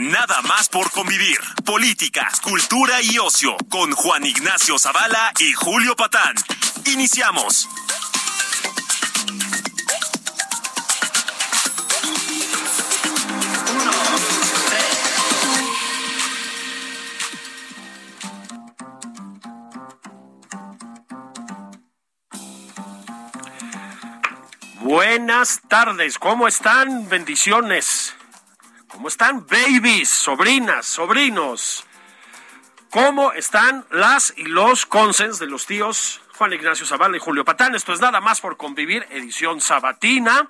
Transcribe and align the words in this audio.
Nada 0.00 0.40
más 0.40 0.70
por 0.70 0.90
convivir. 0.90 1.36
Política, 1.62 2.26
cultura 2.42 3.02
y 3.02 3.18
ocio 3.18 3.54
con 3.68 3.92
Juan 3.92 4.24
Ignacio 4.24 4.78
Zavala 4.78 5.30
y 5.38 5.52
Julio 5.52 5.94
Patán. 5.94 6.34
Iniciamos. 6.86 7.68
Buenas 24.80 25.60
tardes, 25.68 26.18
¿cómo 26.18 26.48
están? 26.48 27.06
Bendiciones. 27.10 28.14
¿Cómo 29.00 29.08
están, 29.08 29.46
babies, 29.46 30.10
sobrinas, 30.10 30.84
sobrinos? 30.84 31.86
¿Cómo 32.90 33.32
están 33.32 33.86
las 33.90 34.34
y 34.36 34.44
los 34.44 34.84
consens 34.84 35.38
de 35.38 35.46
los 35.46 35.64
tíos 35.64 36.20
Juan 36.36 36.52
Ignacio 36.52 36.84
Zavala 36.84 37.16
y 37.16 37.18
Julio 37.18 37.42
Patán? 37.42 37.74
Esto 37.74 37.94
es 37.94 38.00
nada 38.00 38.20
más 38.20 38.42
por 38.42 38.58
convivir, 38.58 39.06
edición 39.08 39.62
sabatina. 39.62 40.46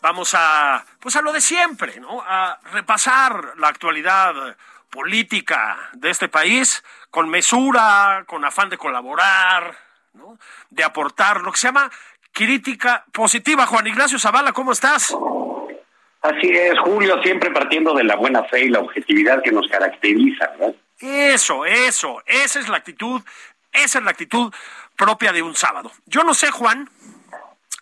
Vamos 0.00 0.32
a, 0.32 0.82
pues 0.98 1.16
a 1.16 1.20
lo 1.20 1.30
de 1.30 1.42
siempre, 1.42 2.00
¿no? 2.00 2.22
A 2.26 2.58
repasar 2.72 3.52
la 3.58 3.68
actualidad 3.68 4.56
política 4.88 5.90
de 5.92 6.08
este 6.08 6.30
país 6.30 6.82
con 7.10 7.28
mesura, 7.28 8.24
con 8.26 8.46
afán 8.46 8.70
de 8.70 8.78
colaborar, 8.78 9.76
¿no? 10.14 10.38
De 10.70 10.84
aportar 10.84 11.42
lo 11.42 11.52
que 11.52 11.58
se 11.58 11.66
llama 11.66 11.90
crítica 12.32 13.04
positiva. 13.12 13.66
Juan 13.66 13.86
Ignacio 13.86 14.18
Zavala, 14.18 14.54
¿cómo 14.54 14.72
estás? 14.72 15.14
Así 16.22 16.48
es, 16.50 16.78
Julio, 16.80 17.22
siempre 17.22 17.50
partiendo 17.50 17.94
de 17.94 18.04
la 18.04 18.16
buena 18.16 18.42
fe 18.44 18.64
y 18.64 18.68
la 18.68 18.80
objetividad 18.80 19.42
que 19.42 19.52
nos 19.52 19.68
caracteriza, 19.68 20.50
¿no? 20.58 20.74
Eso, 21.00 21.64
eso, 21.64 22.22
esa 22.26 22.58
es 22.58 22.68
la 22.68 22.78
actitud, 22.78 23.22
esa 23.72 23.98
es 23.98 24.04
la 24.04 24.10
actitud 24.10 24.52
propia 24.96 25.32
de 25.32 25.42
un 25.42 25.54
sábado. 25.54 25.92
Yo 26.06 26.24
no 26.24 26.34
sé, 26.34 26.50
Juan, 26.50 26.90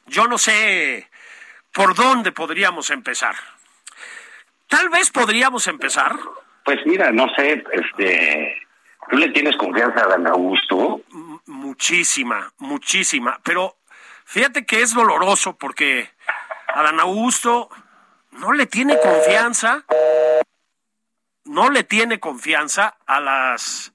yo 0.06 0.26
no 0.28 0.36
sé 0.36 1.08
por 1.72 1.94
dónde 1.94 2.30
podríamos 2.32 2.90
empezar. 2.90 3.34
Tal 4.68 4.90
vez 4.90 5.10
podríamos 5.10 5.66
empezar. 5.66 6.14
Pues 6.64 6.78
mira, 6.84 7.10
no 7.12 7.28
sé, 7.36 7.64
este, 7.72 8.56
¿tú 9.08 9.16
le 9.16 9.30
tienes 9.30 9.56
confianza 9.56 10.04
a 10.04 10.08
Dan 10.08 10.26
Augusto? 10.26 11.00
M- 11.12 11.38
Muchísima, 11.46 12.52
muchísima. 12.58 13.40
Pero 13.44 13.76
fíjate 14.24 14.66
que 14.66 14.82
es 14.82 14.92
doloroso 14.92 15.56
porque 15.56 16.10
Adán 16.68 17.00
Augusto 17.00 17.70
no 18.38 18.52
le 18.52 18.66
tiene 18.66 18.98
confianza, 19.00 19.84
no 21.44 21.70
le 21.70 21.84
tiene 21.84 22.20
confianza 22.20 22.96
a 23.06 23.20
las 23.20 23.92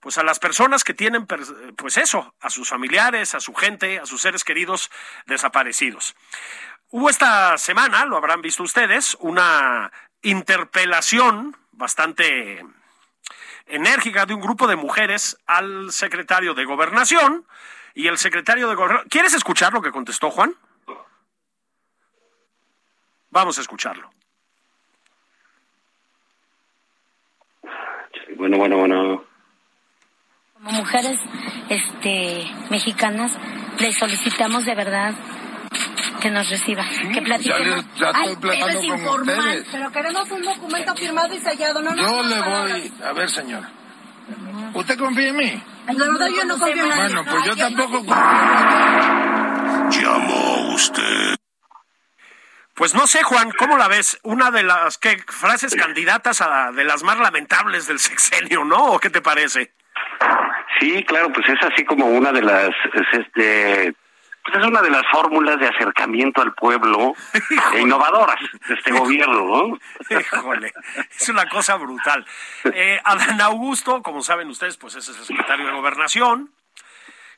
pues 0.00 0.18
a 0.18 0.22
las 0.22 0.38
personas 0.38 0.84
que 0.84 0.92
tienen 0.92 1.26
pues 1.26 1.96
eso, 1.96 2.34
a 2.40 2.50
sus 2.50 2.68
familiares, 2.68 3.34
a 3.34 3.40
su 3.40 3.54
gente, 3.54 3.98
a 3.98 4.04
sus 4.04 4.20
seres 4.20 4.44
queridos 4.44 4.90
desaparecidos. 5.24 6.14
Hubo 6.90 7.08
esta 7.08 7.56
semana, 7.56 8.04
lo 8.04 8.18
habrán 8.18 8.42
visto 8.42 8.62
ustedes, 8.62 9.16
una 9.20 9.90
interpelación 10.20 11.56
bastante 11.72 12.66
enérgica 13.66 14.26
de 14.26 14.34
un 14.34 14.42
grupo 14.42 14.66
de 14.66 14.76
mujeres 14.76 15.38
al 15.46 15.90
secretario 15.90 16.52
de 16.52 16.66
Gobernación 16.66 17.46
y 17.94 18.08
el 18.08 18.18
secretario 18.18 18.68
de 18.68 18.74
Gobernación. 18.74 19.08
¿Quieres 19.08 19.32
escuchar 19.32 19.72
lo 19.72 19.80
que 19.80 19.90
contestó 19.90 20.30
Juan? 20.30 20.54
Vamos 23.34 23.58
a 23.58 23.62
escucharlo. 23.62 24.08
Bueno, 28.36 28.58
bueno, 28.58 28.76
bueno. 28.78 29.24
Como 30.54 30.70
mujeres 30.70 31.18
este, 31.68 32.46
mexicanas, 32.70 33.32
le 33.80 33.92
solicitamos 33.92 34.64
de 34.64 34.74
verdad 34.76 35.14
que 36.22 36.30
nos 36.30 36.48
reciba, 36.48 36.84
que 37.12 37.20
platiquemos. 37.22 37.84
ya 37.96 38.06
estoy 38.10 38.28
Ay, 38.28 38.36
platicando 38.36 38.68
eso 38.68 38.80
es 38.80 38.86
con 38.86 38.98
informal. 39.00 39.36
ustedes. 39.38 39.68
Pero 39.72 39.90
queremos 39.90 40.30
un 40.30 40.42
documento 40.42 40.94
firmado 40.94 41.34
y 41.34 41.38
sellado, 41.40 41.82
no 41.82 41.94
Yo 41.96 42.02
nos 42.22 42.26
le 42.30 42.40
voy, 42.40 42.92
a 43.04 43.12
ver 43.14 43.28
señora, 43.30 43.68
¿usted 44.74 44.96
confía 44.96 45.28
en 45.30 45.36
mí? 45.36 45.62
La 45.88 45.92
verdad 46.06 46.28
yo 46.36 46.44
no 46.44 46.56
confío 46.58 46.82
en 46.84 46.88
nadie. 46.88 47.02
Bueno, 47.14 47.24
pues 47.30 47.44
yo 47.46 47.56
tampoco 47.56 48.04
Llamó 49.90 50.74
usted. 50.74 51.36
Pues 52.74 52.92
no 52.94 53.06
sé, 53.06 53.22
Juan, 53.22 53.52
¿cómo 53.52 53.78
la 53.78 53.86
ves? 53.86 54.18
Una 54.24 54.50
de 54.50 54.64
las 54.64 54.98
¿qué, 54.98 55.16
frases 55.28 55.76
candidatas 55.76 56.40
a 56.40 56.72
de 56.72 56.84
las 56.84 57.04
más 57.04 57.18
lamentables 57.18 57.86
del 57.86 57.98
sexenio, 58.00 58.64
¿no? 58.64 58.94
¿O 58.94 58.98
qué 58.98 59.10
te 59.10 59.20
parece? 59.20 59.72
Sí, 60.80 61.04
claro, 61.04 61.32
pues 61.32 61.48
es 61.48 61.62
así 61.62 61.84
como 61.84 62.06
una 62.06 62.32
de 62.32 62.42
las, 62.42 62.70
es 62.94 63.20
este, 63.20 63.94
pues 64.44 64.58
es 64.58 64.66
una 64.66 64.82
de 64.82 64.90
las 64.90 65.02
fórmulas 65.10 65.58
de 65.60 65.68
acercamiento 65.68 66.42
al 66.42 66.52
pueblo 66.54 67.14
e 67.74 67.80
innovadoras 67.80 68.40
de 68.68 68.74
este 68.74 68.90
gobierno, 68.90 69.44
¿no? 69.44 69.78
Híjole, 70.18 70.72
es 71.16 71.28
una 71.28 71.48
cosa 71.48 71.76
brutal. 71.76 72.26
Eh, 72.64 73.00
Adán 73.04 73.40
Augusto, 73.40 74.02
como 74.02 74.20
saben 74.22 74.48
ustedes, 74.48 74.76
pues 74.76 74.96
es 74.96 75.08
el 75.08 75.14
secretario 75.14 75.66
de 75.66 75.72
Gobernación. 75.72 76.50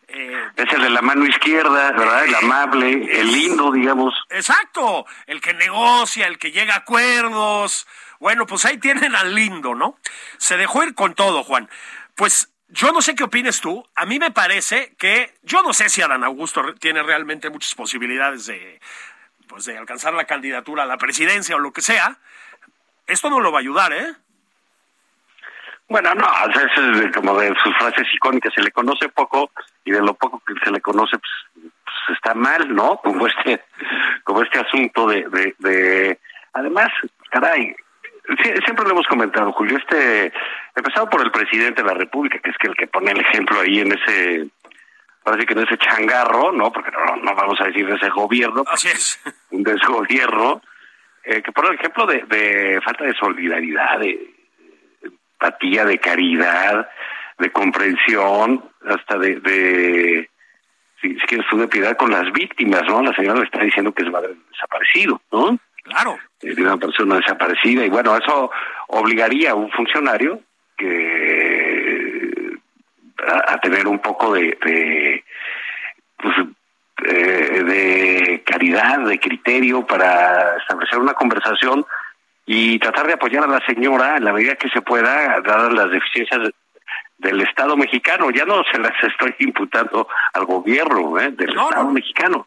Eh, 0.08 0.50
Es 0.56 0.72
el 0.72 0.82
de 0.82 0.90
la 0.90 1.02
mano 1.02 1.26
izquierda, 1.26 1.92
¿verdad? 1.92 2.24
El 2.24 2.34
amable, 2.34 3.20
el 3.20 3.32
lindo, 3.32 3.72
digamos. 3.72 4.14
Exacto, 4.30 5.04
el 5.26 5.40
que 5.40 5.54
negocia, 5.54 6.26
el 6.26 6.38
que 6.38 6.52
llega 6.52 6.74
a 6.74 6.78
acuerdos. 6.78 7.86
Bueno, 8.20 8.46
pues 8.46 8.64
ahí 8.64 8.78
tienen 8.78 9.14
al 9.14 9.34
lindo, 9.34 9.74
¿no? 9.74 9.98
Se 10.38 10.56
dejó 10.56 10.84
ir 10.84 10.94
con 10.94 11.14
todo, 11.14 11.42
Juan. 11.42 11.68
Pues 12.14 12.50
yo 12.68 12.92
no 12.92 13.02
sé 13.02 13.14
qué 13.14 13.24
opines 13.24 13.60
tú. 13.60 13.86
A 13.94 14.06
mí 14.06 14.18
me 14.18 14.30
parece 14.30 14.94
que 14.98 15.34
yo 15.42 15.62
no 15.62 15.72
sé 15.72 15.88
si 15.88 16.02
Adán 16.02 16.24
Augusto 16.24 16.62
tiene 16.74 17.02
realmente 17.02 17.50
muchas 17.50 17.74
posibilidades 17.74 18.46
de, 18.46 18.80
pues, 19.48 19.64
de 19.64 19.76
alcanzar 19.76 20.14
la 20.14 20.24
candidatura 20.24 20.84
a 20.84 20.86
la 20.86 20.98
presidencia 20.98 21.56
o 21.56 21.60
lo 21.60 21.72
que 21.72 21.82
sea. 21.82 22.18
Esto 23.06 23.30
no 23.30 23.40
lo 23.40 23.52
va 23.52 23.58
a 23.58 23.60
ayudar, 23.60 23.92
¿eh? 23.92 24.14
Bueno, 25.88 26.12
no, 26.14 26.26
es 26.52 27.12
como 27.14 27.38
de 27.38 27.54
sus 27.62 27.76
frases 27.78 28.06
icónicas, 28.12 28.52
se 28.54 28.62
le 28.62 28.72
conoce 28.72 29.08
poco 29.08 29.50
y 29.84 29.92
de 29.92 30.00
lo 30.00 30.14
poco 30.14 30.42
que 30.44 30.54
se 30.64 30.70
le 30.72 30.80
conoce, 30.80 31.16
pues, 31.18 31.70
pues 31.84 32.16
está 32.16 32.34
mal, 32.34 32.74
¿no? 32.74 32.96
Como 33.04 33.26
este, 33.26 33.62
como 34.24 34.42
este 34.42 34.58
asunto 34.58 35.06
de, 35.06 35.28
de, 35.28 35.54
de... 35.58 36.18
además, 36.54 36.88
caray, 37.30 37.76
sie- 38.42 38.64
siempre 38.64 38.84
lo 38.84 38.90
hemos 38.92 39.06
comentado, 39.06 39.52
Julio, 39.52 39.78
este, 39.78 40.32
empezado 40.74 41.08
por 41.08 41.20
el 41.22 41.30
presidente 41.30 41.82
de 41.82 41.88
la 41.88 41.94
República, 41.94 42.40
que 42.40 42.50
es 42.50 42.56
que 42.58 42.66
el 42.66 42.74
que 42.74 42.88
pone 42.88 43.12
el 43.12 43.20
ejemplo 43.20 43.60
ahí 43.60 43.78
en 43.80 43.92
ese, 43.92 44.48
parece 45.22 45.46
que 45.46 45.52
en 45.54 45.60
ese 45.60 45.78
changarro, 45.78 46.50
¿no? 46.50 46.72
Porque 46.72 46.90
no, 46.90 47.16
no 47.16 47.34
vamos 47.36 47.60
a 47.60 47.66
decir 47.66 47.86
de 47.86 47.94
ese 47.94 48.08
gobierno, 48.10 48.64
Así 48.68 48.88
es. 48.88 49.20
un 49.52 49.62
desgobierno, 49.62 50.60
eh, 51.22 51.42
que 51.42 51.52
pone 51.52 51.68
el 51.68 51.74
ejemplo 51.76 52.06
de, 52.06 52.24
de 52.26 52.80
falta 52.84 53.04
de 53.04 53.14
solidaridad, 53.14 54.00
de 54.00 54.34
empatía, 55.40 55.84
de 55.84 55.98
caridad, 55.98 56.88
de 57.38 57.50
comprensión, 57.50 58.64
hasta 58.86 59.18
de, 59.18 59.40
de 59.40 60.30
si, 61.00 61.14
si 61.14 61.26
quieres 61.26 61.46
tú, 61.50 61.58
de 61.58 61.68
piedad 61.68 61.96
con 61.96 62.10
las 62.10 62.32
víctimas, 62.32 62.82
¿no? 62.88 63.02
La 63.02 63.14
señora 63.14 63.40
le 63.40 63.44
está 63.44 63.60
diciendo 63.60 63.92
que 63.92 64.02
es 64.02 64.10
madre 64.10 64.34
desaparecido, 64.50 65.20
¿no? 65.32 65.58
Claro. 65.82 66.18
Eh, 66.40 66.54
de 66.54 66.62
una 66.62 66.76
persona 66.78 67.16
desaparecida, 67.16 67.84
y 67.84 67.90
bueno, 67.90 68.16
eso 68.16 68.50
obligaría 68.88 69.52
a 69.52 69.54
un 69.54 69.70
funcionario 69.70 70.40
que 70.76 72.56
a, 73.26 73.54
a 73.54 73.60
tener 73.60 73.86
un 73.86 73.98
poco 74.00 74.32
de, 74.32 74.58
de 74.64 75.24
pues, 76.16 76.34
eh, 77.04 77.62
de 77.62 78.42
caridad, 78.44 79.00
de 79.00 79.20
criterio 79.20 79.86
para 79.86 80.56
establecer 80.56 80.98
una 80.98 81.12
conversación 81.12 81.84
y 82.46 82.78
tratar 82.78 83.06
de 83.08 83.14
apoyar 83.14 83.42
a 83.44 83.48
la 83.48 83.64
señora 83.66 84.16
en 84.16 84.24
la 84.24 84.32
medida 84.32 84.54
que 84.56 84.68
se 84.70 84.80
pueda, 84.80 85.40
dadas 85.40 85.72
las 85.72 85.90
deficiencias 85.90 86.40
de- 86.42 86.54
del 87.18 87.40
Estado 87.42 87.76
mexicano. 87.76 88.30
Ya 88.30 88.44
no 88.44 88.62
se 88.70 88.78
las 88.78 88.92
estoy 89.02 89.34
imputando 89.40 90.06
al 90.32 90.44
gobierno 90.44 91.18
¿eh? 91.18 91.30
del 91.32 91.54
No, 91.54 91.68
Estado 91.68 91.84
no. 91.84 91.92
mexicano. 91.92 92.46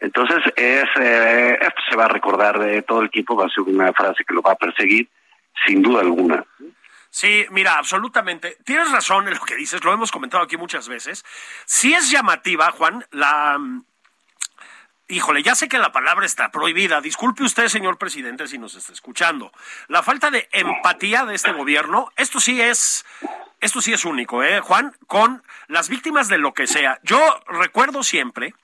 Entonces, 0.00 0.38
es, 0.56 0.84
eh, 1.00 1.58
esto 1.60 1.80
se 1.88 1.96
va 1.96 2.04
a 2.06 2.08
recordar 2.08 2.58
de 2.58 2.82
todo 2.82 3.00
el 3.02 3.10
tiempo, 3.10 3.36
va 3.36 3.46
a 3.46 3.48
ser 3.48 3.62
una 3.62 3.92
frase 3.92 4.24
que 4.26 4.34
lo 4.34 4.42
va 4.42 4.52
a 4.52 4.56
perseguir, 4.56 5.08
sin 5.66 5.80
duda 5.82 6.00
alguna. 6.00 6.44
Sí, 7.10 7.46
mira, 7.50 7.78
absolutamente. 7.78 8.56
Tienes 8.64 8.90
razón 8.90 9.28
en 9.28 9.34
lo 9.34 9.40
que 9.40 9.54
dices, 9.56 9.82
lo 9.84 9.92
hemos 9.92 10.10
comentado 10.10 10.42
aquí 10.42 10.56
muchas 10.56 10.88
veces. 10.88 11.24
Sí 11.64 11.94
es 11.94 12.10
llamativa, 12.10 12.70
Juan, 12.72 13.04
la... 13.12 13.58
Híjole, 15.06 15.42
ya 15.42 15.54
sé 15.54 15.68
que 15.68 15.78
la 15.78 15.92
palabra 15.92 16.24
está 16.24 16.50
prohibida. 16.50 17.02
Disculpe 17.02 17.42
usted, 17.42 17.68
señor 17.68 17.98
presidente, 17.98 18.48
si 18.48 18.56
nos 18.56 18.74
está 18.74 18.92
escuchando. 18.92 19.52
La 19.88 20.02
falta 20.02 20.30
de 20.30 20.48
empatía 20.50 21.26
de 21.26 21.34
este 21.34 21.52
gobierno, 21.52 22.10
esto 22.16 22.40
sí 22.40 22.60
es, 22.62 23.04
esto 23.60 23.82
sí 23.82 23.92
es 23.92 24.06
único, 24.06 24.42
¿eh, 24.42 24.60
Juan? 24.60 24.96
Con 25.06 25.42
las 25.68 25.90
víctimas 25.90 26.28
de 26.28 26.38
lo 26.38 26.54
que 26.54 26.66
sea. 26.66 27.00
Yo 27.02 27.18
recuerdo 27.48 28.02
siempre 28.02 28.54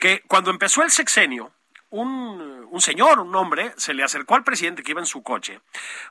que 0.00 0.24
cuando 0.26 0.50
empezó 0.50 0.82
el 0.82 0.90
sexenio, 0.90 1.52
un, 1.90 2.66
un, 2.68 2.80
señor, 2.80 3.20
un 3.20 3.34
hombre, 3.36 3.72
se 3.76 3.94
le 3.94 4.02
acercó 4.02 4.34
al 4.34 4.42
presidente 4.42 4.82
que 4.82 4.90
iba 4.90 5.00
en 5.00 5.06
su 5.06 5.22
coche 5.22 5.60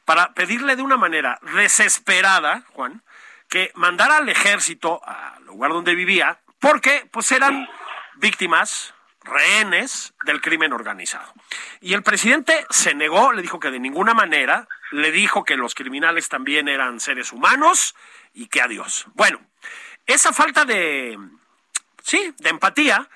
para 0.06 0.34
pedirle 0.34 0.78
de 0.78 0.84
una 0.84 0.96
manera 0.96 1.38
desesperada, 1.54 2.64
Juan, 2.74 3.04
que 3.50 3.72
mandara 3.76 4.18
al 4.18 4.30
ejército 4.30 5.02
al 5.06 5.44
lugar 5.44 5.72
donde 5.72 5.96
vivía, 5.96 6.40
porque 6.60 7.08
pues 7.12 7.32
eran 7.34 7.68
víctimas, 8.16 8.95
rehenes 9.26 10.14
del 10.26 10.42
crimen 10.42 10.72
organizado. 10.74 11.34
Y 11.82 11.94
el 11.94 12.04
presidente 12.04 12.66
se 12.70 12.94
negó, 12.94 13.34
le 13.34 13.42
dijo 13.42 13.60
que 13.60 13.72
de 13.72 13.80
ninguna 13.80 14.14
manera, 14.14 14.68
le 14.92 15.12
dijo 15.12 15.44
que 15.44 15.58
los 15.58 15.76
criminales 15.76 16.30
también 16.30 16.68
eran 16.68 17.00
seres 17.00 17.34
humanos 17.34 17.96
y 18.34 18.48
que 18.48 18.62
adiós. 18.62 19.08
Bueno, 19.14 19.40
esa 20.06 20.32
falta 20.32 20.66
de, 20.66 21.18
sí, 22.04 22.34
de 22.38 22.50
empatía 22.50 23.10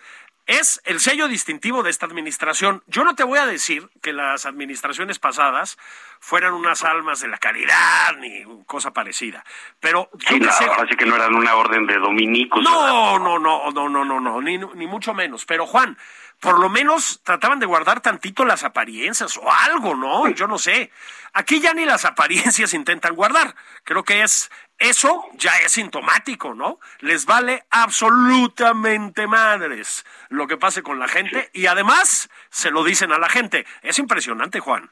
es 0.50 0.82
el 0.86 1.00
sello 1.00 1.28
distintivo 1.28 1.84
de 1.84 1.92
esta 1.92 2.08
administración. 2.08 2.82
Yo 2.88 3.04
no 3.04 3.14
te 3.16 3.24
voy 3.24 3.38
a 3.38 3.46
decir 3.46 3.88
que 4.02 4.14
las 4.14 4.48
administraciones 4.48 5.20
pasadas 5.20 5.78
fueran 6.20 6.54
unas 6.54 6.84
almas 6.84 7.20
de 7.20 7.28
la 7.28 7.38
caridad 7.38 8.16
ni 8.18 8.44
cosa 8.66 8.92
parecida, 8.92 9.46
pero 9.80 10.10
sí, 10.28 10.40
no, 10.40 10.52
sé- 10.52 10.66
así 10.66 10.96
que 10.98 11.06
no 11.06 11.16
eran 11.16 11.36
una 11.36 11.56
orden 11.56 11.86
de 11.86 11.98
dominicos. 12.00 12.64
no, 12.64 13.20
no, 13.20 13.38
no, 13.38 13.70
no, 13.72 13.90
no, 13.90 14.04
no, 14.06 14.20
no, 14.20 14.42
ni, 14.42 14.58
ni 14.58 14.88
mucho 14.88 15.14
menos. 15.14 15.46
Pero 15.46 15.68
Juan, 15.68 15.98
por 16.40 16.60
lo 16.60 16.68
menos 16.68 17.22
trataban 17.24 17.60
de 17.60 17.66
guardar 17.68 18.02
tantito 18.02 18.44
las 18.44 18.64
apariencias 18.64 19.38
o 19.38 19.52
algo, 19.52 19.96
¿no? 19.96 20.28
Yo 20.30 20.48
no 20.48 20.58
sé. 20.58 20.92
Aquí 21.34 21.60
ya 21.62 21.74
ni 21.76 21.86
las 21.86 22.06
apariencias 22.06 22.74
intentan 22.74 23.14
guardar. 23.16 23.56
Creo 23.84 24.04
que 24.04 24.24
es 24.24 24.50
eso 24.80 25.26
ya 25.34 25.52
es 25.66 25.74
sintomático, 25.74 26.54
¿no? 26.56 26.80
Les 27.00 27.26
vale 27.26 27.64
absolutamente 27.70 29.28
madres 29.28 30.06
lo 30.30 30.48
que 30.48 30.58
pase 30.58 30.82
con 30.84 31.00
la 31.00 31.08
gente 31.08 31.50
y 31.54 31.66
además 31.68 32.30
se 32.50 32.72
lo 32.72 32.84
dicen 32.84 33.12
a 33.12 33.18
la 33.20 33.30
gente. 33.30 33.66
Es 33.82 34.00
impresionante, 34.00 34.60
Juan. 34.60 34.90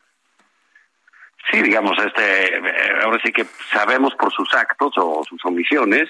Sí, 1.51 1.61
digamos, 1.61 1.97
este, 2.05 2.57
eh, 2.57 2.99
ahora 3.03 3.19
sí 3.23 3.31
que 3.31 3.45
sabemos 3.71 4.13
por 4.15 4.33
sus 4.33 4.53
actos 4.53 4.93
o 4.97 5.23
sus 5.27 5.43
omisiones 5.45 6.09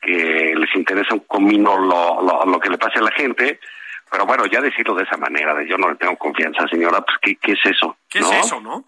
que 0.00 0.54
les 0.56 0.74
interesa 0.74 1.14
un 1.14 1.20
comino 1.20 1.78
lo, 1.78 2.20
lo, 2.20 2.44
lo 2.44 2.58
que 2.58 2.68
le 2.68 2.78
pase 2.78 2.98
a 2.98 3.02
la 3.02 3.12
gente, 3.12 3.60
pero 4.10 4.26
bueno, 4.26 4.44
ya 4.46 4.60
decirlo 4.60 4.96
de 4.96 5.04
esa 5.04 5.16
manera, 5.16 5.54
de 5.54 5.68
yo 5.68 5.78
no 5.78 5.88
le 5.88 5.94
tengo 5.94 6.16
confianza, 6.18 6.66
señora, 6.68 7.00
pues 7.02 7.16
¿qué, 7.22 7.36
qué 7.36 7.52
es 7.52 7.60
eso? 7.64 7.96
¿Qué 8.08 8.18
¿no? 8.20 8.32
es 8.32 8.46
eso, 8.46 8.60
no? 8.60 8.84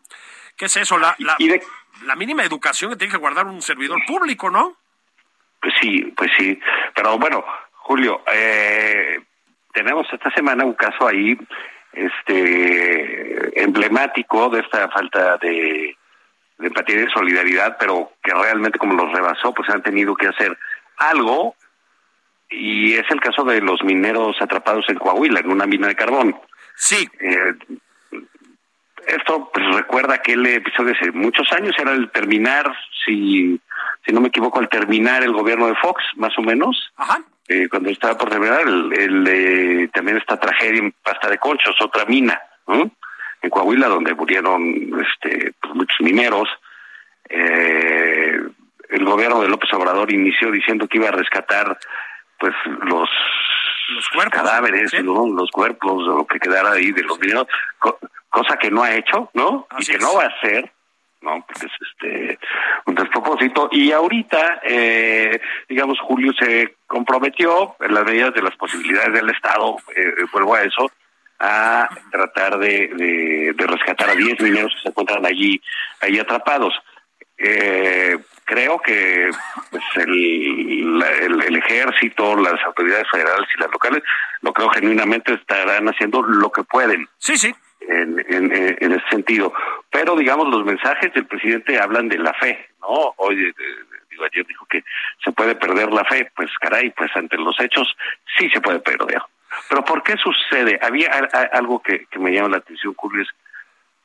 ¿Qué 0.57 0.65
es 0.65 0.77
eso? 0.77 0.99
La, 0.99 1.15
la, 1.19 1.37
Y 1.39 1.47
de- 1.49 1.63
la 2.03 2.17
mínima 2.17 2.45
educación 2.45 2.91
que 2.91 2.97
tiene 2.97 3.13
que 3.13 3.19
guardar 3.19 3.47
un 3.47 3.63
servidor 3.63 4.01
público, 4.07 4.51
¿no? 4.51 4.77
Pues 5.61 5.75
sí, 5.81 6.13
pues 6.17 6.31
sí, 6.37 6.59
pero 6.95 7.19
bueno, 7.19 7.45
Julio, 7.73 8.23
eh, 8.33 9.21
tenemos 9.73 10.07
esta 10.13 10.31
semana 10.33 10.65
un 10.65 10.75
caso 10.75 11.07
ahí, 11.07 11.39
este, 11.93 13.63
emblemático 13.63 14.51
de 14.51 14.61
esta 14.61 14.89
falta 14.91 15.39
de, 15.39 15.97
de 16.59 16.67
empatía 16.67 16.97
y 16.97 16.99
de 17.01 17.11
solidaridad, 17.11 17.77
pero 17.79 18.13
que 18.23 18.33
realmente 18.35 18.79
como 18.79 18.95
los 18.95 19.13
rebasó, 19.13 19.55
pues 19.55 19.69
han 19.71 19.83
tenido 19.83 20.15
que 20.15 20.29
hacer 20.29 20.57
algo, 20.99 21.57
y 22.51 22.95
es 22.95 23.11
el 23.11 23.21
caso 23.21 23.45
de 23.45 23.61
los 23.61 23.83
mineros 23.83 24.37
atrapados 24.41 24.85
en 24.89 24.99
Coahuila, 24.99 25.41
en 25.41 25.51
una 25.51 25.67
mina 25.67 25.89
de 25.89 25.97
carbón. 25.97 26.39
Sí, 26.77 27.09
Eh, 27.21 27.55
esto 29.07 29.51
pues 29.53 29.67
recuerda 29.75 30.15
aquel 30.15 30.47
episodio 30.47 30.95
hace 30.95 31.11
muchos 31.13 31.51
años, 31.53 31.75
era 31.79 31.93
el 31.93 32.11
terminar, 32.11 32.73
si, 33.05 33.61
si 34.05 34.13
no 34.13 34.21
me 34.21 34.29
equivoco, 34.29 34.59
al 34.61 34.69
terminar 34.69 35.23
el 35.23 35.33
gobierno 35.33 35.67
de 35.67 35.75
Fox, 35.77 36.03
más 36.17 36.37
o 36.39 36.43
menos, 36.43 36.93
ajá. 36.97 37.21
eh, 37.49 37.69
cuando 37.69 37.91
estaba 37.91 38.17
por 38.17 38.31
terminar, 38.31 38.61
el, 38.63 38.93
el, 38.93 39.27
eh, 39.29 39.89
también 39.93 40.17
esta 40.17 40.39
tragedia 40.39 40.81
en 40.81 40.95
Pasta 41.03 41.29
de 41.29 41.39
Conchos, 41.39 41.77
otra 41.81 42.05
mina, 42.05 42.41
¿no? 42.67 42.91
en 43.45 43.51
Coahuila, 43.51 43.89
donde 43.89 44.15
murieron 44.15 44.63
este, 45.03 45.53
pues, 45.61 45.75
muchos 45.75 46.01
mineros. 46.01 46.49
Eh, 47.29 48.41
el 48.89 49.05
gobierno 49.05 49.41
de 49.43 49.49
López 49.49 49.73
Obrador 49.75 50.13
inició 50.13 50.51
diciendo 50.51 50.89
que 50.89 50.99
iba 50.99 51.09
a 51.09 51.13
rescatar 51.13 51.79
pues 52.39 52.55
los 52.83 53.09
Los 53.91 54.09
cuerpos, 54.09 54.33
cadáveres, 54.43 54.91
¿sí? 54.91 55.03
¿no? 55.03 55.27
los 55.27 55.51
cuerpos, 55.51 56.07
lo 56.07 56.27
que 56.27 56.39
quedara 56.41 56.73
ahí 56.73 56.93
de 56.93 57.03
los 57.03 57.19
mineros, 57.19 57.47
co- 57.79 57.99
cosa 58.29 58.57
que 58.57 58.71
no 58.71 58.83
ha 58.83 58.95
hecho, 58.95 59.31
¿no? 59.35 59.67
Así 59.71 59.83
y 59.93 59.95
que 59.95 59.99
es. 59.99 60.03
no 60.03 60.15
va 60.17 60.25
a 60.25 60.29
hacer, 60.29 60.73
¿no? 61.21 61.45
Porque 61.47 61.67
es 61.67 61.73
este 61.91 62.39
un 62.87 62.95
despropósito. 62.95 63.69
Y 63.73 63.93
ahorita, 63.93 64.61
eh, 64.65 65.41
digamos, 65.69 65.99
Julio 66.01 66.33
se 66.39 66.77
comprometió 66.87 67.77
en 67.81 67.95
las 67.95 68.05
medidas 68.05 68.33
de 68.35 68.43
las 68.43 68.57
posibilidades 68.57 69.13
del 69.13 69.31
Estado, 69.31 69.77
eh, 69.97 70.15
vuelvo 70.33 70.55
a 70.55 70.63
eso, 70.63 70.91
a 71.41 71.89
tratar 72.11 72.59
de, 72.59 72.89
de, 72.89 73.53
de 73.55 73.67
rescatar 73.67 74.09
a 74.11 74.15
10 74.15 74.41
mineros 74.41 74.73
que 74.75 74.81
se 74.83 74.89
encuentran 74.89 75.27
allí, 75.27 75.61
allí 76.01 76.19
atrapados. 76.19 76.75
Eh, 77.37 78.17
creo 78.55 78.79
que 78.81 79.31
pues, 79.71 79.83
el, 79.97 80.99
la- 80.99 81.11
el, 81.11 81.43
el 81.43 81.57
ejército, 81.57 82.37
las 82.37 82.63
autoridades 82.65 83.07
federales 83.11 83.49
y 83.57 83.61
las 83.61 83.71
locales, 83.71 84.03
lo 84.43 84.53
creo 84.53 84.69
genuinamente 84.71 85.35
estarán 85.35 85.89
haciendo 85.89 86.23
lo 86.23 86.51
que 86.53 86.63
pueden 86.65 87.09
Sí, 87.19 87.37
sí. 87.37 87.53
en, 87.81 88.25
en, 88.29 88.53
en- 88.81 88.93
ese 88.93 89.09
sentido. 89.11 89.53
Pero, 89.91 90.17
digamos, 90.17 90.49
los 90.49 90.65
mensajes 90.65 91.13
del 91.15 91.27
presidente 91.27 91.79
hablan 91.81 92.09
de 92.09 92.19
la 92.19 92.33
fe, 92.35 92.69
¿no? 92.81 93.13
Hoy, 93.17 93.45
eh, 93.45 93.53
digo, 94.11 94.25
ayer 94.25 94.47
dijo 94.47 94.67
que 94.67 94.85
se 95.25 95.33
puede 95.33 95.55
perder 95.57 95.93
la 95.93 96.05
fe, 96.05 96.31
pues 96.37 96.51
caray, 96.61 96.91
pues 96.91 97.11
ante 97.17 97.37
los 97.37 97.59
hechos 97.61 97.97
sí 98.39 98.49
se 98.51 98.61
puede 98.61 98.79
perder. 98.81 99.21
Pero 99.69 99.85
¿por 99.85 100.03
qué 100.03 100.17
sucede? 100.17 100.79
Había 100.83 101.11
a- 101.13 101.39
a- 101.39 101.59
algo 101.59 101.83
que, 101.83 102.07
que 102.11 102.19
me 102.21 102.31
llama 102.33 102.49
la 102.51 102.57
atención, 102.59 102.95
Julio, 102.95 103.23
es, 103.23 103.29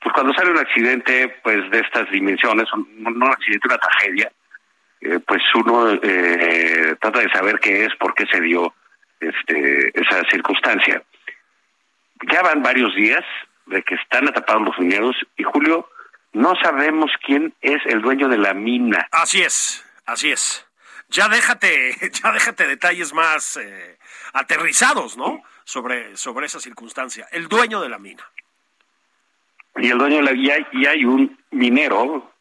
pues 0.01 0.13
cuando 0.13 0.33
sale 0.33 0.51
un 0.51 0.57
accidente, 0.59 1.27
pues 1.43 1.69
de 1.71 1.79
estas 1.79 2.09
dimensiones, 2.09 2.71
un- 2.73 2.87
no 3.03 3.09
un 3.09 3.23
accidente, 3.31 3.67
una 3.67 3.77
tragedia, 3.77 4.31
eh, 5.01 5.19
pues 5.25 5.41
uno 5.55 5.93
eh, 5.93 6.95
trata 6.99 7.19
de 7.19 7.29
saber 7.31 7.59
qué 7.59 7.85
es, 7.85 7.95
por 7.95 8.13
qué 8.13 8.25
se 8.31 8.41
dio 8.41 8.73
este, 9.19 9.99
esa 9.99 10.21
circunstancia. 10.29 11.03
Ya 12.31 12.41
van 12.41 12.61
varios 12.61 12.93
días 12.95 13.23
de 13.67 13.81
que 13.83 13.95
están 13.95 14.27
atrapados 14.27 14.63
los 14.63 14.79
mineros 14.79 15.15
y 15.37 15.43
Julio, 15.43 15.89
no 16.33 16.53
sabemos 16.61 17.11
quién 17.25 17.53
es 17.61 17.81
el 17.85 18.01
dueño 18.01 18.27
de 18.27 18.37
la 18.37 18.53
mina. 18.53 19.07
Así 19.11 19.41
es, 19.41 19.85
así 20.05 20.31
es. 20.31 20.65
Ya 21.09 21.27
déjate, 21.27 21.95
ya 22.23 22.31
déjate 22.31 22.67
detalles 22.67 23.13
más 23.13 23.57
eh, 23.57 23.97
aterrizados, 24.33 25.17
¿no? 25.17 25.41
Sobre, 25.63 26.17
sobre 26.17 26.47
esa 26.47 26.59
circunstancia. 26.59 27.27
El 27.31 27.47
dueño 27.47 27.79
de 27.81 27.89
la 27.89 27.99
mina. 27.99 28.23
Y 29.75 29.89
el 29.89 29.97
dueño 29.97 30.17
de 30.17 30.23
la 30.23 30.33
y 30.33 30.49
hay, 30.49 30.65
y 30.71 30.85
hay 30.87 31.05
un 31.05 31.39
minero, 31.51 32.33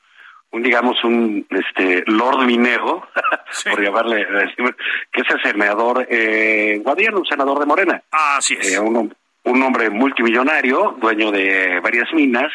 un 0.50 0.62
digamos 0.62 1.02
un 1.04 1.46
este 1.50 2.04
lord 2.06 2.44
minero, 2.46 3.06
Sí. 3.50 3.70
por 3.70 3.82
llamarle, 3.82 4.26
que 5.12 5.20
es 5.22 5.30
el 5.30 5.42
senador 5.42 6.06
eh, 6.10 6.80
Guadiana, 6.82 7.18
un 7.18 7.26
senador 7.26 7.58
de 7.58 7.66
Morena. 7.66 8.02
Así 8.10 8.54
es. 8.60 8.74
Eh, 8.74 8.78
un, 8.78 9.14
un 9.44 9.62
hombre 9.62 9.88
multimillonario, 9.90 10.96
dueño 11.00 11.30
de 11.30 11.80
varias 11.80 12.12
minas, 12.12 12.52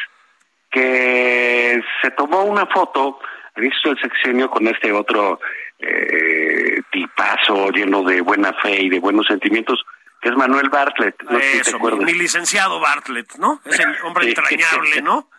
que 0.71 1.81
se 2.01 2.11
tomó 2.11 2.43
una 2.43 2.65
foto 2.67 3.19
al 3.55 3.63
inicio 3.63 3.93
del 3.93 4.01
sexenio 4.01 4.49
con 4.49 4.67
este 4.67 4.91
otro 4.91 5.39
eh, 5.79 6.81
tipazo 6.91 7.69
lleno 7.71 8.03
de 8.03 8.21
buena 8.21 8.53
fe 8.53 8.81
y 8.81 8.89
de 8.89 8.99
buenos 8.99 9.27
sentimientos, 9.27 9.83
que 10.21 10.29
es 10.29 10.35
Manuel 10.35 10.69
Bartlett. 10.69 11.21
No 11.23 11.39
sé 11.39 11.63
si 11.63 11.71
te 11.73 11.77
mi, 11.95 12.05
mi 12.05 12.13
licenciado 12.13 12.79
Bartlett, 12.79 13.35
¿no? 13.37 13.61
Ese 13.65 13.83
hombre 14.03 14.29
entrañable, 14.29 15.01
¿no? 15.01 15.29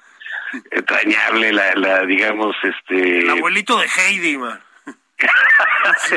Entrañable, 0.71 1.53
la, 1.53 1.75
la 1.75 2.05
digamos, 2.05 2.55
este... 2.63 3.21
El 3.21 3.31
abuelito 3.31 3.79
de 3.79 3.87
Heidi, 3.87 4.37
man. 4.39 4.61
sí, 6.09 6.17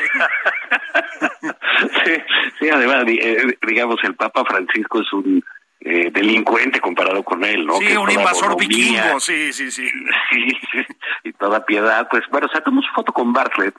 sí, 2.60 2.70
además, 2.70 3.06
eh, 3.08 3.58
digamos, 3.66 4.04
el 4.04 4.16
Papa 4.16 4.44
Francisco 4.46 5.02
es 5.02 5.14
un 5.14 5.44
eh, 5.80 6.10
delincuente 6.12 6.80
comparado 6.80 7.24
con 7.24 7.44
él, 7.44 7.66
¿no? 7.66 7.78
Sí, 7.78 7.88
Que 7.88 7.98
un 7.98 8.10
invasor 8.12 8.56
bonomía, 8.56 8.68
vikingo, 8.68 9.20
sí, 9.20 9.54
sí, 9.54 9.72
sí. 9.72 9.90
Sí, 10.32 10.50
sí, 10.72 10.86
y 11.24 11.34
toda 11.34 11.66
piedad. 11.66 12.08
Pues 12.10 12.24
bueno, 12.30 12.48
sacamos 12.52 12.86
foto 12.94 13.14
con 13.14 13.32
Bartlett, 13.32 13.76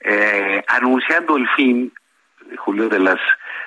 eh, 0.00 0.62
anunciando 0.68 1.36
el 1.36 1.48
fin, 1.50 1.92
Julio, 2.58 2.88
de 2.88 2.98
las 2.98 3.20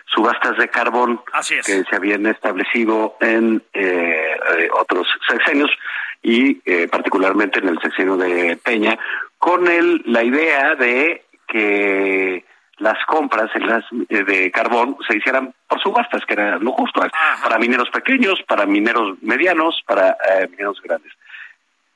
subastas 0.08 0.58
de 0.58 0.70
carbón 0.70 1.22
Así 1.32 1.56
es. 1.56 1.66
que 1.66 1.84
se 1.84 1.96
habían 1.96 2.26
establecido 2.26 3.16
en 3.20 3.64
eh, 3.74 4.38
eh, 4.58 4.70
otros 4.74 5.08
sexenios 5.28 5.72
y 6.22 6.62
eh, 6.66 6.88
particularmente 6.88 7.60
en 7.60 7.70
el 7.70 7.80
sexenio 7.82 8.16
de 8.18 8.58
Peña, 8.58 8.98
con 9.38 9.68
el, 9.68 10.02
la 10.06 10.24
idea 10.24 10.76
de 10.76 11.26
que 11.48 12.46
las 12.78 12.98
compras 13.06 13.50
en 13.56 13.68
las, 13.68 13.84
eh, 14.10 14.24
de 14.24 14.52
carbón 14.52 14.98
se 15.08 15.18
hicieran 15.18 15.54
por 15.68 15.82
subastas, 15.82 16.26
que 16.26 16.34
era 16.34 16.58
lo 16.58 16.72
justo, 16.72 17.02
para 17.42 17.58
mineros 17.60 17.90
pequeños, 17.90 18.42
para 18.48 18.66
mineros 18.66 19.18
medianos, 19.22 19.82
para 19.86 20.18
mineros 20.50 20.82
grandes. 20.82 21.12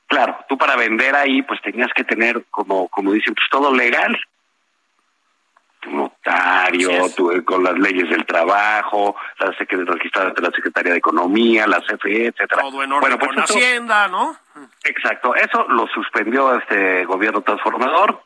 Claro, 0.06 0.38
tú 0.48 0.56
para 0.56 0.76
vender 0.76 1.14
ahí, 1.14 1.42
pues 1.42 1.60
tenías 1.62 1.92
que 1.94 2.04
tener, 2.04 2.44
como, 2.50 2.88
como 2.88 3.12
dicen, 3.12 3.34
pues 3.34 3.46
todo 3.50 3.74
legal. 3.74 4.18
Tu 5.80 5.90
notario, 5.90 6.90
tu- 7.14 7.30
eh, 7.30 7.44
con 7.44 7.62
las 7.62 7.78
leyes 7.78 8.08
del 8.10 8.26
trabajo, 8.26 9.14
la 9.38 9.52
registrada 9.52 10.28
ante 10.28 10.42
la 10.42 10.50
Secretaría 10.50 10.92
de 10.92 10.98
Economía, 10.98 11.66
la 11.66 11.80
CFE, 11.80 12.26
etcétera. 12.26 12.62
Todo 12.62 12.82
en 12.82 12.92
orden 12.92 13.00
Bueno, 13.00 13.18
pues 13.18 13.30
con 13.30 13.42
Hacienda, 13.44 14.08
¿no? 14.08 14.36
Exacto, 14.84 15.34
eso 15.36 15.66
lo 15.68 15.86
suspendió 15.86 16.56
este 16.58 17.04
gobierno 17.04 17.42
transformador 17.42 18.22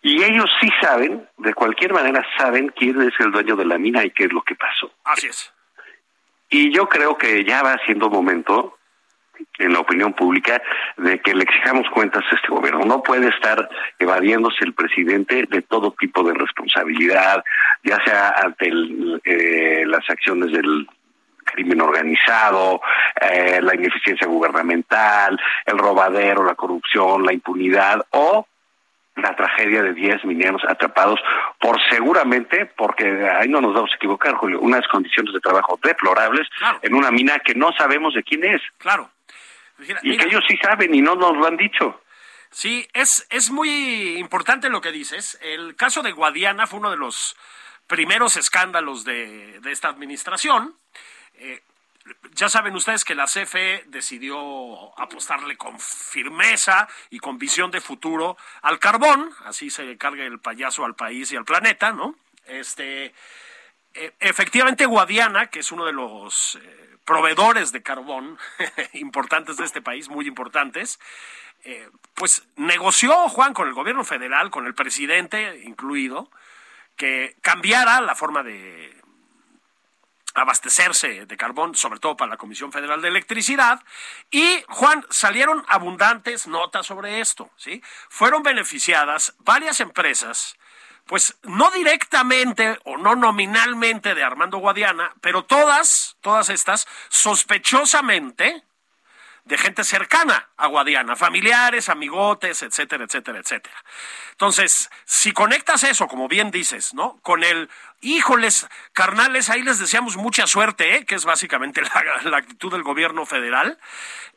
y 0.00 0.22
ellos 0.22 0.46
sí 0.60 0.68
saben, 0.80 1.28
de 1.36 1.54
cualquier 1.54 1.92
manera 1.92 2.24
saben 2.38 2.68
quién 2.74 3.00
es 3.02 3.12
el 3.20 3.30
dueño 3.30 3.54
de 3.56 3.66
la 3.66 3.78
mina 3.78 4.04
y 4.04 4.10
qué 4.10 4.24
es 4.24 4.32
lo 4.32 4.42
que 4.42 4.54
pasó. 4.54 4.90
Así 5.04 5.26
es. 5.28 5.52
Y 6.48 6.74
yo 6.74 6.88
creo 6.88 7.16
que 7.18 7.44
ya 7.44 7.62
va 7.62 7.76
siendo 7.84 8.08
momento 8.10 8.78
en 9.58 9.72
la 9.72 9.80
opinión 9.80 10.12
pública 10.12 10.62
de 10.96 11.20
que 11.20 11.34
le 11.34 11.44
exijamos 11.44 11.88
cuentas 11.90 12.24
a 12.30 12.36
este 12.36 12.48
gobierno. 12.48 12.84
No 12.84 13.02
puede 13.02 13.28
estar 13.28 13.68
evadiéndose 13.98 14.64
el 14.64 14.74
presidente 14.74 15.46
de 15.48 15.62
todo 15.62 15.94
tipo 15.98 16.22
de 16.22 16.34
responsabilidad, 16.34 17.44
ya 17.84 18.02
sea 18.04 18.34
ante 18.42 18.68
el, 18.68 19.20
eh, 19.24 19.84
las 19.86 20.08
acciones 20.08 20.52
del 20.52 20.86
crimen 21.44 21.80
organizado, 21.80 22.80
eh, 23.20 23.60
la 23.62 23.74
ineficiencia 23.74 24.26
gubernamental, 24.26 25.38
el 25.66 25.78
robadero, 25.78 26.44
la 26.44 26.54
corrupción, 26.54 27.24
la 27.24 27.32
impunidad 27.32 28.04
o 28.10 28.46
la 29.16 29.36
tragedia 29.36 29.82
de 29.82 29.92
10 29.92 30.24
mineros 30.24 30.62
atrapados 30.66 31.20
por 31.60 31.78
seguramente, 31.90 32.66
porque 32.76 33.28
ahí 33.28 33.48
no 33.48 33.60
nos 33.60 33.74
vamos 33.74 33.90
a 33.92 33.96
equivocar, 33.96 34.34
Julio, 34.34 34.60
unas 34.60 34.86
condiciones 34.88 35.34
de 35.34 35.40
trabajo 35.40 35.78
deplorables 35.82 36.48
en 36.80 36.94
una 36.94 37.10
mina 37.10 37.38
que 37.40 37.54
no 37.54 37.72
sabemos 37.72 38.14
de 38.14 38.22
quién 38.22 38.44
es. 38.44 38.62
Claro. 38.78 39.10
Y 40.02 40.16
que 40.16 40.26
ellos 40.26 40.44
sí 40.48 40.56
saben 40.62 40.94
y 40.94 41.00
no 41.00 41.14
nos 41.14 41.36
lo 41.36 41.46
han 41.46 41.56
dicho. 41.56 42.02
Sí, 42.50 42.86
es, 42.92 43.26
es 43.30 43.50
muy 43.50 44.18
importante 44.18 44.68
lo 44.68 44.80
que 44.80 44.92
dices. 44.92 45.38
El 45.42 45.74
caso 45.74 46.02
de 46.02 46.12
Guadiana 46.12 46.66
fue 46.66 46.80
uno 46.80 46.90
de 46.90 46.98
los 46.98 47.36
primeros 47.86 48.36
escándalos 48.36 49.04
de, 49.04 49.58
de 49.60 49.72
esta 49.72 49.88
administración. 49.88 50.76
Eh, 51.34 51.62
ya 52.32 52.48
saben 52.48 52.74
ustedes 52.74 53.04
que 53.04 53.14
la 53.14 53.26
CFE 53.26 53.84
decidió 53.86 54.98
apostarle 54.98 55.56
con 55.56 55.78
firmeza 55.78 56.88
y 57.10 57.18
con 57.18 57.38
visión 57.38 57.70
de 57.70 57.80
futuro 57.80 58.36
al 58.62 58.78
carbón, 58.78 59.30
así 59.44 59.70
se 59.70 59.96
carga 59.96 60.24
el 60.24 60.40
payaso 60.40 60.84
al 60.84 60.94
país 60.94 61.30
y 61.32 61.36
al 61.36 61.44
planeta, 61.44 61.92
¿no? 61.92 62.16
Este, 62.46 63.14
eh, 63.94 64.12
efectivamente, 64.18 64.86
Guadiana, 64.86 65.46
que 65.46 65.60
es 65.60 65.70
uno 65.70 65.84
de 65.84 65.92
los 65.92 66.56
eh, 66.56 66.91
proveedores 67.04 67.72
de 67.72 67.82
carbón 67.82 68.38
importantes 68.94 69.56
de 69.56 69.64
este 69.64 69.82
país, 69.82 70.08
muy 70.08 70.26
importantes, 70.26 70.98
eh, 71.64 71.88
pues 72.14 72.44
negoció 72.56 73.28
Juan 73.28 73.54
con 73.54 73.68
el 73.68 73.74
gobierno 73.74 74.04
federal, 74.04 74.50
con 74.50 74.66
el 74.66 74.74
presidente 74.74 75.62
incluido, 75.64 76.30
que 76.96 77.36
cambiara 77.40 78.00
la 78.00 78.14
forma 78.14 78.42
de 78.42 79.02
abastecerse 80.34 81.26
de 81.26 81.36
carbón, 81.36 81.74
sobre 81.74 82.00
todo 82.00 82.16
para 82.16 82.30
la 82.30 82.36
Comisión 82.36 82.72
Federal 82.72 83.02
de 83.02 83.08
Electricidad. 83.08 83.82
Y, 84.30 84.62
Juan, 84.68 85.04
salieron 85.10 85.64
abundantes 85.68 86.46
notas 86.46 86.86
sobre 86.86 87.20
esto, 87.20 87.50
¿sí? 87.56 87.82
Fueron 88.08 88.42
beneficiadas 88.42 89.34
varias 89.40 89.80
empresas, 89.80 90.56
pues 91.06 91.36
no 91.42 91.70
directamente 91.70 92.78
o 92.84 92.96
no 92.96 93.14
nominalmente 93.14 94.14
de 94.14 94.24
Armando 94.24 94.58
Guadiana, 94.58 95.14
pero 95.20 95.44
todas, 95.44 96.11
todas 96.22 96.48
estas, 96.48 96.88
sospechosamente 97.08 98.64
de 99.44 99.58
gente 99.58 99.82
cercana 99.82 100.50
a 100.56 100.68
Guadiana, 100.68 101.16
familiares, 101.16 101.88
amigotes, 101.88 102.62
etcétera, 102.62 103.04
etcétera, 103.04 103.40
etcétera. 103.40 103.74
Entonces, 104.30 104.88
si 105.04 105.32
conectas 105.32 105.82
eso, 105.82 106.06
como 106.06 106.28
bien 106.28 106.50
dices, 106.50 106.94
¿no? 106.94 107.18
Con 107.22 107.42
el, 107.42 107.68
híjoles, 108.00 108.68
carnales, 108.92 109.50
ahí 109.50 109.62
les 109.62 109.80
deseamos 109.80 110.16
mucha 110.16 110.46
suerte, 110.46 110.96
¿eh? 110.96 111.04
que 111.04 111.16
es 111.16 111.24
básicamente 111.24 111.82
la, 112.22 112.30
la 112.30 112.36
actitud 112.36 112.70
del 112.70 112.84
gobierno 112.84 113.26
federal. 113.26 113.78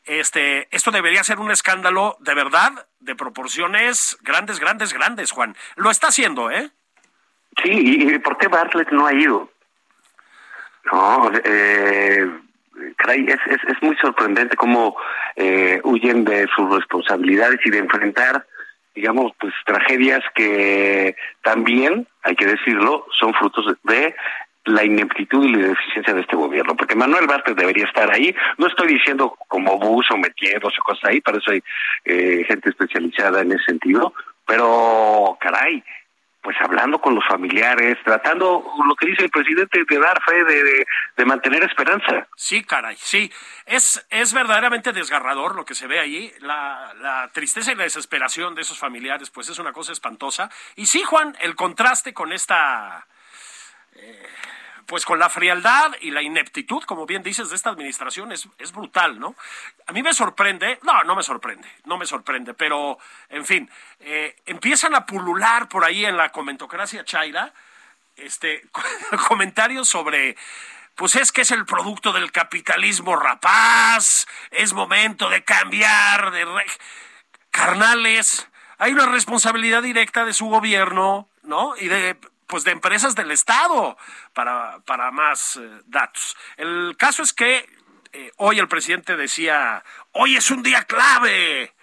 Este, 0.05 0.67
esto 0.75 0.91
debería 0.91 1.23
ser 1.23 1.39
un 1.39 1.51
escándalo 1.51 2.17
de 2.19 2.33
verdad, 2.33 2.87
de 2.99 3.15
proporciones 3.15 4.17
grandes, 4.21 4.59
grandes, 4.59 4.91
grandes, 4.91 5.31
Juan. 5.31 5.55
Lo 5.75 5.91
está 5.91 6.07
haciendo, 6.07 6.49
¿eh? 6.49 6.71
Sí, 7.63 7.69
¿y 7.71 8.19
por 8.19 8.37
qué 8.37 8.47
Bartlett 8.47 8.91
no 8.91 9.05
ha 9.05 9.13
ido? 9.13 9.49
No, 10.91 11.31
eh, 11.43 12.29
caray, 12.97 13.25
es, 13.27 13.39
es, 13.47 13.75
es 13.75 13.81
muy 13.81 13.95
sorprendente 13.97 14.55
cómo 14.55 14.95
eh, 15.35 15.79
huyen 15.83 16.23
de 16.23 16.47
sus 16.55 16.73
responsabilidades 16.73 17.59
y 17.65 17.71
de 17.71 17.79
enfrentar, 17.79 18.45
digamos, 18.93 19.31
pues 19.39 19.53
tragedias 19.65 20.21
que 20.35 21.15
también, 21.43 22.07
hay 22.23 22.35
que 22.35 22.45
decirlo, 22.45 23.07
son 23.19 23.33
frutos 23.33 23.75
de 23.83 24.15
la 24.65 24.83
ineptitud 24.83 25.43
y 25.45 25.53
la 25.53 25.67
ineficiencia 25.67 26.13
de 26.13 26.21
este 26.21 26.35
gobierno, 26.35 26.75
porque 26.75 26.95
Manuel 26.95 27.27
Bartlett 27.27 27.57
debería 27.57 27.85
estar 27.85 28.11
ahí. 28.11 28.35
No 28.57 28.67
estoy 28.67 28.87
diciendo 28.87 29.37
como 29.47 29.77
bus 29.77 30.09
o 30.11 30.17
metiéndose 30.17 30.77
cosas 30.83 31.09
ahí, 31.09 31.21
para 31.21 31.37
eso 31.37 31.51
hay 31.51 31.63
eh, 32.05 32.43
gente 32.47 32.69
especializada 32.69 33.41
en 33.41 33.51
ese 33.51 33.63
sentido, 33.65 34.13
pero 34.45 35.37
caray, 35.39 35.83
pues 36.45 36.55
hablando 36.61 37.01
con 37.01 37.15
los 37.15 37.25
familiares, 37.27 37.97
tratando 38.03 38.63
lo 38.87 38.95
que 38.95 39.07
dice 39.07 39.23
el 39.23 39.31
presidente 39.31 39.83
de 39.83 39.97
dar 39.97 40.21
fe, 40.21 40.43
de, 40.43 40.85
de, 41.17 41.25
mantener 41.25 41.63
esperanza. 41.63 42.27
Sí, 42.35 42.63
caray, 42.63 42.95
sí. 42.99 43.31
Es, 43.65 44.05
es 44.11 44.31
verdaderamente 44.31 44.93
desgarrador 44.93 45.55
lo 45.55 45.65
que 45.65 45.73
se 45.73 45.87
ve 45.87 45.99
allí. 45.99 46.31
La, 46.41 46.93
la 47.01 47.29
tristeza 47.33 47.71
y 47.71 47.75
la 47.75 47.85
desesperación 47.85 48.53
de 48.53 48.61
esos 48.61 48.77
familiares, 48.77 49.31
pues 49.31 49.49
es 49.49 49.57
una 49.57 49.73
cosa 49.73 49.91
espantosa. 49.91 50.51
Y 50.75 50.85
sí, 50.85 51.01
Juan, 51.01 51.35
el 51.41 51.55
contraste 51.55 52.13
con 52.13 52.31
esta... 52.31 53.07
eh, 53.95 54.27
pues 54.85 55.05
con 55.05 55.19
la 55.19 55.29
frialdad 55.29 55.91
y 56.01 56.11
la 56.11 56.21
ineptitud, 56.21 56.83
como 56.83 57.05
bien 57.05 57.23
dices, 57.23 57.49
de 57.49 57.55
esta 57.55 57.69
administración 57.69 58.31
es, 58.31 58.47
es 58.57 58.71
brutal, 58.71 59.19
¿no? 59.19 59.35
A 59.87 59.91
mí 59.91 60.03
me 60.03 60.13
sorprende, 60.13 60.79
no, 60.83 61.03
no 61.03 61.15
me 61.15 61.23
sorprende, 61.23 61.67
no 61.85 61.97
me 61.97 62.05
sorprende, 62.05 62.53
pero, 62.53 62.97
en 63.29 63.45
fin, 63.45 63.69
eh, 63.99 64.35
empiezan 64.45 64.95
a 64.95 65.05
pulular 65.05 65.67
por 65.67 65.83
ahí 65.83 66.05
en 66.05 66.17
la 66.17 66.31
comentocracia 66.31 67.03
chaira, 67.03 67.53
este, 68.15 68.63
comentarios 69.27 69.89
sobre, 69.89 70.35
pues 70.95 71.15
es 71.15 71.31
que 71.31 71.41
es 71.41 71.51
el 71.51 71.65
producto 71.65 72.13
del 72.13 72.31
capitalismo 72.31 73.15
rapaz, 73.15 74.27
es 74.51 74.73
momento 74.73 75.29
de 75.29 75.43
cambiar 75.43 76.31
de... 76.31 76.45
Carnales, 77.51 78.49
hay 78.77 78.91
una 78.91 79.05
responsabilidad 79.05 79.81
directa 79.81 80.25
de 80.25 80.33
su 80.33 80.47
gobierno, 80.47 81.29
¿no? 81.43 81.73
Y 81.77 81.87
de 81.87 82.17
pues 82.47 82.63
de 82.63 82.71
empresas 82.71 83.15
del 83.15 83.31
Estado 83.31 83.97
para, 84.33 84.79
para 84.85 85.11
más 85.11 85.57
eh, 85.57 85.81
datos. 85.85 86.35
El 86.57 86.95
caso 86.97 87.23
es 87.23 87.33
que 87.33 87.67
eh, 88.13 88.31
hoy 88.37 88.59
el 88.59 88.67
presidente 88.67 89.15
decía, 89.15 89.83
hoy 90.11 90.35
es 90.35 90.49
un 90.51 90.63
día 90.63 90.83
clave. 90.83 91.73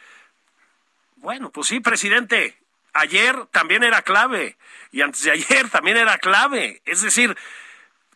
Bueno, 1.16 1.50
pues 1.50 1.68
sí, 1.68 1.80
presidente, 1.80 2.58
ayer 2.92 3.46
también 3.46 3.82
era 3.82 4.02
clave 4.02 4.56
y 4.90 5.02
antes 5.02 5.22
de 5.22 5.32
ayer 5.32 5.68
también 5.70 5.96
era 5.96 6.18
clave. 6.18 6.82
Es 6.84 7.02
decir, 7.02 7.36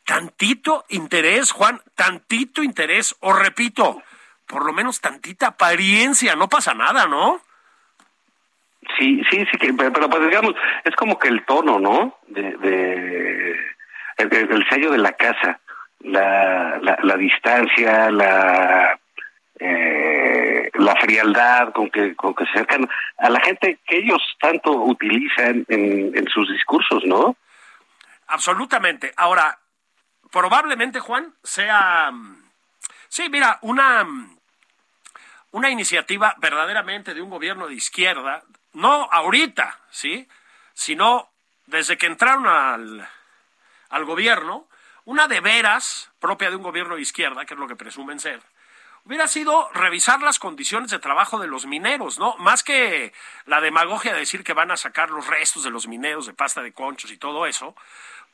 tantito 0.05 0.85
interés, 0.89 1.51
Juan, 1.51 1.83
tantito 1.95 2.63
interés, 2.63 3.17
o 3.21 3.33
repito, 3.33 4.03
por 4.47 4.65
lo 4.65 4.73
menos 4.73 5.01
tantita 5.01 5.49
apariencia, 5.49 6.37
no 6.37 6.49
pasa 6.49 6.75
nada, 6.75 7.07
¿no? 7.07 7.43
Sí, 8.99 9.23
sí, 9.31 9.45
sí, 9.51 9.59
que, 9.59 9.73
pero, 9.75 10.09
pues 10.09 10.23
digamos, 10.29 10.55
es 10.85 10.95
como 10.97 11.19
que 11.19 11.29
el 11.29 11.45
tono, 11.45 11.79
¿no? 11.79 12.19
De, 12.29 12.43
de 12.57 13.51
el- 14.19 14.33
el 14.53 14.69
sello 14.69 14.91
de 14.93 14.99
la 14.99 15.13
casa, 15.13 15.61
la, 16.01 16.79
la, 16.81 16.99
la 17.03 17.17
distancia, 17.17 18.11
la 18.11 18.99
eh, 19.59 20.71
la 20.75 20.95
frialdad 20.97 21.73
con 21.73 21.91
que 21.91 22.15
con 22.15 22.35
que 22.35 22.45
se 22.45 22.51
acercan 22.53 22.89
a 23.19 23.31
la 23.31 23.41
gente 23.41 23.79
que 23.87 23.97
ellos 23.99 24.23
tanto 24.39 24.71
utilizan 24.73 25.65
en, 25.69 26.17
en 26.17 26.29
sus 26.29 26.49
discursos, 26.53 27.03
¿no? 27.07 27.37
Absolutamente. 28.29 29.13
Ahora, 29.17 29.59
probablemente, 30.31 31.01
Juan, 31.01 31.33
sea. 31.43 32.11
mm, 32.13 32.45
Sí, 33.09 33.29
mira, 33.31 33.59
una. 33.63 34.05
mm, 34.05 34.37
Una 35.53 35.71
iniciativa 35.71 36.35
verdaderamente 36.39 37.15
de 37.15 37.23
un 37.23 37.31
gobierno 37.31 37.67
de 37.67 37.75
izquierda, 37.75 38.43
no 38.77 39.09
ahorita, 39.11 39.81
¿sí? 39.91 40.29
Sino 40.75 41.31
desde 41.67 41.97
que 41.97 42.07
entraron 42.07 42.47
al, 42.47 43.09
al 43.89 44.05
gobierno, 44.05 44.69
una 45.07 45.29
de 45.29 45.41
veras 45.41 46.13
propia 46.19 46.51
de 46.51 46.57
un 46.57 46.63
gobierno 46.63 46.97
de 46.97 47.03
izquierda, 47.03 47.47
que 47.47 47.55
es 47.55 47.61
lo 47.61 47.69
que 47.69 47.75
presumen 47.75 48.21
ser, 48.21 48.43
hubiera 49.05 49.29
sido 49.29 49.71
revisar 49.73 50.21
las 50.21 50.39
condiciones 50.39 50.91
de 50.91 50.99
trabajo 50.99 51.39
de 51.39 51.47
los 51.47 51.65
mineros, 51.65 52.19
¿no? 52.19 52.37
Más 52.37 52.63
que 52.63 53.15
la 53.47 53.63
demagogia 53.63 54.13
de 54.13 54.21
decir 54.21 54.45
que 54.45 54.53
van 54.53 54.71
a 54.71 54.77
sacar 54.77 55.11
los 55.11 55.27
restos 55.27 55.65
de 55.65 55.71
los 55.71 55.89
mineros 55.89 56.27
de 56.27 56.35
pasta 56.35 56.63
de 56.63 56.73
conchos 56.73 57.11
y 57.11 57.17
todo 57.17 57.47
eso, 57.47 57.75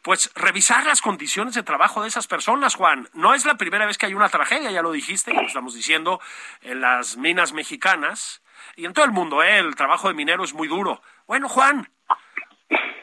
pues 0.03 0.33
revisar 0.35 0.85
las 0.87 1.01
condiciones 1.01 1.55
de 1.55 1.63
trabajo 1.63 2.03
de 2.03 2.09
esas 2.09 2.27
personas, 2.27 2.75
Juan. 2.75 3.09
No 3.13 3.35
es 3.35 3.45
la 3.45 3.57
primera 3.57 3.87
vez 3.87 3.97
que 3.97 4.07
hay 4.07 4.15
una 4.15 4.29
tragedia, 4.29 4.73
ya 4.73 4.83
lo 4.83 4.91
dijiste, 4.91 5.33
lo 5.33 5.43
estamos 5.43 5.75
diciendo, 5.75 6.21
en 6.63 6.81
las 6.81 7.17
minas 7.17 7.53
mexicanas 7.53 8.42
y 8.76 8.87
en 8.87 8.92
todo 8.92 9.04
el 9.04 9.12
mundo, 9.12 9.42
¿eh? 9.42 9.59
el 9.59 9.75
trabajo 9.75 10.09
de 10.09 10.14
minero 10.14 10.45
es 10.45 10.54
muy 10.54 10.69
duro. 10.69 11.02
Bueno, 11.26 11.49
Juan, 11.49 11.90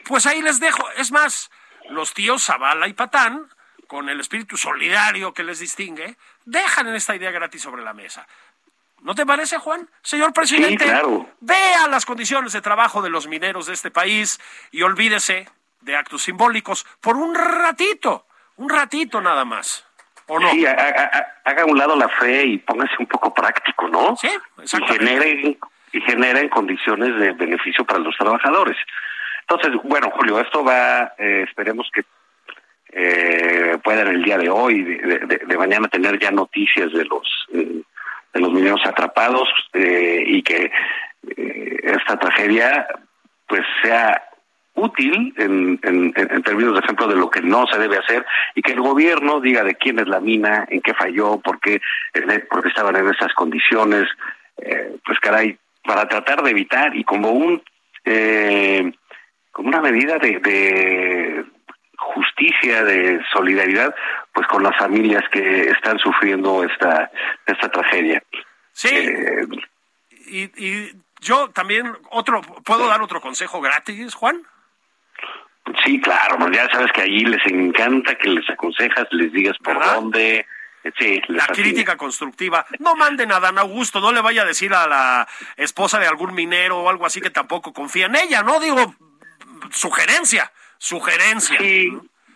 pues 0.04 0.26
ahí 0.26 0.42
les 0.42 0.60
dejo. 0.60 0.88
Es 0.96 1.12
más, 1.12 1.50
los 1.90 2.14
tíos 2.14 2.44
Zavala 2.44 2.88
y 2.88 2.92
Patán, 2.92 3.48
con 3.86 4.08
el 4.08 4.20
espíritu 4.20 4.56
solidario 4.56 5.34
que 5.34 5.42
les 5.44 5.58
distingue, 5.58 6.16
dejan 6.44 6.88
en 6.88 6.94
esta 6.94 7.14
idea 7.14 7.30
gratis 7.30 7.62
sobre 7.62 7.82
la 7.82 7.92
mesa. 7.92 8.26
¿No 9.02 9.14
te 9.14 9.24
parece, 9.24 9.58
Juan? 9.58 9.88
Señor 10.02 10.32
presidente, 10.32 10.84
vea 11.40 11.88
las 11.88 12.04
condiciones 12.04 12.52
de 12.52 12.60
trabajo 12.60 13.00
de 13.00 13.08
los 13.08 13.26
mineros 13.26 13.66
de 13.66 13.72
este 13.72 13.90
país 13.90 14.38
y 14.70 14.82
olvídese 14.82 15.48
de 15.80 15.96
actos 15.96 16.22
simbólicos 16.22 16.86
por 17.00 17.16
un 17.16 17.34
ratito, 17.34 18.26
un 18.56 18.68
ratito 18.68 19.20
nada 19.20 19.44
más. 19.44 19.86
¿O 20.30 20.38
no? 20.38 20.48
Sí, 20.52 20.64
haga 20.64 21.62
a 21.62 21.66
un 21.66 21.76
lado 21.76 21.96
la 21.96 22.08
fe 22.08 22.44
y 22.44 22.58
póngase 22.58 22.94
un 23.00 23.06
poco 23.06 23.34
práctico, 23.34 23.88
¿no? 23.88 24.14
Sí, 24.14 24.28
y 24.62 24.86
generen, 24.86 25.58
y 25.92 26.00
generen 26.02 26.48
condiciones 26.48 27.18
de 27.18 27.32
beneficio 27.32 27.84
para 27.84 27.98
los 27.98 28.16
trabajadores. 28.16 28.76
Entonces, 29.40 29.72
bueno, 29.82 30.08
Julio, 30.12 30.38
esto 30.38 30.62
va, 30.62 31.14
eh, 31.18 31.46
esperemos 31.48 31.90
que 31.92 32.04
eh, 32.92 33.76
puedan 33.82 34.06
el 34.06 34.22
día 34.22 34.38
de 34.38 34.48
hoy, 34.50 34.82
de, 34.82 35.58
mañana, 35.58 35.88
tener 35.88 36.16
ya 36.20 36.30
noticias 36.30 36.92
de 36.92 37.04
los 37.06 37.48
eh, 37.52 37.82
de 38.32 38.40
los 38.40 38.52
mineros 38.52 38.80
atrapados 38.84 39.48
eh, 39.72 40.22
y 40.24 40.42
que 40.42 40.70
esta 41.82 42.16
tragedia 42.16 42.86
pues 43.48 43.62
sea 43.82 44.29
útil 44.80 45.34
en, 45.36 45.78
en, 45.82 46.42
términos 46.42 46.74
de 46.74 46.80
ejemplo 46.80 47.06
de 47.06 47.16
lo 47.16 47.30
que 47.30 47.42
no 47.42 47.66
se 47.66 47.78
debe 47.78 47.98
hacer 47.98 48.24
y 48.54 48.62
que 48.62 48.72
el 48.72 48.80
gobierno 48.80 49.40
diga 49.40 49.62
de 49.62 49.74
quién 49.74 49.98
es 49.98 50.08
la 50.08 50.20
mina, 50.20 50.66
en 50.68 50.80
qué 50.80 50.94
falló, 50.94 51.38
por 51.40 51.60
qué, 51.60 51.80
por 52.50 52.66
estaban 52.66 52.96
en 52.96 53.08
esas 53.08 53.32
condiciones, 53.34 54.08
eh, 54.58 54.96
pues 55.04 55.18
caray, 55.20 55.58
para 55.84 56.08
tratar 56.08 56.42
de 56.42 56.50
evitar 56.50 56.96
y 56.96 57.04
como 57.04 57.30
un 57.30 57.62
eh, 58.04 58.92
como 59.52 59.68
una 59.68 59.80
medida 59.80 60.18
de, 60.18 60.38
de 60.38 61.44
justicia, 61.96 62.84
de 62.84 63.20
solidaridad, 63.32 63.94
pues 64.32 64.46
con 64.46 64.62
las 64.62 64.76
familias 64.78 65.24
que 65.30 65.62
están 65.68 65.98
sufriendo 65.98 66.64
esta 66.64 67.10
esta 67.46 67.68
tragedia. 67.68 68.22
Sí. 68.72 68.88
Eh, 68.94 69.46
y, 70.26 70.42
y 70.56 70.92
yo 71.20 71.50
también 71.50 71.92
otro 72.10 72.40
puedo 72.64 72.86
dar 72.88 73.02
otro 73.02 73.20
consejo 73.20 73.60
gratis, 73.60 74.14
Juan. 74.14 74.42
Sí, 75.84 76.00
claro, 76.00 76.50
ya 76.50 76.68
sabes 76.70 76.90
que 76.92 77.02
allí 77.02 77.24
les 77.24 77.44
encanta 77.46 78.16
que 78.16 78.28
les 78.28 78.48
aconsejas, 78.50 79.06
les 79.10 79.32
digas 79.32 79.56
por 79.58 79.78
dónde. 79.78 80.46
Sí, 80.98 81.20
la 81.28 81.46
crítica 81.46 81.96
constructiva. 81.96 82.64
No 82.78 82.96
manden 82.96 83.32
a 83.32 83.40
Dan 83.40 83.58
Augusto, 83.58 84.00
no 84.00 84.12
le 84.12 84.22
vaya 84.22 84.42
a 84.42 84.46
decir 84.46 84.72
a 84.72 84.86
la 84.86 85.28
esposa 85.56 85.98
de 85.98 86.06
algún 86.06 86.34
minero 86.34 86.78
o 86.78 86.88
algo 86.88 87.04
así 87.04 87.20
que 87.20 87.30
tampoco 87.30 87.72
confía 87.72 88.06
en 88.06 88.16
ella, 88.16 88.42
¿no? 88.42 88.58
Digo, 88.60 88.94
sugerencia, 89.70 90.50
sugerencia. 90.78 91.58
Sí, 91.58 91.90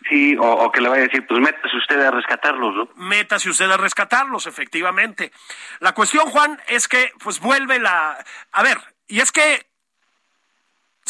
sí, 0.09 0.37
o, 0.39 0.71
que 0.71 0.83
le 0.83 0.89
vaya 0.91 1.03
a 1.05 1.07
decir, 1.07 1.27
pues 1.27 1.41
métase 1.41 1.77
usted 1.77 1.99
a 2.01 2.11
rescatarlos, 2.11 2.75
¿no? 2.75 2.89
Métase 2.97 3.49
usted 3.49 3.71
a 3.71 3.79
rescatarlos, 3.79 4.47
efectivamente. 4.47 5.33
La 5.81 5.93
cuestión, 5.93 6.27
Juan, 6.27 6.61
es 6.69 6.87
que, 6.87 7.13
pues 7.23 7.41
vuelve 7.41 7.79
la... 7.79 8.23
A 8.53 8.63
ver, 8.63 8.77
y 9.09 9.21
es 9.21 9.33
que 9.33 9.67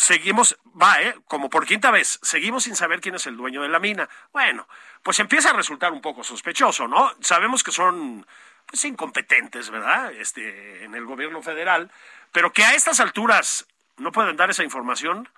seguimos, 0.05 0.57
va, 0.81 1.01
¿eh? 1.03 1.15
como 1.27 1.49
por 1.49 1.67
quinta 1.67 1.91
vez, 1.91 2.19
seguimos 2.23 2.65
sin 2.65 2.77
saber 2.77 3.01
quién 3.01 3.15
es 3.15 3.27
el 3.27 3.37
dueño 3.37 3.63
de 3.63 3.69
la 3.69 3.81
mina. 3.81 4.09
Bueno, 4.33 4.69
pues 5.03 5.19
empieza 5.19 5.51
a 5.51 5.55
resultar 5.55 5.93
un 5.93 6.01
poco 6.01 6.23
sospechoso, 6.23 6.87
¿no? 6.87 7.13
Sabemos 7.21 7.63
que 7.65 7.73
son 7.73 8.27
pues 8.67 8.85
incompetentes, 8.85 9.71
¿verdad? 9.71 10.13
Este, 10.13 10.85
en 10.85 10.95
el 10.95 11.05
gobierno 11.05 11.43
federal, 11.43 11.91
pero 12.33 12.53
que 12.53 12.65
a 12.65 12.75
estas 12.75 13.01
alturas 13.01 13.67
no 13.97 14.13
pueden 14.13 14.37
dar 14.37 14.51
esa 14.51 14.65
información, 14.65 15.29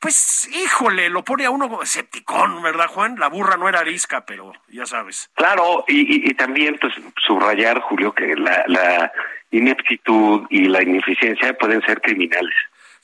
pues 0.00 0.48
híjole, 0.52 1.08
lo 1.08 1.24
pone 1.24 1.46
a 1.46 1.50
uno 1.50 1.82
escepticón, 1.82 2.62
¿verdad, 2.62 2.88
Juan? 2.88 3.16
La 3.18 3.28
burra 3.28 3.56
no 3.56 3.68
era 3.68 3.80
arisca, 3.80 4.24
pero 4.26 4.52
ya 4.68 4.86
sabes. 4.86 5.30
Claro, 5.34 5.84
y, 5.88 6.28
y, 6.28 6.34
también 6.34 6.78
pues 6.80 6.92
subrayar, 7.26 7.80
Julio, 7.80 8.12
que 8.12 8.36
la, 8.36 8.64
la 8.66 9.12
ineptitud 9.50 10.46
y 10.50 10.66
la 10.66 10.82
ineficiencia 10.82 11.56
pueden 11.56 11.80
ser 11.82 12.00
criminales. 12.02 12.54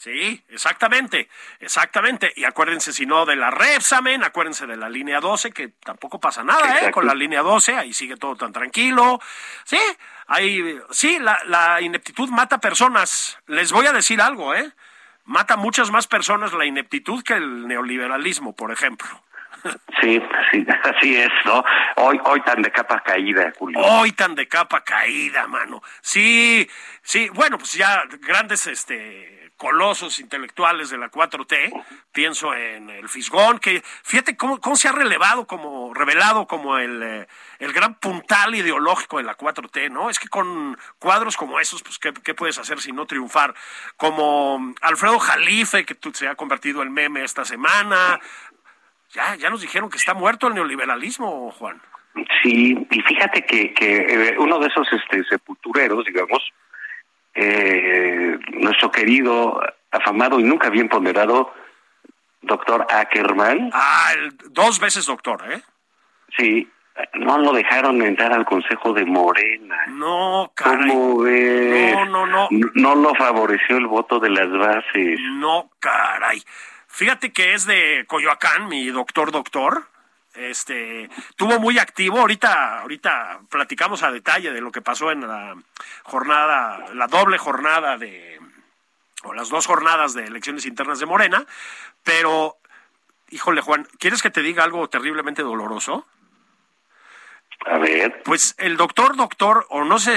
Sí, 0.00 0.42
exactamente, 0.48 1.28
exactamente. 1.58 2.32
Y 2.34 2.44
acuérdense, 2.44 2.90
si 2.90 3.04
no, 3.04 3.26
de 3.26 3.36
la 3.36 3.50
Repsamen, 3.50 4.24
acuérdense 4.24 4.66
de 4.66 4.78
la 4.78 4.88
línea 4.88 5.20
12, 5.20 5.50
que 5.50 5.68
tampoco 5.84 6.18
pasa 6.18 6.42
nada, 6.42 6.80
¿eh? 6.80 6.90
Con 6.90 7.06
la 7.06 7.14
línea 7.14 7.42
12, 7.42 7.76
ahí 7.76 7.92
sigue 7.92 8.16
todo 8.16 8.34
tan 8.34 8.50
tranquilo. 8.50 9.20
Sí, 9.64 9.78
ahí, 10.26 10.80
sí, 10.88 11.18
la, 11.18 11.38
la 11.44 11.82
ineptitud 11.82 12.30
mata 12.30 12.56
personas. 12.56 13.38
Les 13.46 13.72
voy 13.72 13.84
a 13.88 13.92
decir 13.92 14.22
algo, 14.22 14.54
¿eh? 14.54 14.72
Mata 15.26 15.58
muchas 15.58 15.90
más 15.90 16.06
personas 16.06 16.54
la 16.54 16.64
ineptitud 16.64 17.22
que 17.22 17.34
el 17.34 17.68
neoliberalismo, 17.68 18.56
por 18.56 18.72
ejemplo. 18.72 19.06
Sí, 20.00 20.18
sí, 20.50 20.66
así 20.96 21.14
es, 21.14 21.30
¿no? 21.44 21.62
Hoy, 21.96 22.18
hoy 22.24 22.40
tan 22.40 22.62
de 22.62 22.72
capa 22.72 23.02
caída, 23.02 23.52
Julio. 23.58 23.78
Hoy 23.80 24.12
tan 24.12 24.34
de 24.34 24.48
capa 24.48 24.82
caída, 24.82 25.46
mano. 25.46 25.82
Sí, 26.00 26.66
sí, 27.02 27.28
bueno, 27.34 27.58
pues 27.58 27.74
ya 27.74 28.04
grandes, 28.22 28.66
este, 28.66 29.39
colosos 29.60 30.20
intelectuales 30.20 30.88
de 30.88 30.96
la 30.96 31.10
4T, 31.10 31.84
pienso 32.12 32.54
en 32.54 32.88
el 32.88 33.10
Fisgón, 33.10 33.58
que 33.58 33.82
fíjate 34.02 34.34
cómo, 34.34 34.58
se 34.74 34.88
ha 34.88 34.92
relevado 34.92 35.46
como, 35.46 35.92
revelado 35.92 36.46
como 36.46 36.78
el, 36.78 37.02
eh, 37.02 37.28
el 37.58 37.74
gran 37.74 37.94
puntal 37.96 38.54
ideológico 38.54 39.18
de 39.18 39.24
la 39.24 39.36
4T, 39.36 39.90
¿no? 39.90 40.08
Es 40.08 40.18
que 40.18 40.28
con 40.28 40.78
cuadros 40.98 41.36
como 41.36 41.60
esos, 41.60 41.82
pues, 41.82 41.98
¿qué, 41.98 42.14
qué 42.24 42.32
puedes 42.32 42.56
hacer 42.56 42.80
si 42.80 42.90
no 42.92 43.04
triunfar? 43.04 43.54
Como 43.98 44.72
Alfredo 44.80 45.18
Jalife, 45.18 45.84
que 45.84 45.94
se 46.14 46.26
ha 46.26 46.36
convertido 46.36 46.82
en 46.82 46.94
meme 46.94 47.22
esta 47.22 47.44
semana. 47.44 48.18
Ya, 49.10 49.34
ya 49.34 49.50
nos 49.50 49.60
dijeron 49.60 49.90
que 49.90 49.98
está 49.98 50.14
muerto 50.14 50.46
el 50.46 50.54
neoliberalismo, 50.54 51.50
Juan. 51.50 51.82
Sí, 52.42 52.78
y 52.90 53.00
fíjate 53.02 53.44
que, 53.44 53.74
que 53.74 53.96
eh, 53.98 54.38
uno 54.38 54.58
de 54.58 54.68
esos 54.68 54.88
este, 54.90 55.22
sepultureros, 55.24 56.06
digamos, 56.06 56.50
eh, 57.34 58.38
nuestro 58.54 58.90
querido, 58.90 59.60
afamado 59.90 60.40
y 60.40 60.44
nunca 60.44 60.70
bien 60.70 60.88
ponderado 60.88 61.52
doctor 62.42 62.86
Ackerman. 62.90 63.70
Ah, 63.72 64.12
dos 64.50 64.80
veces 64.80 65.06
doctor, 65.06 65.42
¿eh? 65.50 65.62
Sí, 66.36 66.68
no 67.14 67.38
lo 67.38 67.52
dejaron 67.52 68.02
entrar 68.02 68.32
al 68.32 68.44
Consejo 68.44 68.92
de 68.92 69.04
Morena. 69.04 69.76
No, 69.88 70.52
caray. 70.54 70.88
No, 70.88 72.04
no, 72.06 72.26
no. 72.26 72.48
No 72.74 72.94
lo 72.94 73.14
favoreció 73.14 73.76
el 73.76 73.86
voto 73.86 74.18
de 74.18 74.30
las 74.30 74.50
bases. 74.50 75.20
No, 75.32 75.70
caray. 75.78 76.42
Fíjate 76.88 77.32
que 77.32 77.54
es 77.54 77.66
de 77.66 78.04
Coyoacán, 78.06 78.68
mi 78.68 78.86
doctor 78.88 79.30
doctor 79.30 79.86
este 80.34 81.08
tuvo 81.36 81.58
muy 81.58 81.78
activo. 81.78 82.20
Ahorita 82.20 82.80
ahorita 82.80 83.40
platicamos 83.48 84.02
a 84.02 84.10
detalle 84.10 84.52
de 84.52 84.60
lo 84.60 84.72
que 84.72 84.82
pasó 84.82 85.10
en 85.10 85.26
la 85.26 85.56
jornada 86.04 86.86
la 86.94 87.06
doble 87.06 87.38
jornada 87.38 87.98
de 87.98 88.38
o 89.22 89.34
las 89.34 89.48
dos 89.48 89.66
jornadas 89.66 90.14
de 90.14 90.24
elecciones 90.24 90.66
internas 90.66 90.98
de 91.00 91.06
Morena. 91.06 91.44
Pero 92.02 92.56
híjole 93.30 93.60
Juan 93.60 93.86
quieres 93.98 94.22
que 94.22 94.30
te 94.30 94.42
diga 94.42 94.64
algo 94.64 94.88
terriblemente 94.88 95.42
doloroso 95.42 96.06
a 97.66 97.78
ver. 97.78 98.22
Pues 98.22 98.54
el 98.58 98.76
doctor 98.76 99.16
doctor 99.16 99.66
o 99.68 99.84
no 99.84 99.98
sé 99.98 100.16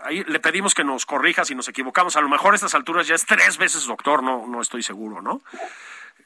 ahí 0.00 0.22
le 0.24 0.38
pedimos 0.38 0.74
que 0.74 0.84
nos 0.84 1.06
corrija 1.06 1.44
si 1.44 1.54
nos 1.54 1.68
equivocamos. 1.68 2.16
A 2.16 2.20
lo 2.20 2.28
mejor 2.28 2.52
a 2.52 2.56
estas 2.56 2.74
alturas 2.74 3.06
ya 3.06 3.14
es 3.14 3.26
tres 3.26 3.58
veces 3.58 3.86
doctor 3.86 4.22
no 4.22 4.46
no 4.46 4.60
estoy 4.60 4.82
seguro 4.82 5.20
no 5.20 5.40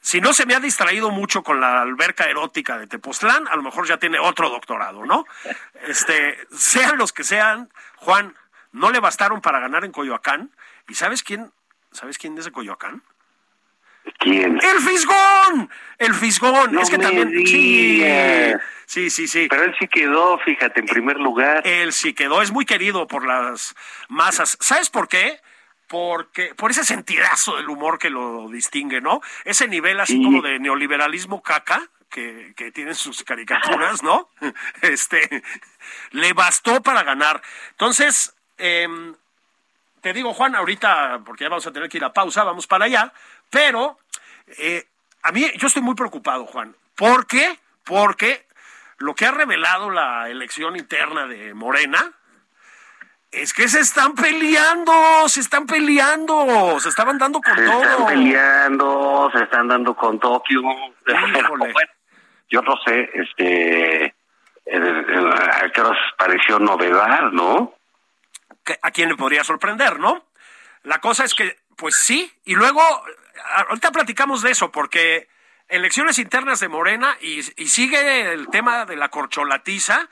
si 0.01 0.21
no 0.21 0.33
se 0.33 0.45
me 0.45 0.55
ha 0.55 0.59
distraído 0.59 1.11
mucho 1.11 1.43
con 1.43 1.59
la 1.59 1.81
alberca 1.81 2.25
erótica 2.25 2.77
de 2.77 2.87
Tepoztlán, 2.87 3.47
a 3.47 3.55
lo 3.55 3.61
mejor 3.61 3.87
ya 3.87 3.97
tiene 3.97 4.19
otro 4.19 4.49
doctorado, 4.49 5.05
¿no? 5.05 5.25
Este, 5.87 6.37
sean 6.51 6.97
los 6.97 7.11
que 7.11 7.23
sean, 7.23 7.69
Juan, 7.97 8.35
no 8.71 8.91
le 8.91 8.99
bastaron 8.99 9.41
para 9.41 9.59
ganar 9.59 9.83
en 9.83 9.91
Coyoacán. 9.91 10.51
¿Y 10.87 10.95
sabes 10.95 11.23
quién? 11.23 11.51
¿Sabes 11.91 12.17
quién 12.17 12.37
es 12.37 12.45
de 12.45 12.51
Coyoacán? 12.51 13.03
¿Quién? 14.19 14.59
¡El 14.61 14.79
Fisgón! 14.79 15.69
El 15.97 16.13
Fisgón. 16.13 16.79
es 16.79 16.89
que 16.89 16.97
también. 16.97 17.45
Sí, 17.45 18.03
sí, 18.85 19.09
sí, 19.09 19.27
sí. 19.27 19.47
Pero 19.49 19.63
él 19.63 19.75
sí 19.79 19.87
quedó, 19.87 20.39
fíjate, 20.39 20.79
en 20.79 20.85
primer 20.85 21.17
lugar. 21.17 21.61
Él 21.65 21.93
sí 21.93 22.13
quedó. 22.13 22.41
Es 22.41 22.51
muy 22.51 22.65
querido 22.65 23.07
por 23.07 23.25
las 23.25 23.75
masas. 24.07 24.57
¿Sabes 24.59 24.89
por 24.89 25.07
qué? 25.07 25.39
Porque 25.89 26.53
por 26.53 26.69
ese 26.69 26.85
sentidazo 26.85 27.57
del 27.57 27.67
humor 27.67 27.97
que 27.97 28.11
lo 28.11 28.47
distingue, 28.47 29.01
¿no? 29.01 29.21
Ese 29.43 29.67
nivel 29.67 29.99
así 29.99 30.23
como 30.23 30.41
de 30.43 30.59
neoliberalismo 30.59 31.41
caca, 31.41 31.81
que, 32.11 32.53
que 32.55 32.71
tienen 32.71 32.93
sus 32.93 33.23
caricaturas, 33.23 34.03
¿no? 34.03 34.29
Este, 34.83 35.43
le 36.11 36.33
bastó 36.33 36.81
para 36.83 37.01
ganar. 37.01 37.41
Entonces, 37.71 38.35
em, 38.59 39.15
te 40.01 40.13
digo, 40.13 40.31
Juan, 40.35 40.55
ahorita, 40.55 41.21
porque 41.25 41.45
ya 41.45 41.49
vamos 41.49 41.65
a 41.65 41.73
tener 41.73 41.89
que 41.89 41.97
ir 41.97 42.05
a 42.05 42.13
pausa, 42.13 42.43
vamos 42.43 42.67
para 42.67 42.85
allá, 42.85 43.11
pero 43.49 43.97
eh, 44.59 44.87
a 45.23 45.31
mí, 45.31 45.51
yo 45.57 45.67
estoy 45.67 45.81
muy 45.81 45.95
preocupado, 45.95 46.45
Juan. 46.45 46.75
¿Por 46.95 47.25
qué? 47.25 47.59
Porque 47.83 48.45
lo 48.99 49.15
que 49.15 49.25
ha 49.25 49.31
revelado 49.31 49.89
la 49.89 50.29
elección 50.29 50.75
interna 50.75 51.25
de 51.25 51.55
Morena 51.55 52.13
es 53.31 53.53
que 53.53 53.67
se 53.67 53.79
están 53.79 54.15
peleando, 54.15 55.27
se 55.27 55.41
están 55.41 55.65
peleando, 55.67 56.79
se 56.79 56.89
estaban 56.89 57.17
dando 57.17 57.41
con 57.41 57.55
se 57.55 57.65
todo. 57.65 57.83
están 57.83 58.05
peleando, 58.07 59.31
se 59.33 59.43
están 59.43 59.67
dando 59.67 59.95
con 59.95 60.19
Tokio. 60.19 60.61
Bueno, 61.57 61.73
yo 62.49 62.61
no 62.61 62.75
sé, 62.85 63.09
este, 63.13 64.15
a 64.71 65.69
qué 65.71 65.81
os 65.81 65.97
pareció 66.17 66.59
novedad, 66.59 67.31
¿no? 67.31 67.75
a 68.81 68.91
quién 68.91 69.09
le 69.09 69.15
podría 69.15 69.43
sorprender, 69.43 69.99
¿no? 69.99 70.23
La 70.83 70.99
cosa 70.99 71.25
es 71.25 71.33
que, 71.33 71.57
pues 71.75 71.95
sí, 71.95 72.31
y 72.45 72.55
luego, 72.55 72.81
ahorita 73.67 73.91
platicamos 73.91 74.41
de 74.43 74.51
eso, 74.51 74.71
porque 74.71 75.27
elecciones 75.67 76.19
internas 76.19 76.59
de 76.59 76.67
Morena 76.67 77.17
y, 77.21 77.39
y 77.39 77.67
sigue 77.67 78.31
el 78.33 78.47
tema 78.49 78.85
de 78.85 78.95
la 78.95 79.09
corcholatiza 79.09 80.09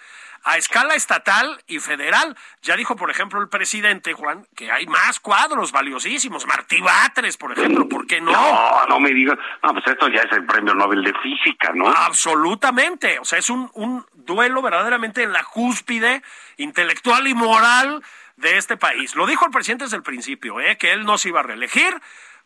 a 0.47 0.57
escala 0.57 0.95
estatal 0.95 1.61
y 1.67 1.79
federal. 1.79 2.37
Ya 2.61 2.77
dijo, 2.77 2.95
por 2.95 3.11
ejemplo, 3.11 3.41
el 3.41 3.49
presidente 3.49 4.13
Juan, 4.13 4.47
que 4.55 4.71
hay 4.71 4.87
más 4.87 5.19
cuadros 5.19 5.73
valiosísimos, 5.73 6.47
Martí 6.47 6.79
Batres, 6.79 7.35
por 7.35 7.51
ejemplo, 7.51 7.89
¿por 7.89 8.07
qué 8.07 8.21
no? 8.21 8.31
No, 8.31 8.85
no 8.85 8.99
me 9.01 9.13
digas. 9.13 9.37
No, 9.61 9.73
pues 9.73 9.85
esto 9.87 10.07
ya 10.07 10.21
es 10.21 10.31
el 10.31 10.45
premio 10.45 10.73
Nobel 10.73 11.03
de 11.03 11.13
Física, 11.21 11.73
¿no? 11.73 11.89
Absolutamente. 11.89 13.19
O 13.19 13.25
sea, 13.25 13.39
es 13.39 13.49
un, 13.49 13.69
un 13.73 14.05
duelo 14.13 14.61
verdaderamente 14.61 15.21
en 15.21 15.33
la 15.33 15.43
cúspide 15.43 16.23
intelectual 16.55 17.27
y 17.27 17.33
moral 17.33 18.01
de 18.37 18.57
este 18.57 18.77
país. 18.77 19.15
Lo 19.15 19.27
dijo 19.27 19.45
el 19.45 19.51
presidente 19.51 19.83
desde 19.83 19.97
el 19.97 20.03
principio, 20.03 20.61
¿eh? 20.61 20.77
que 20.77 20.93
él 20.93 21.03
no 21.03 21.17
se 21.17 21.27
iba 21.27 21.41
a 21.41 21.43
reelegir 21.43 21.93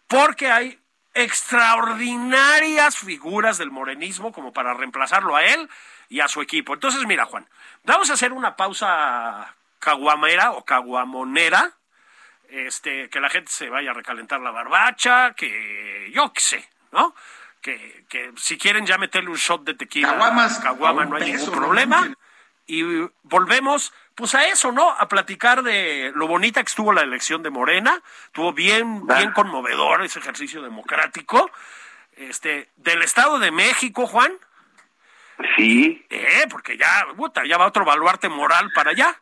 porque 0.07 0.49
hay 0.49 0.79
extraordinarias 1.13 2.97
figuras 2.97 3.59
del 3.59 3.69
morenismo 3.69 4.31
como 4.31 4.53
para 4.53 4.73
reemplazarlo 4.73 5.35
a 5.35 5.43
él 5.45 5.69
y 6.09 6.19
a 6.19 6.27
su 6.27 6.41
equipo. 6.41 6.73
Entonces, 6.73 7.05
mira, 7.05 7.25
Juan, 7.25 7.47
vamos 7.83 8.09
a 8.09 8.13
hacer 8.13 8.33
una 8.33 8.55
pausa 8.55 9.55
caguamera 9.79 10.51
o 10.51 10.63
caguamonera 10.63 11.73
este, 12.51 13.09
que 13.09 13.19
la 13.19 13.29
gente 13.29 13.51
se 13.51 13.69
vaya 13.69 13.91
a 13.91 13.93
recalentar 13.93 14.41
la 14.41 14.51
barbacha, 14.51 15.33
que 15.33 16.11
yo 16.13 16.31
qué 16.33 16.41
sé, 16.41 16.69
¿no? 16.91 17.15
Que, 17.61 18.05
que 18.09 18.31
si 18.37 18.57
quieren 18.57 18.85
ya 18.85 18.97
meterle 18.97 19.29
un 19.29 19.37
shot 19.37 19.63
de 19.63 19.73
tequila, 19.73 20.09
Caguamas, 20.09 20.59
caguama, 20.59 21.05
no 21.05 21.15
hay 21.15 21.31
ningún 21.31 21.51
problema. 21.51 22.13
Y 22.65 22.83
volvemos, 23.23 23.93
pues 24.15 24.35
a 24.35 24.47
eso, 24.47 24.71
¿no? 24.71 24.89
A 24.89 25.07
platicar 25.07 25.63
de 25.63 26.11
lo 26.15 26.27
bonita 26.27 26.61
que 26.61 26.69
estuvo 26.69 26.93
la 26.93 27.01
elección 27.01 27.43
de 27.43 27.49
Morena. 27.49 28.01
Estuvo 28.25 28.53
bien, 28.53 29.05
bien 29.07 29.31
conmovedor 29.31 30.03
ese 30.03 30.19
ejercicio 30.19 30.61
democrático. 30.61 31.51
Este, 32.13 32.69
del 32.77 33.01
Estado 33.01 33.39
de 33.39 33.51
México, 33.51 34.07
Juan, 34.07 34.31
Sí. 35.55 36.05
eh, 36.09 36.45
porque 36.49 36.77
ya, 36.77 37.07
puta, 37.15 37.43
ya 37.45 37.57
va 37.57 37.67
otro 37.67 37.85
baluarte 37.85 38.29
moral 38.29 38.69
para 38.75 38.91
allá. 38.91 39.19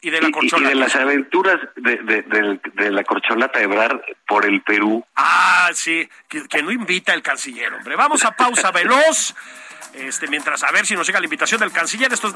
Y 0.00 0.10
de 0.10 0.20
la 0.20 0.28
Y, 0.28 0.30
y- 0.30 0.30
y 0.30 0.32
corchola. 0.32 0.68
de 0.68 0.74
las 0.74 0.94
aventuras 0.96 1.58
de, 1.76 1.96
de, 1.96 2.22
del- 2.22 2.60
de 2.74 2.90
la 2.90 3.04
corcholata 3.04 3.60
Ebrar 3.60 4.04
por 4.26 4.44
el 4.44 4.60
Perú. 4.62 5.04
Ah, 5.16 5.70
sí, 5.72 6.06
que, 6.28 6.46
que 6.46 6.62
no 6.62 6.70
invita 6.70 7.14
el 7.14 7.22
canciller, 7.22 7.72
hombre. 7.72 7.96
Vamos 7.96 8.22
a 8.24 8.32
pausa 8.32 8.70
veloz. 8.72 9.34
Este, 9.94 10.26
mientras 10.28 10.62
a 10.62 10.70
ver 10.72 10.84
si 10.86 10.94
nos 10.94 11.06
llega 11.06 11.20
la 11.20 11.26
invitación 11.26 11.60
del 11.60 11.72
canciller. 11.72 12.12
Esto 12.12 12.28
es- 12.28 12.34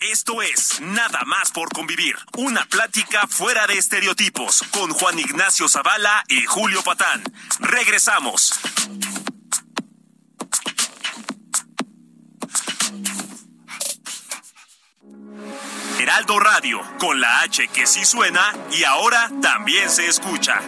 Esto 0.00 0.42
es 0.42 0.80
Nada 0.80 1.20
más 1.26 1.50
por 1.52 1.68
convivir. 1.70 2.16
Una 2.36 2.64
plática 2.66 3.26
fuera 3.26 3.66
de 3.66 3.78
estereotipos 3.78 4.62
con 4.72 4.90
Juan 4.92 5.18
Ignacio 5.18 5.68
Zavala 5.68 6.24
y 6.28 6.44
Julio 6.44 6.82
Patán. 6.82 7.22
Regresamos. 7.60 8.60
Heraldo 15.98 16.38
Radio, 16.40 16.80
con 16.98 17.20
la 17.20 17.40
H 17.40 17.68
que 17.68 17.86
sí 17.86 18.04
suena 18.04 18.52
y 18.72 18.84
ahora 18.84 19.30
también 19.40 19.88
se 19.90 20.06
escucha. 20.06 20.60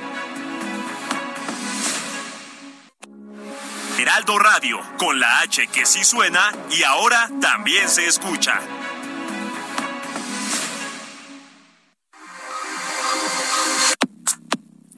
Heraldo 3.98 4.38
Radio, 4.38 4.80
con 4.98 5.18
la 5.18 5.40
H 5.40 5.66
que 5.68 5.86
sí 5.86 6.04
suena 6.04 6.52
y 6.70 6.82
ahora 6.82 7.30
también 7.40 7.88
se 7.88 8.06
escucha. 8.06 8.60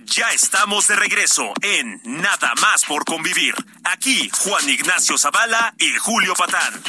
Ya 0.04 0.30
estamos 0.32 0.88
de 0.88 0.96
regreso 0.96 1.52
en 1.62 2.00
Nada 2.04 2.52
más 2.60 2.84
por 2.84 3.04
convivir. 3.04 3.54
Aquí 3.84 4.28
Juan 4.40 4.68
Ignacio 4.68 5.16
Zavala 5.16 5.74
y 5.78 5.94
Julio 5.96 6.34
Patán. 6.34 6.82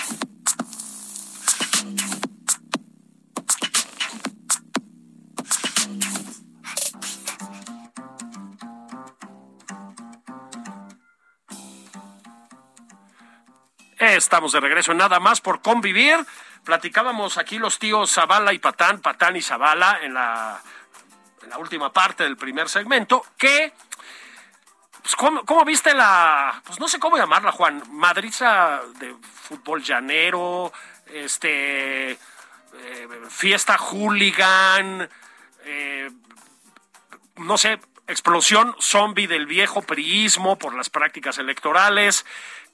Estamos 13.99 14.53
de 14.53 14.61
regreso 14.61 14.93
nada 14.93 15.19
más 15.19 15.41
por 15.41 15.61
convivir. 15.61 16.15
Platicábamos 16.63 17.37
aquí 17.37 17.59
los 17.59 17.79
tíos 17.79 18.13
Zavala 18.13 18.53
y 18.53 18.59
Patán, 18.59 19.01
Patán 19.01 19.35
y 19.35 19.41
Zavala 19.41 19.99
en 20.01 20.13
la, 20.13 20.61
en 21.43 21.49
la 21.49 21.57
última 21.57 21.91
parte 21.91 22.23
del 22.23 22.37
primer 22.37 22.69
segmento, 22.69 23.25
que, 23.37 23.73
pues, 25.01 25.17
¿cómo, 25.17 25.43
cómo 25.43 25.65
viste 25.65 25.93
la, 25.93 26.61
pues 26.65 26.79
no 26.79 26.87
sé 26.87 26.97
cómo 26.97 27.17
llamarla, 27.17 27.51
Juan, 27.51 27.83
madriza 27.91 28.79
de 28.99 29.13
fútbol 29.21 29.83
llanero, 29.83 30.71
este, 31.07 32.11
eh, 32.11 32.17
fiesta 33.29 33.77
hooligan, 33.77 35.09
eh, 35.65 36.09
no 37.35 37.57
sé, 37.57 37.81
explosión 38.07 38.75
zombie 38.79 39.27
del 39.27 39.45
viejo 39.45 39.81
priismo 39.81 40.57
por 40.57 40.73
las 40.73 40.89
prácticas 40.89 41.37
electorales. 41.37 42.25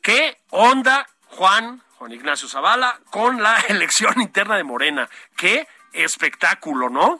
¿Qué 0.01 0.39
onda, 0.51 1.07
Juan, 1.35 1.81
Juan 1.97 2.11
Ignacio 2.11 2.47
Zavala, 2.47 2.99
con 3.09 3.41
la 3.43 3.55
elección 3.69 4.19
interna 4.21 4.55
de 4.57 4.63
Morena? 4.63 5.09
Qué 5.35 5.67
espectáculo, 5.93 6.89
¿no? 6.89 7.19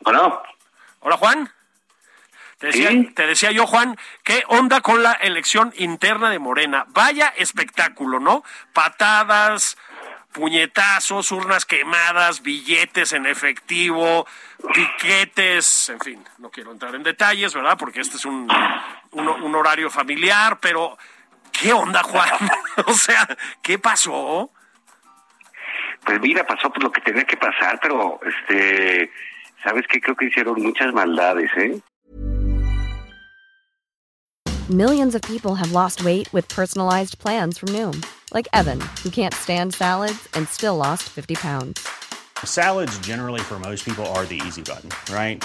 Bueno, 0.00 0.42
Hola, 1.00 1.16
Juan. 1.16 1.50
Te 2.58 2.66
decía, 2.66 2.90
Sí. 2.90 3.04
te 3.14 3.26
decía 3.26 3.50
yo, 3.52 3.66
Juan, 3.66 3.98
¿qué 4.22 4.44
onda 4.48 4.82
con 4.82 5.02
la 5.02 5.12
elección 5.12 5.72
interna 5.78 6.28
de 6.28 6.38
Morena? 6.38 6.84
Vaya 6.88 7.28
espectáculo, 7.38 8.20
¿no? 8.20 8.44
Patadas, 8.74 9.78
puñetazos, 10.32 11.32
urnas 11.32 11.64
quemadas, 11.64 12.42
billetes 12.42 13.14
en 13.14 13.24
efectivo, 13.24 14.26
piquetes, 14.74 15.88
en 15.88 16.00
fin, 16.00 16.24
no 16.36 16.50
quiero 16.50 16.70
entrar 16.72 16.94
en 16.94 17.02
detalles, 17.02 17.54
¿verdad? 17.54 17.78
Porque 17.78 18.00
este 18.00 18.18
es 18.18 18.26
un, 18.26 18.46
un, 19.12 19.28
un 19.28 19.54
horario 19.54 19.88
familiar, 19.88 20.58
pero 20.60 20.98
¿qué 21.60 21.72
onda, 21.72 22.02
Juan? 22.02 22.50
o 22.86 22.94
sea, 22.94 23.28
¿qué 23.62 23.78
pasó? 23.78 24.50
pues 26.04 26.20
mira, 26.20 26.44
pasó 26.46 26.70
por 26.70 26.82
lo 26.82 26.90
que 26.90 27.00
tenía 27.00 27.24
que 27.24 27.36
pasar, 27.36 27.78
pero 27.82 28.20
este, 28.24 29.10
¿sabes 29.62 29.84
qué? 29.88 30.00
Creo 30.00 30.16
que 30.16 30.26
hicieron 30.26 30.60
muchas 30.60 30.92
maldades, 30.92 31.50
¿eh? 31.56 31.80
Millions 34.68 35.14
of 35.14 35.22
people 35.22 35.56
have 35.56 35.72
lost 35.72 36.04
weight 36.04 36.32
with 36.32 36.48
personalized 36.48 37.18
plans 37.18 37.58
from 37.58 37.70
Noom, 37.70 38.04
like 38.32 38.48
Evan, 38.52 38.80
who 39.02 39.10
can't 39.10 39.34
stand 39.34 39.74
salads 39.74 40.28
and 40.34 40.48
still 40.48 40.76
lost 40.76 41.08
50 41.08 41.34
pounds. 41.34 41.86
Salads, 42.44 42.96
generally, 43.00 43.40
for 43.40 43.58
most 43.58 43.84
people, 43.84 44.06
are 44.14 44.24
the 44.24 44.40
easy 44.46 44.62
button, 44.62 44.90
right? 45.12 45.44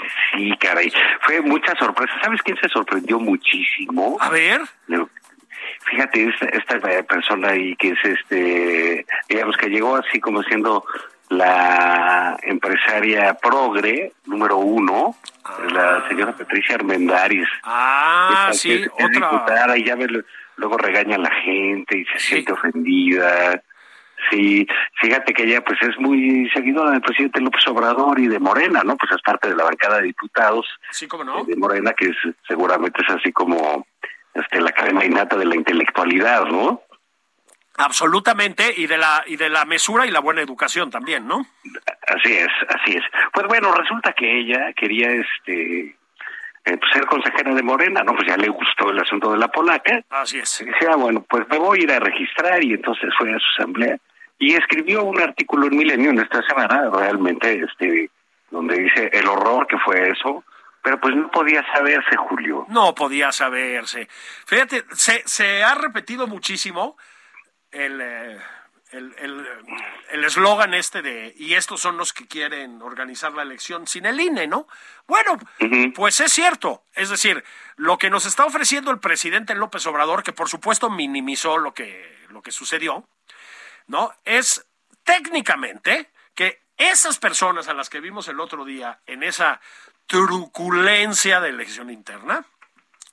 Sí, 0.33 0.51
caray. 0.59 0.91
Fue 1.21 1.41
mucha 1.41 1.73
sorpresa. 1.75 2.13
¿Sabes 2.23 2.41
quién 2.43 2.57
se 2.61 2.69
sorprendió 2.69 3.19
muchísimo? 3.19 4.17
A 4.19 4.29
ver. 4.29 4.61
fíjate, 5.85 6.29
esta, 6.29 6.45
esta 6.45 7.03
persona 7.03 7.49
ahí 7.49 7.75
que 7.75 7.89
es 7.89 7.99
este, 8.05 9.05
digamos 9.29 9.57
que 9.57 9.69
llegó 9.69 9.95
así 9.97 10.19
como 10.19 10.41
siendo 10.43 10.85
la 11.29 12.37
empresaria 12.43 13.33
progre 13.35 14.11
número 14.25 14.57
uno, 14.57 15.15
la 15.73 15.97
Ah. 15.97 16.05
señora 16.09 16.33
Patricia 16.35 16.75
Armendáriz. 16.75 17.47
Ah, 17.63 18.47
Esta 18.51 18.53
sí, 18.53 18.69
que 18.69 18.83
es 18.83 18.89
otra. 18.91 19.07
diputada 19.09 19.77
y 19.77 19.83
ya 19.85 19.95
ves, 19.95 20.09
luego 20.57 20.77
regaña 20.77 21.15
a 21.15 21.19
la 21.19 21.31
gente 21.31 21.97
y 21.99 22.05
se 22.05 22.19
siente 22.19 22.51
ofendida. 22.53 23.61
Sí, 24.29 24.67
fíjate 25.01 25.33
que 25.33 25.43
ella 25.43 25.61
pues 25.61 25.81
es 25.81 25.97
muy 25.99 26.49
seguidora 26.53 26.91
del 26.91 27.01
presidente 27.01 27.41
López 27.41 27.67
Obrador 27.67 28.19
y 28.19 28.27
de 28.27 28.39
Morena, 28.39 28.83
¿no? 28.83 28.95
Pues 28.97 29.11
es 29.11 29.21
parte 29.21 29.49
de 29.49 29.55
la 29.55 29.63
bancada 29.63 29.97
de 29.97 30.07
diputados 30.07 30.65
Sí, 30.91 31.07
cómo 31.07 31.23
no. 31.23 31.43
de 31.43 31.55
Morena, 31.55 31.93
que 31.93 32.05
es, 32.05 32.15
seguramente 32.47 33.01
es 33.01 33.09
así 33.13 33.31
como 33.31 33.85
este 34.33 34.61
la 34.61 34.71
crema 34.71 35.03
innata 35.03 35.35
de 35.35 35.45
la 35.45 35.55
intelectualidad, 35.55 36.45
¿no? 36.45 36.81
Absolutamente, 37.77 38.73
y 38.77 38.85
de 38.85 38.97
la 38.97 39.23
y 39.25 39.37
de 39.37 39.49
la 39.49 39.65
mesura 39.65 40.05
y 40.05 40.11
la 40.11 40.19
buena 40.19 40.41
educación 40.41 40.91
también, 40.91 41.27
¿no? 41.27 41.45
Así 42.07 42.33
es, 42.33 42.49
así 42.69 42.97
es. 42.97 43.03
Pues 43.33 43.47
bueno, 43.47 43.71
resulta 43.73 44.13
que 44.13 44.39
ella 44.39 44.71
quería 44.73 45.09
este 45.11 45.97
eh, 46.65 46.77
pues, 46.77 46.91
ser 46.93 47.05
consejera 47.07 47.55
de 47.55 47.63
Morena, 47.63 48.03
¿no? 48.03 48.13
Pues 48.13 48.27
ya 48.27 48.37
le 48.37 48.49
gustó 48.49 48.91
el 48.91 48.99
asunto 48.99 49.31
de 49.31 49.37
la 49.37 49.47
polaca. 49.47 50.03
Así 50.09 50.37
es. 50.39 50.61
Y 50.61 50.65
decía, 50.65 50.95
bueno, 50.95 51.25
pues 51.27 51.47
me 51.49 51.57
voy 51.57 51.79
a 51.79 51.83
ir 51.83 51.91
a 51.91 51.99
registrar 51.99 52.63
y 52.63 52.73
entonces 52.73 53.09
fue 53.17 53.33
a 53.33 53.39
su 53.39 53.45
asamblea 53.57 53.97
y 54.41 54.55
escribió 54.55 55.03
un 55.03 55.21
artículo 55.21 55.67
en 55.67 55.77
Milenio 55.77 56.09
en 56.09 56.19
esta 56.19 56.41
semana, 56.41 56.89
realmente, 56.89 57.63
este, 57.63 58.09
donde 58.49 58.75
dice 58.75 59.11
el 59.13 59.27
horror 59.27 59.67
que 59.67 59.77
fue 59.77 60.09
eso, 60.09 60.43
pero 60.81 60.99
pues 60.99 61.15
no 61.15 61.29
podía 61.29 61.63
saberse, 61.71 62.17
Julio. 62.17 62.65
No 62.67 62.95
podía 62.95 63.31
saberse. 63.31 64.09
Fíjate, 64.47 64.83
se, 64.93 65.21
se 65.27 65.63
ha 65.63 65.75
repetido 65.75 66.25
muchísimo 66.25 66.97
el 67.69 68.01
eh, 68.01 68.39
el 68.91 69.13
el, 69.19 69.47
el 70.09 70.23
eslogan 70.23 70.73
este 70.73 71.03
de 71.03 71.35
y 71.37 71.53
estos 71.53 71.79
son 71.79 71.97
los 71.97 72.11
que 72.11 72.27
quieren 72.27 72.81
organizar 72.81 73.33
la 73.33 73.43
elección 73.43 73.85
sin 73.85 74.07
el 74.07 74.19
INE, 74.19 74.47
¿no? 74.47 74.67
Bueno, 75.07 75.37
pues 75.93 76.19
es 76.19 76.33
cierto. 76.33 76.83
Es 76.95 77.11
decir, 77.11 77.43
lo 77.75 77.99
que 77.99 78.09
nos 78.09 78.25
está 78.25 78.43
ofreciendo 78.43 78.89
el 78.89 78.99
presidente 78.99 79.53
López 79.53 79.85
Obrador, 79.85 80.23
que 80.23 80.33
por 80.33 80.49
supuesto 80.49 80.89
minimizó 80.89 81.59
lo 81.59 81.75
que, 81.75 82.25
lo 82.29 82.41
que 82.41 82.51
sucedió, 82.51 83.07
¿no? 83.91 84.13
Es 84.23 84.65
técnicamente 85.03 86.11
que 86.33 86.63
esas 86.77 87.19
personas 87.19 87.67
a 87.67 87.73
las 87.73 87.89
que 87.89 87.99
vimos 87.99 88.27
el 88.29 88.39
otro 88.39 88.65
día 88.65 89.01
en 89.05 89.21
esa 89.21 89.59
truculencia 90.07 91.41
de 91.41 91.49
elección 91.49 91.89
interna 91.89 92.45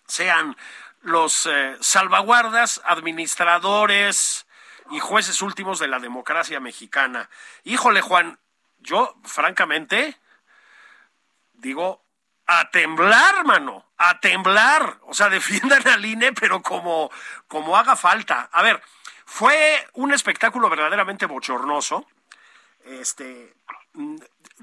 sean 0.07 0.57
los 1.03 1.47
eh, 1.47 1.77
salvaguardas, 1.81 2.81
administradores 2.85 4.47
y 4.91 5.01
jueces 5.01 5.43
últimos 5.43 5.81
de 5.81 5.88
la 5.88 5.99
democracia 5.99 6.61
mexicana. 6.61 7.29
Híjole, 7.64 8.01
Juan, 8.01 8.38
yo 8.79 9.17
francamente 9.25 10.17
digo, 11.55 12.05
a 12.47 12.71
temblar, 12.71 13.45
mano, 13.45 13.85
a 13.99 14.21
temblar. 14.21 14.99
O 15.03 15.14
sea, 15.14 15.29
defiendan 15.38 15.87
al 15.88 16.05
INE, 16.05 16.33
pero 16.33 16.62
como, 16.62 17.11
como 17.47 17.77
haga 17.77 17.97
falta. 17.97 18.49
A 18.53 18.62
ver, 18.62 18.81
fue 19.31 19.87
un 19.93 20.11
espectáculo 20.14 20.71
verdaderamente 20.71 21.27
bochornoso. 21.27 22.07
Este, 22.87 23.55
mm, 23.93 24.17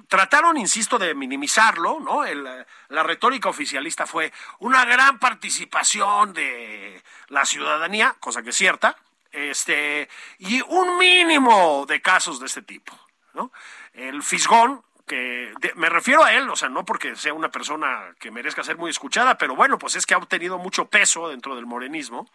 trataron, 0.08 0.58
insisto, 0.58 0.98
de 0.98 1.14
minimizarlo, 1.14 2.00
¿no? 2.00 2.26
El, 2.26 2.44
la 2.90 3.04
retórica 3.04 3.48
oficialista 3.48 4.08
fue 4.08 4.34
una 4.60 4.84
gran 4.84 5.20
participación 5.20 6.34
de 6.34 7.02
la 7.28 7.46
ciudadanía, 7.46 8.16
cosa 8.20 8.42
que 8.42 8.50
es 8.50 8.56
cierta, 8.56 8.98
este, 9.32 10.10
y 10.40 10.62
un 10.62 10.98
mínimo 10.98 11.86
de 11.88 12.02
casos 12.02 12.40
de 12.40 12.48
este 12.48 12.64
tipo, 12.64 12.92
¿no? 13.36 13.52
El 13.94 14.24
fisgón, 14.24 14.84
que 15.06 15.54
me 15.76 15.90
refiero 15.90 16.24
a 16.24 16.34
él, 16.34 16.50
o 16.50 16.56
sea, 16.56 16.70
no 16.70 16.84
porque 16.86 17.16
sea 17.16 17.36
una 17.36 17.52
persona 17.52 18.16
que 18.20 18.32
merezca 18.32 18.64
ser 18.64 18.78
muy 18.78 18.90
escuchada, 18.90 19.38
pero 19.38 19.56
bueno, 19.56 19.78
pues 19.78 19.96
es 19.96 20.08
que 20.08 20.16
ha 20.16 20.18
obtenido 20.18 20.58
mucho 20.58 20.90
peso 20.90 21.30
dentro 21.30 21.56
del 21.56 21.68
morenismo. 21.68 22.28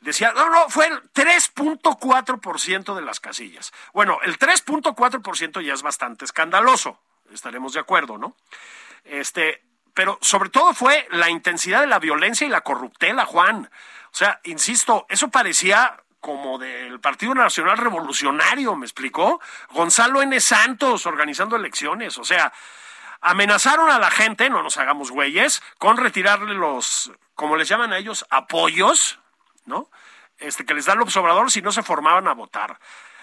Decía, 0.00 0.32
no, 0.32 0.48
no, 0.48 0.68
fue 0.68 0.86
el 0.86 1.12
3.4% 1.12 2.94
de 2.94 3.02
las 3.02 3.20
casillas. 3.20 3.72
Bueno, 3.92 4.18
el 4.22 4.38
3.4% 4.38 5.60
ya 5.62 5.74
es 5.74 5.82
bastante 5.82 6.24
escandaloso, 6.24 6.98
estaremos 7.32 7.74
de 7.74 7.80
acuerdo, 7.80 8.16
¿no? 8.16 8.34
Este, 9.04 9.62
pero 9.92 10.18
sobre 10.22 10.48
todo 10.48 10.72
fue 10.72 11.06
la 11.10 11.28
intensidad 11.28 11.80
de 11.80 11.86
la 11.86 11.98
violencia 11.98 12.46
y 12.46 12.50
la 12.50 12.62
corruptela, 12.62 13.26
Juan. 13.26 13.70
O 14.12 14.16
sea, 14.16 14.40
insisto, 14.44 15.06
eso 15.10 15.28
parecía 15.28 16.02
como 16.20 16.58
del 16.58 17.00
Partido 17.00 17.34
Nacional 17.34 17.78
Revolucionario, 17.78 18.76
¿me 18.76 18.86
explicó? 18.86 19.40
Gonzalo 19.70 20.22
N. 20.22 20.38
Santos 20.40 21.06
organizando 21.06 21.56
elecciones, 21.56 22.18
o 22.18 22.24
sea, 22.24 22.52
amenazaron 23.20 23.90
a 23.90 23.98
la 23.98 24.10
gente, 24.10 24.50
no 24.50 24.62
nos 24.62 24.76
hagamos 24.76 25.10
güeyes, 25.10 25.62
con 25.78 25.96
retirarle 25.96 26.54
los, 26.54 27.12
como 27.34 27.56
les 27.56 27.68
llaman 27.68 27.92
a 27.92 27.98
ellos, 27.98 28.26
apoyos, 28.30 29.19
¿no? 29.70 29.88
Este, 30.38 30.66
que 30.66 30.74
les 30.74 30.84
da 30.84 30.92
el 30.92 31.00
observador 31.00 31.50
si 31.50 31.62
no 31.62 31.72
se 31.72 31.82
formaban 31.82 32.28
a 32.28 32.34
votar. 32.34 32.78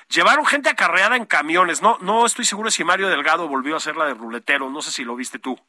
Llevaron 0.09 0.45
gente 0.45 0.69
acarreada 0.69 1.15
en 1.15 1.25
camiones. 1.25 1.81
No, 1.81 1.97
no 2.01 2.25
estoy 2.25 2.45
seguro 2.45 2.71
si 2.71 2.83
Mario 2.83 3.09
Delgado 3.09 3.47
volvió 3.47 3.75
a 3.75 3.77
hacer 3.77 3.95
la 3.97 4.05
de 4.05 4.13
ruletero. 4.13 4.69
No 4.69 4.81
sé 4.81 4.91
si 4.91 5.03
lo 5.03 5.15
viste 5.15 5.37
tú. 5.37 5.59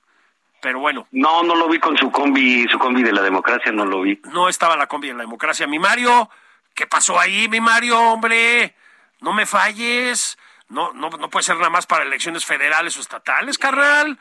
Pero 0.60 0.80
bueno, 0.80 1.06
No, 1.12 1.42
no 1.42 1.54
lo 1.54 1.68
vi 1.68 1.78
con 1.78 1.96
su 1.96 2.10
combi, 2.10 2.66
su 2.68 2.78
combi 2.78 3.02
de 3.02 3.12
la 3.12 3.22
democracia, 3.22 3.70
no 3.70 3.84
lo 3.84 4.00
vi. 4.02 4.20
no 4.24 4.48
estaba 4.48 4.76
la 4.76 4.86
combi 4.88 5.08
en 5.10 5.16
la 5.16 5.22
democracia. 5.22 5.66
Mi 5.68 5.78
Mario, 5.78 6.28
¿qué 6.74 6.86
pasó 6.86 7.18
ahí, 7.18 7.48
mi 7.48 7.60
Mario, 7.60 7.98
hombre? 7.98 8.74
No 9.20 9.32
me 9.32 9.46
falles. 9.46 10.36
No, 10.68 10.92
no, 10.92 11.10
no 11.10 11.30
puede 11.30 11.44
ser 11.44 11.56
nada 11.56 11.70
más 11.70 11.86
para 11.86 12.04
elecciones 12.04 12.44
federales 12.44 12.96
o 12.96 13.00
estatales, 13.00 13.56
carnal. 13.58 14.18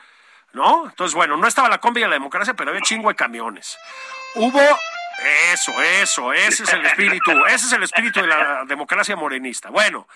¿No? 0.52 0.86
Entonces, 0.88 1.14
bueno, 1.14 1.36
no 1.36 1.46
estaba 1.46 1.68
la 1.68 1.78
combi 1.78 2.02
en 2.02 2.08
la 2.10 2.14
democracia, 2.16 2.54
pero 2.54 2.70
había 2.70 2.82
chingo 2.82 3.08
de 3.10 3.14
camiones. 3.16 3.76
Hubo 4.34 4.60
eso, 5.52 5.82
eso, 5.82 6.32
ese 6.32 6.64
es 6.64 6.72
el 6.72 6.84
espíritu, 6.86 7.30
ese 7.46 7.66
es 7.66 7.72
el 7.72 7.82
espíritu 7.82 8.20
de 8.20 8.28
la 8.28 8.64
democracia 8.66 9.16
morenista. 9.16 9.70
Bueno, 9.70 10.08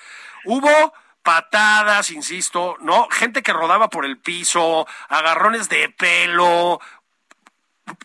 hubo 0.45 0.93
patadas, 1.23 2.11
insisto, 2.11 2.77
¿no? 2.81 3.09
Gente 3.11 3.43
que 3.43 3.53
rodaba 3.53 3.89
por 3.89 4.05
el 4.05 4.19
piso, 4.19 4.87
agarrones 5.09 5.69
de 5.69 5.89
pelo. 5.89 6.81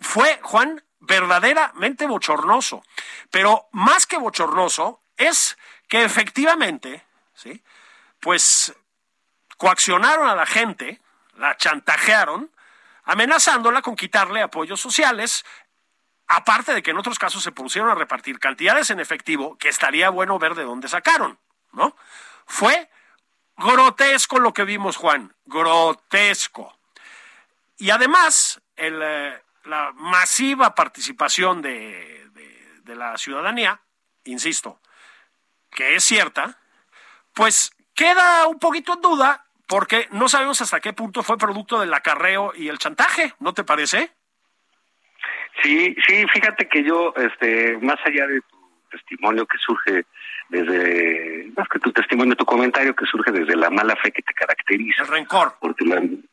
Fue, 0.02 0.40
Juan, 0.44 0.84
verdaderamente 1.00 2.06
bochornoso. 2.08 2.84
Pero 3.32 3.68
más 3.72 4.06
que 4.06 4.18
bochornoso 4.18 5.02
es 5.18 5.58
que 5.88 6.04
efectivamente, 6.04 7.06
¿sí? 7.34 7.64
Pues 8.20 8.76
coaccionaron 9.58 10.30
a 10.30 10.36
la 10.36 10.46
gente, 10.46 11.02
la 11.36 11.58
chantajearon, 11.58 12.52
amenazándola 13.04 13.82
con 13.82 13.96
quitarle 13.96 14.42
apoyos 14.42 14.80
sociales, 14.80 15.46
aparte 16.28 16.74
de 16.74 16.84
que 16.84 16.92
en 16.92 16.98
otros 16.98 17.20
casos 17.20 17.44
se 17.44 17.52
pusieron 17.52 17.90
a 17.90 17.96
repartir 17.96 18.40
cantidades 18.40 18.90
en 18.90 19.00
efectivo 19.00 19.58
que 19.58 19.70
estaría 19.70 20.10
bueno 20.10 20.40
ver 20.40 20.56
de 20.56 20.64
dónde 20.64 20.88
sacaron, 20.88 21.40
¿no? 21.72 21.96
Fue 22.46 22.90
grotesco 23.58 24.40
lo 24.40 24.54
que 24.54 24.64
vimos, 24.64 24.98
Juan, 24.98 25.34
grotesco. 25.46 26.78
Y 27.78 27.90
además, 27.92 28.62
eh, 28.76 29.42
la 29.64 29.92
masiva 29.94 30.76
participación 30.76 31.62
de- 31.62 32.16
de 32.84 32.96
la 32.96 33.18
ciudadanía, 33.18 33.82
insisto, 34.24 34.80
que 35.72 35.96
es 35.96 36.06
cierta, 36.06 36.58
pues 37.34 37.74
queda 37.94 38.48
un 38.48 38.60
poquito 38.60 38.94
en 38.94 39.02
duda 39.02 39.46
porque 39.68 40.08
no 40.12 40.30
sabemos 40.30 40.62
hasta 40.62 40.80
qué 40.80 40.94
punto 40.94 41.22
fue 41.22 41.38
producto 41.38 41.80
del 41.82 41.94
acarreo 41.94 42.54
y 42.56 42.70
el 42.70 42.80
chantaje, 42.80 43.36
¿no 43.40 43.54
te 43.54 43.66
parece? 43.66 44.16
Sí, 45.62 45.96
sí, 46.08 46.26
fíjate 46.34 46.68
que 46.68 46.84
yo, 46.84 47.14
este, 47.16 47.78
más 47.82 47.98
allá 48.06 48.28
de 48.28 48.42
tu 48.42 48.58
testimonio 48.92 49.46
que 49.46 49.58
surge 49.58 50.06
desde, 50.50 51.52
más 51.56 51.68
que 51.68 51.80
tu 51.80 51.92
testimonio, 51.92 52.36
tu 52.36 52.46
comentario 52.46 52.96
que 52.96 53.06
surge 53.06 53.32
desde 53.32 53.56
la 53.56 53.70
mala 53.70 53.96
fe 53.96 54.12
que 54.12 54.22
te 54.22 54.34
caracteriza. 54.34 55.04
El 55.04 55.10
rencor. 55.10 55.56
Por 55.60 55.74
tu, 55.76 55.86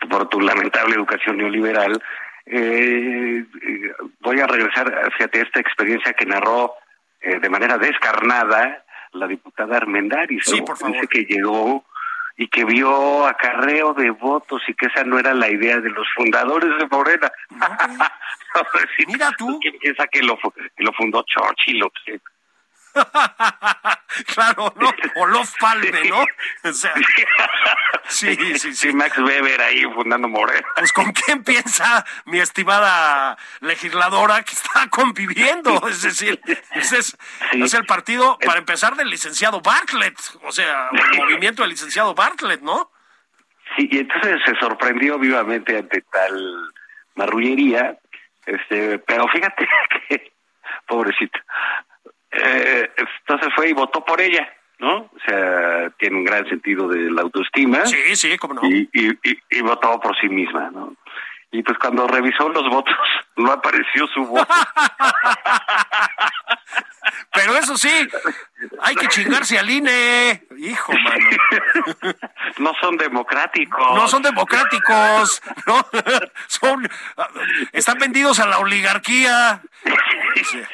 por 0.09 0.29
tu 0.29 0.41
lamentable 0.41 0.95
educación 0.95 1.39
neoliberal, 1.39 2.01
eh, 2.47 3.45
eh, 3.63 3.93
voy 4.21 4.41
a 4.41 4.47
regresar, 4.47 5.13
fíjate, 5.17 5.41
esta 5.41 5.61
experiencia 5.61 6.13
que 6.13 6.27
narró 6.27 6.75
eh, 7.21 7.41
de 7.41 7.49
manera 7.49 7.79
descarnada 7.79 8.85
la 9.13 9.27
diputada 9.27 9.77
Armendáriz. 9.77 10.45
Sí, 10.45 10.59
¿no? 10.59 10.65
por 10.65 10.77
favor. 10.77 10.95
Dice 10.95 11.07
que 11.09 11.25
llegó 11.25 11.85
y 12.37 12.49
que 12.49 12.64
vio 12.64 13.27
acarreo 13.27 13.94
de 13.94 14.11
votos 14.11 14.62
y 14.68 14.75
que 14.75 14.87
esa 14.87 15.05
no 15.05 15.18
era 15.18 15.35
la 15.35 15.49
idea 15.49 15.81
de 15.81 15.90
los 15.90 16.07
fundadores 16.14 16.70
de 16.79 16.87
Morena. 16.87 17.33
Mira 19.07 19.31
tú. 19.38 19.59
¿Quién 19.61 19.79
piensa 19.81 20.07
que 20.09 20.23
lo, 20.23 20.37
que 20.37 20.83
lo 20.83 20.92
fundó 20.92 21.23
Churchill 21.23 21.83
o 21.83 21.92
qué? 22.05 22.20
claro, 24.35 24.73
¿no? 24.77 24.91
Olof 25.17 25.53
Palme, 25.59 26.09
¿no? 26.09 26.25
O 26.63 26.73
sea, 26.73 26.95
sí, 28.09 28.35
sí, 28.37 28.59
sí. 28.59 28.75
Sí, 28.75 28.93
Max 28.93 29.19
Weber 29.19 29.61
ahí 29.61 29.83
fundando 29.93 30.29
Morena. 30.29 30.67
Pues 30.77 30.93
con 30.93 31.13
quién 31.13 31.43
piensa 31.43 32.05
mi 32.27 32.39
estimada 32.39 33.37
legisladora 33.61 34.43
que 34.43 34.53
está 34.53 34.89
conviviendo, 34.91 35.87
es 35.89 36.03
decir, 36.03 36.41
ese 36.73 36.99
es, 36.99 37.17
es 37.53 37.75
el 37.75 37.85
partido, 37.87 38.39
para 38.45 38.59
empezar, 38.59 38.97
del 38.97 39.11
licenciado 39.11 39.61
Bartlett, 39.61 40.19
o 40.43 40.53
sea, 40.53 40.89
el 40.93 41.19
movimiento 41.19 41.63
del 41.63 41.71
licenciado 41.71 42.15
Bartlett, 42.15 42.61
¿no? 42.61 42.91
Sí, 43.77 43.89
y 43.91 43.99
entonces 43.99 44.41
se 44.45 44.55
sorprendió 44.57 45.19
vivamente 45.19 45.77
ante 45.77 46.03
tal 46.03 46.73
marrullería, 47.17 47.99
este, 48.47 48.99
pero 49.01 49.27
fíjate 49.29 49.67
que, 50.09 50.33
pobrecito, 50.87 51.39
eh, 52.35 52.90
entonces 53.20 53.49
fue 53.55 53.70
y 53.70 53.73
votó 53.73 54.05
por 54.05 54.20
ella, 54.20 54.53
¿no? 54.79 54.99
O 54.99 55.18
sea, 55.27 55.90
tiene 55.99 56.16
un 56.16 56.25
gran 56.25 56.49
sentido 56.49 56.88
de 56.88 57.11
la 57.11 57.23
autoestima. 57.23 57.87
Sí, 57.87 58.16
sí, 58.16 58.37
cómo 58.38 58.55
no. 58.55 58.62
Y, 58.64 58.88
y, 58.92 59.09
y, 59.23 59.38
y 59.51 59.61
votó 59.62 59.99
por 60.01 60.18
sí 60.18 60.29
misma, 60.29 60.70
¿no? 60.70 60.97
Y 61.55 61.62
pues 61.62 61.79
cuando 61.79 62.09
revisó 62.09 62.49
los 62.49 62.68
votos, 62.68 62.97
no 63.37 63.53
apareció 63.53 64.09
su 64.09 64.27
voto. 64.27 64.53
Pero 67.33 67.57
eso 67.57 67.77
sí, 67.77 68.09
hay 68.81 68.97
que 68.97 69.07
chingarse 69.07 69.57
al 69.57 69.70
INE. 69.70 70.42
Hijo, 70.59 70.92
mano. 70.92 71.31
No 72.59 72.73
son 72.81 72.97
democráticos. 72.97 73.94
No 73.97 74.09
son 74.09 74.23
democráticos. 74.23 75.42
No, 75.66 75.87
son, 76.47 76.88
están 77.73 77.99
vendidos 77.99 78.38
a 78.38 78.47
la 78.47 78.59
oligarquía. 78.59 79.61
Entonces, 79.85 80.68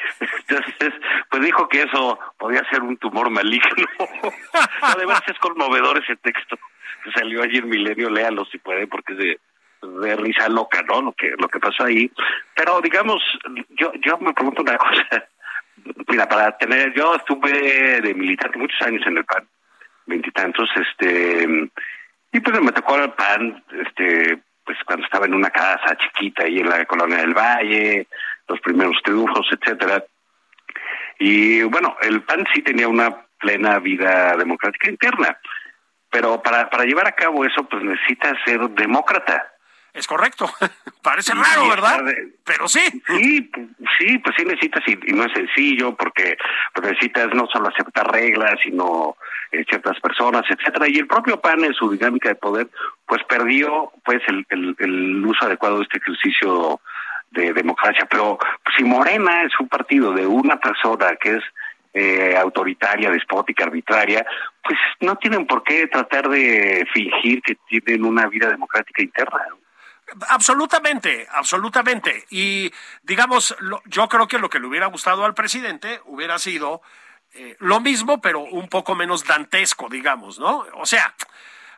dijo 1.41 1.67
que 1.67 1.83
eso 1.83 2.19
podía 2.37 2.63
ser 2.69 2.81
un 2.81 2.97
tumor 2.97 3.29
maligno. 3.29 3.85
Además 4.81 5.21
es 5.27 5.37
conmovedor 5.39 5.97
ese 5.97 6.15
texto 6.17 6.57
que 7.03 7.11
salió 7.11 7.43
ayer 7.43 7.65
Milenio, 7.65 8.09
léalo 8.09 8.45
si 8.45 8.57
puede, 8.57 8.87
porque 8.87 9.13
es 9.13 9.17
de 9.19 9.39
de 9.81 10.15
risa 10.15 10.47
loca, 10.47 10.81
¿no? 10.83 11.01
Lo 11.01 11.13
que 11.13 11.33
lo 11.37 11.47
que 11.47 11.59
pasó 11.59 11.85
ahí. 11.85 12.11
Pero 12.55 12.81
digamos, 12.81 13.21
yo 13.69 13.91
yo 13.95 14.17
me 14.19 14.33
pregunto 14.33 14.61
una 14.61 14.77
cosa. 14.77 15.25
Mira, 16.07 16.27
para 16.27 16.57
tener, 16.57 16.93
yo 16.93 17.15
estuve 17.15 18.01
de 18.01 18.13
militante 18.13 18.57
muchos 18.57 18.79
años 18.83 19.01
en 19.07 19.17
el 19.17 19.25
PAN, 19.25 19.47
veintitantos, 20.05 20.69
este, 20.75 21.69
y 22.31 22.39
pues 22.39 22.61
me 22.61 22.71
tocó 22.71 22.97
el 22.97 23.11
PAN, 23.13 23.63
este, 23.85 24.39
pues 24.63 24.77
cuando 24.85 25.05
estaba 25.05 25.25
en 25.25 25.33
una 25.33 25.49
casa 25.49 25.97
chiquita 25.97 26.43
ahí 26.43 26.59
en 26.59 26.69
la 26.69 26.85
colonia 26.85 27.17
del 27.17 27.33
Valle, 27.33 28.07
los 28.47 28.59
primeros 28.59 28.97
triunfos, 29.03 29.47
etcétera. 29.51 30.03
Y 31.23 31.61
bueno, 31.61 31.95
el 32.01 32.23
PAN 32.23 32.47
sí 32.51 32.63
tenía 32.63 32.87
una 32.87 33.27
plena 33.39 33.77
vida 33.77 34.35
democrática 34.35 34.89
interna, 34.89 35.37
pero 36.09 36.41
para 36.41 36.67
para 36.67 36.83
llevar 36.83 37.07
a 37.07 37.11
cabo 37.11 37.45
eso, 37.45 37.63
pues 37.69 37.83
necesita 37.83 38.33
ser 38.43 38.59
demócrata. 38.71 39.53
Es 39.93 40.07
correcto. 40.07 40.49
Parece 41.03 41.35
raro, 41.35 41.67
¿verdad? 41.69 41.99
Pero 42.43 42.67
sí. 42.67 42.79
Sí, 43.05 43.51
sí, 43.99 44.17
pues 44.17 44.35
sí 44.35 44.45
necesitas 44.45 44.83
y, 44.87 44.93
y 44.93 45.13
no 45.13 45.25
es 45.25 45.33
sencillo 45.33 45.95
porque 45.95 46.37
pues 46.73 46.87
necesitas 46.87 47.27
no 47.35 47.45
solo 47.53 47.67
aceptar 47.67 48.11
reglas, 48.11 48.59
sino 48.63 49.15
eh, 49.51 49.63
ciertas 49.69 49.99
personas, 49.99 50.43
etcétera. 50.49 50.87
Y 50.89 50.97
el 50.97 51.05
propio 51.05 51.39
PAN 51.39 51.63
en 51.63 51.75
su 51.75 51.91
dinámica 51.91 52.29
de 52.29 52.35
poder, 52.35 52.67
pues 53.05 53.21
perdió 53.25 53.91
pues 54.03 54.23
el, 54.27 54.43
el, 54.49 54.75
el 54.79 55.23
uso 55.23 55.45
adecuado 55.45 55.77
de 55.77 55.83
este 55.83 55.99
ejercicio 55.99 56.81
de 57.31 57.53
democracia. 57.53 58.05
Pero 58.09 58.37
si 58.77 58.83
Morena 58.83 59.43
es 59.43 59.51
un 59.59 59.67
partido 59.67 60.13
de 60.13 60.25
una 60.27 60.59
persona 60.59 61.15
que 61.15 61.37
es 61.37 61.43
eh, 61.93 62.37
autoritaria, 62.37 63.09
despótica, 63.09 63.65
arbitraria, 63.65 64.25
pues 64.63 64.79
no 65.01 65.15
tienen 65.17 65.45
por 65.45 65.63
qué 65.63 65.87
tratar 65.87 66.29
de 66.29 66.87
fingir 66.93 67.41
que 67.41 67.55
tienen 67.67 68.05
una 68.05 68.27
vida 68.27 68.49
democrática 68.49 69.01
interna. 69.01 69.45
Absolutamente, 70.29 71.27
absolutamente. 71.31 72.25
Y 72.29 72.71
digamos, 73.03 73.55
lo, 73.59 73.81
yo 73.85 74.07
creo 74.09 74.27
que 74.27 74.39
lo 74.39 74.49
que 74.49 74.59
le 74.59 74.67
hubiera 74.67 74.87
gustado 74.87 75.25
al 75.25 75.33
presidente 75.33 76.01
hubiera 76.05 76.37
sido 76.37 76.81
eh, 77.33 77.55
lo 77.59 77.79
mismo, 77.79 78.19
pero 78.19 78.41
un 78.41 78.67
poco 78.67 78.93
menos 78.93 79.25
dantesco, 79.25 79.87
digamos, 79.89 80.37
¿no? 80.37 80.65
O 80.73 80.85
sea, 80.85 81.13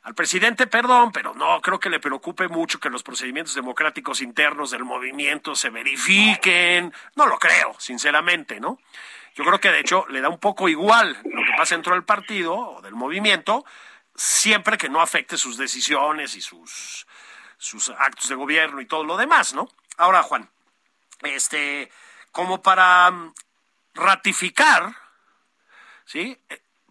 al 0.04 0.16
presidente, 0.16 0.68
perdón, 0.68 1.12
pero 1.12 1.34
no 1.34 1.62
creo 1.62 1.80
que 1.80 1.90
le 1.90 2.00
preocupe 2.00 2.50
mucho 2.50 2.80
que 2.80 2.90
los 2.90 3.04
procedimientos 3.04 3.56
democráticos 3.56 4.22
internos 4.22 4.72
del 4.72 4.84
movimiento 4.84 5.56
se 5.56 5.70
verifiquen. 5.70 6.94
No 7.16 7.26
lo 7.26 7.40
creo, 7.40 7.76
sinceramente, 7.80 8.60
¿no? 8.60 8.80
Yo 9.36 9.46
creo 9.46 9.60
que 9.60 9.72
de 9.72 9.80
hecho 9.80 10.06
le 10.10 10.22
da 10.22 10.30
un 10.30 10.40
poco 10.40 10.68
igual 10.68 11.18
lo 11.24 11.44
que 11.44 11.58
pasa 11.58 11.76
dentro 11.76 11.94
del 11.94 12.04
partido 12.04 12.54
o 12.54 12.82
del 12.82 12.94
movimiento, 12.94 13.66
siempre 14.14 14.78
que 14.78 14.90
no 14.90 15.02
afecte 15.02 15.38
sus 15.38 15.58
decisiones 15.58 16.36
y 16.36 16.42
sus 16.42 17.08
sus 17.64 17.90
actos 17.90 18.28
de 18.28 18.36
gobierno 18.36 18.82
y 18.82 18.86
todo 18.86 19.06
lo 19.06 19.16
demás, 19.16 19.54
¿no? 19.54 19.70
Ahora, 19.96 20.22
Juan, 20.22 20.50
este, 21.22 21.90
como 22.34 22.62
para 22.62 23.10
ratificar, 23.94 24.94
¿sí? 26.04 26.38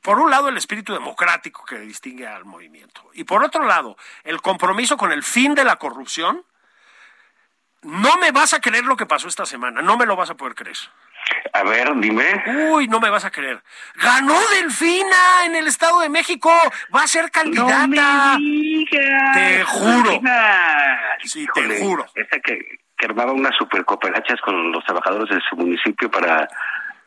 Por 0.02 0.18
un 0.18 0.30
lado, 0.30 0.48
el 0.48 0.56
espíritu 0.56 0.92
democrático 0.92 1.64
que 1.64 1.78
distingue 1.78 2.26
al 2.26 2.44
movimiento. 2.44 3.08
Y 3.14 3.24
por 3.24 3.44
otro 3.44 3.64
lado, 3.64 3.96
el 4.24 4.42
compromiso 4.42 4.96
con 4.96 5.12
el 5.12 5.22
fin 5.22 5.54
de 5.54 5.64
la 5.64 5.76
corrupción. 5.76 6.44
No 7.82 8.16
me 8.18 8.30
vas 8.30 8.52
a 8.54 8.60
creer 8.60 8.84
lo 8.84 8.96
que 8.96 9.06
pasó 9.06 9.26
esta 9.26 9.44
semana, 9.44 9.82
no 9.82 9.96
me 9.96 10.06
lo 10.06 10.14
vas 10.14 10.30
a 10.30 10.36
poder 10.36 10.54
creer. 10.54 10.76
A 11.52 11.62
ver, 11.64 11.92
dime. 11.96 12.42
Uy, 12.70 12.88
no 12.88 13.00
me 13.00 13.10
vas 13.10 13.24
a 13.24 13.30
creer. 13.30 13.62
Ganó 13.96 14.38
Delfina 14.50 15.44
en 15.46 15.56
el 15.56 15.66
Estado 15.66 16.00
de 16.00 16.08
México. 16.08 16.50
Va 16.94 17.02
a 17.02 17.06
ser 17.06 17.30
candidata. 17.30 17.86
No 17.86 18.38
me 18.38 18.44
digas. 18.44 19.34
Te 19.34 19.64
juro. 19.64 20.10
Delfina. 20.10 21.00
Sí, 21.24 21.42
Híjole, 21.42 21.76
te 21.76 21.84
juro. 21.84 22.06
Esa 22.14 22.40
que, 22.40 22.58
que 22.96 23.06
armaba 23.06 23.32
unas 23.32 23.54
super 23.56 23.84
cooperachas 23.84 24.40
con 24.40 24.72
los 24.72 24.84
trabajadores 24.84 25.28
de 25.28 25.40
su 25.48 25.56
municipio 25.56 26.10
para. 26.10 26.48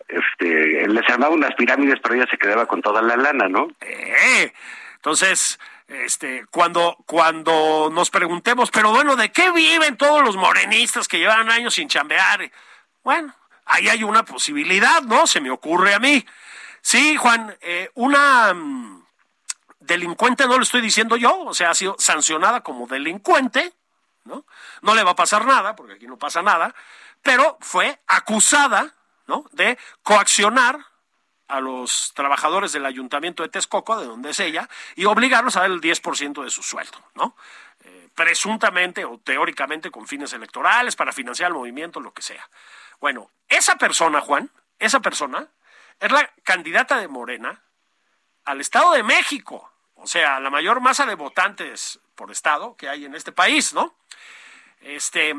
Este, 0.08 0.88
les 0.88 1.10
armaba 1.10 1.34
unas 1.34 1.56
pirámides, 1.56 2.00
pero 2.02 2.16
ella 2.16 2.28
se 2.30 2.38
quedaba 2.38 2.68
con 2.68 2.82
toda 2.82 3.02
la 3.02 3.18
lana, 3.18 3.48
¿no? 3.48 3.68
Eh, 3.82 4.54
entonces, 4.96 5.60
este, 5.88 6.46
cuando, 6.52 6.98
cuando 7.06 7.90
nos 7.92 8.10
preguntemos, 8.10 8.72
pero 8.72 8.92
bueno, 8.92 9.16
¿de 9.16 9.32
qué 9.32 9.52
viven 9.52 9.98
todos 9.98 10.24
los 10.24 10.36
morenistas 10.36 11.08
que 11.08 11.20
llevan 11.20 11.52
años 11.52 11.76
sin 11.76 11.88
chambear? 11.88 12.52
Bueno, 13.04 13.36
ahí 13.66 13.88
hay 13.88 14.04
una 14.04 14.24
posibilidad, 14.24 15.02
¿no? 15.04 15.28
Se 15.28 15.42
me 15.42 15.52
ocurre 15.52 15.94
a 15.94 16.00
mí. 16.00 16.26
Sí, 16.82 17.16
Juan, 17.18 17.56
eh, 17.62 17.92
una 17.94 18.54
mm, 18.54 19.06
delincuente 19.80 20.48
no 20.48 20.58
lo 20.58 20.64
estoy 20.64 20.82
diciendo 20.82 21.18
yo, 21.18 21.40
o 21.42 21.54
sea, 21.54 21.72
ha 21.72 21.76
sido 21.76 21.96
sancionada 22.00 22.62
como 22.62 22.88
delincuente, 22.88 23.74
¿no? 24.24 24.46
No 24.82 24.96
le 24.96 25.04
va 25.04 25.12
a 25.12 25.16
pasar 25.16 25.46
nada, 25.46 25.76
porque 25.76 25.94
aquí 25.94 26.08
no 26.08 26.18
pasa 26.18 26.42
nada, 26.42 26.74
pero 27.22 27.58
fue 27.62 28.00
acusada, 28.08 28.95
¿no? 29.28 29.46
De 29.52 29.78
coaccionar 30.04 30.78
a 31.48 31.60
los 31.60 32.14
trabajadores 32.16 32.72
del 32.72 32.86
ayuntamiento 32.86 33.44
de 33.44 33.50
Texcoco, 33.50 34.00
de 34.00 34.08
donde 34.08 34.32
es 34.32 34.40
ella, 34.40 34.68
y 34.96 35.06
obligarlos 35.06 35.56
a 35.56 35.62
dar 35.62 35.72
el 35.72 35.82
10% 35.82 36.44
de 36.44 36.50
su 36.50 36.64
sueldo, 36.64 36.98
¿no? 37.14 37.36
Eh, 37.84 38.10
presuntamente 38.16 39.06
o 39.06 39.20
teóricamente 39.20 39.92
con 39.92 40.08
fines 40.08 40.34
electorales, 40.34 40.96
para 40.96 41.12
financiar 41.12 41.50
el 41.50 41.56
movimiento, 41.56 42.00
lo 42.00 42.14
que 42.14 42.22
sea. 42.22 42.50
Bueno, 43.00 43.30
esa 43.48 43.76
persona, 43.76 44.22
Juan, 44.22 44.50
esa 44.80 45.02
persona 45.02 45.48
es 46.00 46.12
la 46.12 46.32
candidata 46.44 46.98
de 46.98 47.08
Morena 47.08 47.62
al 48.46 48.62
Estado 48.62 48.94
de 48.94 49.04
México, 49.04 49.72
o 49.96 50.08
sea, 50.08 50.40
la 50.40 50.50
mayor 50.50 50.82
masa 50.82 51.06
de 51.06 51.16
votantes 51.16 52.00
por 52.16 52.32
estado 52.32 52.76
que 52.76 52.90
hay 52.90 53.06
en 53.06 53.16
este 53.16 53.32
país, 53.32 53.74
¿no? 53.74 53.96
Este 54.82 55.36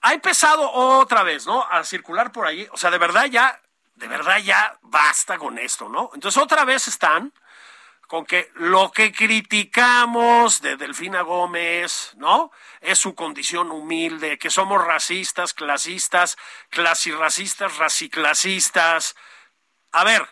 ha 0.00 0.14
empezado 0.14 0.70
otra 0.70 1.22
vez, 1.22 1.46
¿no? 1.46 1.64
A 1.70 1.84
circular 1.84 2.32
por 2.32 2.46
ahí, 2.46 2.66
o 2.72 2.76
sea, 2.76 2.90
de 2.90 2.98
verdad 2.98 3.26
ya, 3.26 3.60
de 3.94 4.08
verdad 4.08 4.38
ya 4.38 4.78
basta 4.82 5.38
con 5.38 5.58
esto, 5.58 5.88
¿no? 5.88 6.10
Entonces 6.14 6.40
otra 6.42 6.64
vez 6.64 6.88
están 6.88 7.32
con 8.08 8.24
que 8.24 8.50
lo 8.54 8.90
que 8.90 9.12
criticamos 9.12 10.62
de 10.62 10.76
Delfina 10.76 11.20
Gómez, 11.20 12.14
¿no? 12.16 12.50
Es 12.80 12.98
su 12.98 13.14
condición 13.14 13.70
humilde, 13.70 14.38
que 14.38 14.48
somos 14.48 14.82
racistas, 14.82 15.52
clasistas, 15.52 16.38
clasirracistas, 16.70 17.76
raciclasistas. 17.76 19.14
A 19.92 20.04
ver, 20.04 20.26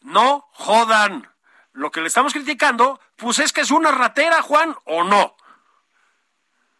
no 0.00 0.48
jodan. 0.52 1.30
Lo 1.72 1.90
que 1.90 2.00
le 2.00 2.08
estamos 2.08 2.32
criticando, 2.32 2.98
pues 3.16 3.40
es 3.40 3.52
que 3.52 3.60
es 3.60 3.70
una 3.70 3.92
ratera, 3.92 4.40
Juan, 4.40 4.74
¿o 4.84 5.04
no? 5.04 5.36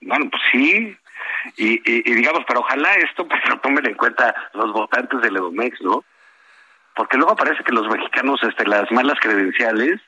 Bueno, 0.00 0.30
pues 0.30 0.42
sí. 0.50 0.96
Y, 1.56 1.74
y, 1.74 2.10
y 2.10 2.14
digamos, 2.14 2.44
pero 2.46 2.60
ojalá 2.60 2.94
esto 2.94 3.26
pues 3.28 3.40
lo 3.48 3.58
tomen 3.60 3.86
en 3.86 3.94
cuenta 3.94 4.34
los 4.54 4.72
votantes 4.72 5.20
del 5.20 5.36
Edomex, 5.36 5.80
¿no? 5.80 6.04
Porque 6.94 7.16
luego 7.16 7.36
parece 7.36 7.62
que 7.62 7.72
los 7.72 7.88
mexicanos, 7.88 8.40
este, 8.42 8.66
las 8.66 8.90
malas 8.90 9.18
credenciales, 9.20 10.00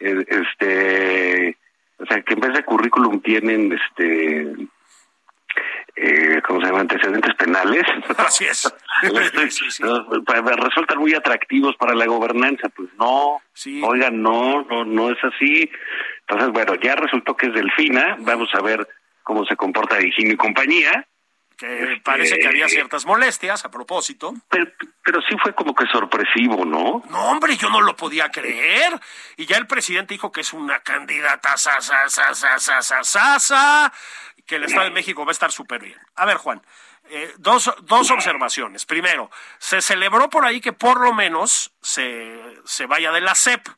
eh, 0.00 0.24
este, 0.28 1.58
o 1.98 2.06
sea, 2.06 2.22
que 2.22 2.34
en 2.34 2.40
vez 2.40 2.54
de 2.54 2.64
currículum 2.64 3.20
tienen, 3.20 3.70
este, 3.72 4.54
eh, 5.96 6.42
¿cómo 6.46 6.60
se 6.60 6.66
llama? 6.66 6.80
Antecedentes 6.80 7.34
penales. 7.34 7.84
Así 8.18 8.44
es. 8.44 8.72
resultan 10.56 10.98
muy 10.98 11.14
atractivos 11.14 11.76
para 11.76 11.94
la 11.94 12.06
gobernanza. 12.06 12.68
Pues 12.70 12.88
no, 12.98 13.40
oigan, 13.82 14.22
no, 14.22 14.62
no, 14.62 14.84
no 14.84 15.10
es 15.10 15.18
así. 15.22 15.70
Entonces, 16.20 16.50
bueno, 16.52 16.74
ya 16.76 16.94
resultó 16.96 17.36
que 17.36 17.46
es 17.46 17.54
Delfina. 17.54 18.16
Vamos 18.20 18.48
a 18.54 18.62
ver 18.62 18.88
cómo 19.22 19.44
se 19.44 19.56
comporta 19.56 19.98
Virginia 19.98 20.34
y 20.34 20.36
compañía 20.36 21.06
que 21.62 22.00
parece 22.02 22.38
que 22.38 22.48
había 22.48 22.68
ciertas 22.68 23.06
molestias 23.06 23.64
a 23.64 23.70
propósito. 23.70 24.34
Pero, 24.48 25.20
sí 25.28 25.36
fue 25.42 25.54
como 25.54 25.74
que 25.74 25.86
sorpresivo, 25.86 26.64
¿no? 26.64 27.02
No, 27.08 27.30
hombre, 27.30 27.56
yo 27.56 27.70
no 27.70 27.80
lo 27.80 27.94
podía 27.94 28.30
creer. 28.30 28.98
Y 29.36 29.46
ya 29.46 29.58
el 29.58 29.66
presidente 29.66 30.14
dijo 30.14 30.32
que 30.32 30.40
es 30.40 30.52
una 30.52 30.80
candidata 30.80 31.56
sa, 31.56 31.78
que 34.46 34.56
el 34.56 34.64
Estado 34.64 34.84
de 34.84 34.90
México 34.90 35.24
va 35.24 35.30
a 35.30 35.32
estar 35.32 35.52
súper 35.52 35.82
bien. 35.82 35.98
A 36.16 36.26
ver, 36.26 36.36
Juan, 36.36 36.62
eh, 37.10 37.32
dos, 37.38 37.72
dos 37.82 38.10
observaciones. 38.10 38.84
Primero, 38.84 39.30
se 39.58 39.80
celebró 39.82 40.28
por 40.30 40.44
ahí 40.44 40.60
que 40.60 40.72
por 40.72 41.00
lo 41.00 41.12
menos 41.12 41.72
se, 41.80 42.40
se 42.64 42.86
vaya 42.86 43.12
de 43.12 43.20
la 43.20 43.34
CEP. 43.34 43.68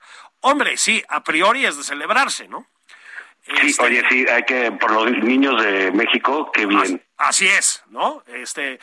Hombre, 0.40 0.76
sí, 0.76 1.02
a 1.08 1.22
priori 1.22 1.66
es 1.66 1.76
de 1.76 1.84
celebrarse, 1.84 2.48
¿no? 2.48 2.66
Sí, 3.46 3.52
este, 3.68 3.84
oye, 3.84 4.02
sí, 4.08 4.26
hay 4.28 4.42
que, 4.44 4.72
por 4.72 4.90
los 4.90 5.10
niños 5.10 5.62
de 5.62 5.92
México, 5.92 6.50
qué 6.52 6.66
bien. 6.66 7.04
Así, 7.18 7.46
es, 7.46 7.82
¿no? 7.88 8.22
Este, 8.26 8.80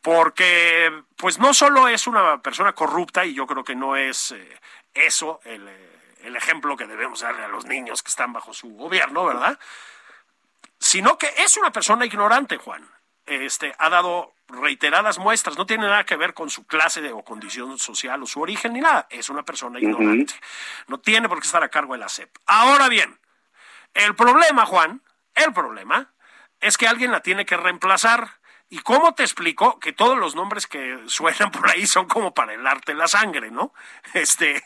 porque, 0.00 1.02
pues 1.16 1.38
no 1.38 1.52
solo 1.52 1.88
es 1.88 2.06
una 2.06 2.40
persona 2.40 2.72
corrupta, 2.74 3.24
y 3.24 3.34
yo 3.34 3.46
creo 3.46 3.64
que 3.64 3.74
no 3.74 3.96
es 3.96 4.32
eh, 4.32 4.60
eso 4.94 5.40
el, 5.44 5.66
eh, 5.66 5.94
el 6.22 6.36
ejemplo 6.36 6.76
que 6.76 6.86
debemos 6.86 7.20
darle 7.20 7.44
a 7.44 7.48
los 7.48 7.66
niños 7.66 8.02
que 8.02 8.08
están 8.08 8.32
bajo 8.32 8.52
su 8.54 8.68
gobierno, 8.70 9.24
¿verdad? 9.24 9.58
Sino 10.78 11.18
que 11.18 11.30
es 11.38 11.56
una 11.56 11.72
persona 11.72 12.06
ignorante, 12.06 12.56
Juan. 12.56 12.88
Este, 13.26 13.74
ha 13.78 13.88
dado 13.88 14.34
reiteradas 14.48 15.18
muestras, 15.18 15.56
no 15.56 15.66
tiene 15.66 15.86
nada 15.86 16.04
que 16.04 16.16
ver 16.16 16.34
con 16.34 16.50
su 16.50 16.66
clase 16.66 17.00
de, 17.00 17.12
o 17.12 17.22
condición 17.22 17.78
social 17.78 18.22
o 18.22 18.26
su 18.26 18.40
origen 18.40 18.74
ni 18.74 18.80
nada, 18.80 19.06
es 19.10 19.28
una 19.30 19.42
persona 19.42 19.80
ignorante. 19.80 20.34
No 20.86 21.00
tiene 21.00 21.28
por 21.28 21.40
qué 21.40 21.46
estar 21.46 21.62
a 21.62 21.68
cargo 21.68 21.94
de 21.94 22.00
la 22.00 22.08
CEP. 22.08 22.30
Ahora 22.46 22.88
bien, 22.88 23.18
el 23.94 24.14
problema, 24.14 24.66
Juan, 24.66 25.02
el 25.34 25.52
problema 25.52 26.12
es 26.60 26.76
que 26.76 26.88
alguien 26.88 27.12
la 27.12 27.20
tiene 27.20 27.46
que 27.46 27.56
reemplazar. 27.56 28.40
¿Y 28.70 28.78
cómo 28.78 29.14
te 29.14 29.22
explico 29.22 29.78
que 29.78 29.92
todos 29.92 30.18
los 30.18 30.34
nombres 30.34 30.66
que 30.66 30.98
suenan 31.06 31.50
por 31.52 31.70
ahí 31.70 31.86
son 31.86 32.06
como 32.06 32.34
para 32.34 32.54
helarte 32.54 32.94
la 32.94 33.06
sangre, 33.06 33.50
¿no? 33.50 33.72
Este, 34.14 34.62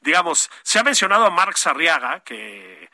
digamos, 0.00 0.50
se 0.62 0.78
ha 0.78 0.84
mencionado 0.84 1.24
a 1.24 1.30
Marx 1.30 1.66
Arriaga, 1.66 2.20
que 2.20 2.84
eh, 2.84 2.90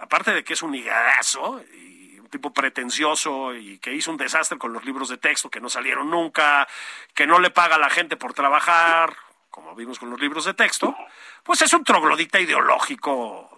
aparte 0.00 0.32
de 0.32 0.44
que 0.44 0.52
es 0.52 0.62
un 0.62 0.74
higadazo 0.74 1.62
y 1.72 2.18
un 2.18 2.28
tipo 2.28 2.52
pretencioso 2.52 3.54
y 3.54 3.78
que 3.78 3.92
hizo 3.92 4.10
un 4.10 4.16
desastre 4.18 4.58
con 4.58 4.72
los 4.72 4.84
libros 4.84 5.08
de 5.08 5.18
texto 5.18 5.50
que 5.50 5.60
no 5.60 5.68
salieron 5.68 6.10
nunca, 6.10 6.68
que 7.14 7.26
no 7.26 7.38
le 7.38 7.50
paga 7.50 7.76
a 7.76 7.78
la 7.78 7.90
gente 7.90 8.16
por 8.16 8.34
trabajar, 8.34 9.16
como 9.50 9.74
vimos 9.74 9.98
con 9.98 10.10
los 10.10 10.20
libros 10.20 10.44
de 10.44 10.54
texto, 10.54 10.96
pues 11.42 11.62
es 11.62 11.72
un 11.72 11.84
troglodita 11.84 12.40
ideológico 12.40 13.53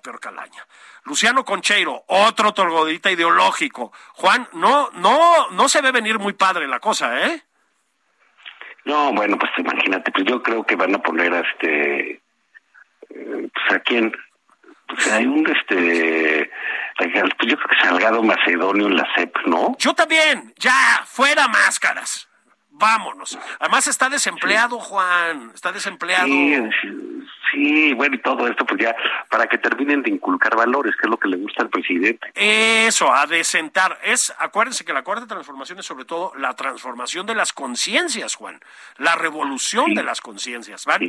la 0.00 0.02
peor 0.02 0.18
calaña. 0.18 0.66
Luciano 1.04 1.44
Concheiro, 1.44 2.04
otro 2.06 2.52
torgodita 2.52 3.10
ideológico. 3.10 3.92
Juan, 4.14 4.48
no, 4.54 4.90
no, 4.94 5.50
no 5.50 5.68
se 5.68 5.82
ve 5.82 5.92
venir 5.92 6.18
muy 6.18 6.32
padre 6.32 6.66
la 6.66 6.80
cosa, 6.80 7.26
¿eh? 7.26 7.42
No, 8.86 9.12
bueno, 9.12 9.38
pues 9.38 9.52
imagínate, 9.58 10.10
pues 10.10 10.24
yo 10.24 10.42
creo 10.42 10.64
que 10.64 10.74
van 10.74 10.94
a 10.94 11.02
poner 11.02 11.34
a 11.34 11.40
este, 11.40 12.12
eh, 13.10 13.50
pues 13.52 13.72
a 13.72 13.80
quién, 13.80 14.10
pues 14.88 15.12
hay 15.12 15.26
un 15.26 15.46
este, 15.46 16.50
pues 16.96 17.10
yo 17.12 17.56
creo 17.58 17.68
que 17.68 17.86
Salgado 17.86 18.22
Macedonio 18.22 18.86
en 18.86 18.96
la 18.96 19.06
CEP, 19.14 19.36
¿no? 19.46 19.76
Yo 19.78 19.92
también, 19.94 20.54
ya, 20.56 21.02
fuera 21.04 21.46
máscaras. 21.46 22.26
Vámonos. 22.70 23.38
Además 23.58 23.86
está 23.86 24.08
desempleado, 24.08 24.78
Juan, 24.78 25.50
está 25.54 25.70
desempleado. 25.70 26.26
Sí, 26.28 26.56
bueno, 27.94 28.16
y 28.16 28.18
todo 28.18 28.46
esto, 28.46 28.64
pues 28.64 28.80
ya, 28.80 28.94
para 29.28 29.46
que 29.46 29.58
terminen 29.58 30.02
de 30.02 30.10
inculcar 30.10 30.56
valores, 30.56 30.94
que 30.96 31.06
es 31.06 31.10
lo 31.10 31.18
que 31.18 31.28
le 31.28 31.36
gusta 31.36 31.62
al 31.62 31.70
presidente. 31.70 32.30
Eso, 32.34 33.12
a 33.12 33.26
desentar. 33.26 33.98
Es, 34.02 34.32
acuérdense 34.38 34.84
que 34.84 34.92
la 34.92 35.02
cuarta 35.02 35.26
transformación 35.26 35.78
es 35.78 35.86
sobre 35.86 36.04
todo 36.04 36.32
la 36.36 36.54
transformación 36.54 37.26
de 37.26 37.34
las 37.34 37.52
conciencias, 37.52 38.34
Juan. 38.34 38.60
La 38.96 39.16
revolución 39.16 39.94
de 39.94 40.02
las 40.02 40.20
conciencias. 40.20 40.84
Van, 40.84 41.00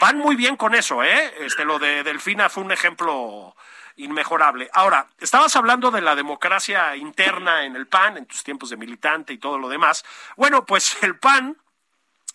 van 0.00 0.18
muy 0.18 0.36
bien 0.36 0.56
con 0.56 0.74
eso, 0.74 1.02
¿eh? 1.02 1.32
Este, 1.40 1.64
lo 1.64 1.78
de 1.78 2.02
Delfina 2.02 2.48
fue 2.48 2.64
un 2.64 2.72
ejemplo 2.72 3.54
inmejorable. 3.96 4.70
Ahora, 4.72 5.08
estabas 5.18 5.54
hablando 5.56 5.90
de 5.90 6.00
la 6.00 6.14
democracia 6.14 6.96
interna 6.96 7.64
en 7.64 7.76
el 7.76 7.86
PAN, 7.86 8.16
en 8.16 8.26
tus 8.26 8.44
tiempos 8.44 8.70
de 8.70 8.76
militante 8.76 9.32
y 9.32 9.38
todo 9.38 9.58
lo 9.58 9.68
demás. 9.68 10.04
Bueno, 10.36 10.64
pues 10.64 11.02
el 11.02 11.16
PAN, 11.18 11.56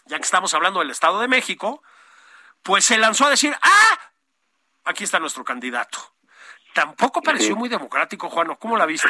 ya 0.05 0.17
que 0.17 0.23
estamos 0.23 0.53
hablando 0.53 0.79
del 0.79 0.91
Estado 0.91 1.19
de 1.21 1.27
México, 1.27 1.81
pues 2.63 2.85
se 2.85 2.97
lanzó 2.97 3.25
a 3.25 3.29
decir, 3.29 3.53
¡ah! 3.61 3.99
Aquí 4.85 5.03
está 5.03 5.19
nuestro 5.19 5.43
candidato. 5.43 5.99
Tampoco 6.73 7.21
pareció 7.21 7.55
muy 7.55 7.69
democrático, 7.69 8.29
Juan. 8.29 8.55
¿Cómo 8.59 8.77
la 8.77 8.85
viste? 8.85 9.09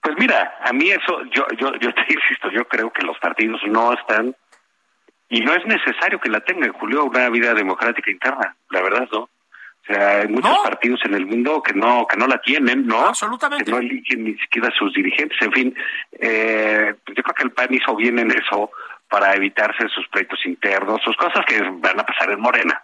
Pues 0.00 0.16
mira, 0.16 0.58
a 0.64 0.72
mí 0.72 0.90
eso, 0.90 1.22
yo, 1.34 1.46
yo, 1.58 1.72
yo 1.74 1.92
te 1.92 2.02
insisto, 2.08 2.50
yo 2.50 2.66
creo 2.68 2.92
que 2.92 3.02
los 3.02 3.18
partidos 3.18 3.60
no 3.66 3.92
están, 3.92 4.34
y 5.28 5.40
no 5.40 5.54
es 5.54 5.64
necesario 5.66 6.20
que 6.20 6.28
la 6.28 6.40
tengan, 6.40 6.72
Julio, 6.72 7.04
una 7.04 7.30
vida 7.30 7.54
democrática 7.54 8.10
interna, 8.10 8.54
la 8.68 8.82
verdad, 8.82 9.08
¿no? 9.12 9.20
O 9.20 9.84
sea, 9.86 10.20
hay 10.20 10.28
muchos 10.28 10.56
partidos 10.58 11.00
en 11.04 11.14
el 11.14 11.26
mundo 11.26 11.60
que 11.62 11.72
no 11.72 12.06
que 12.06 12.16
no 12.16 12.28
la 12.28 12.38
tienen, 12.40 12.86
¿no? 12.86 13.06
Absolutamente. 13.06 13.64
Que 13.64 13.70
no 13.72 13.78
eligen 13.78 14.24
ni 14.24 14.34
siquiera 14.38 14.70
sus 14.78 14.92
dirigentes. 14.92 15.36
En 15.40 15.52
fin, 15.52 15.76
eh, 16.20 16.94
pues 17.04 17.16
yo 17.16 17.22
creo 17.24 17.34
que 17.34 17.42
el 17.42 17.50
PAN 17.50 17.74
hizo 17.74 17.96
bien 17.96 18.18
en 18.20 18.30
eso 18.30 18.70
para 19.12 19.34
evitarse 19.34 19.86
sus 19.90 20.08
pleitos 20.08 20.40
internos, 20.46 21.02
sus 21.04 21.14
cosas 21.18 21.44
que 21.44 21.60
van 21.60 22.00
a 22.00 22.06
pasar 22.06 22.30
en 22.30 22.40
Morena. 22.40 22.82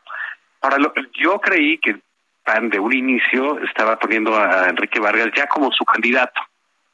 Ahora, 0.60 0.76
yo 1.14 1.40
creí 1.40 1.78
que 1.78 1.96
PAN 2.44 2.68
de 2.68 2.78
un 2.78 2.94
inicio 2.94 3.58
estaba 3.60 3.98
poniendo 3.98 4.38
a 4.38 4.68
Enrique 4.68 5.00
Vargas 5.00 5.30
ya 5.34 5.46
como 5.46 5.72
su 5.72 5.86
candidato, 5.86 6.38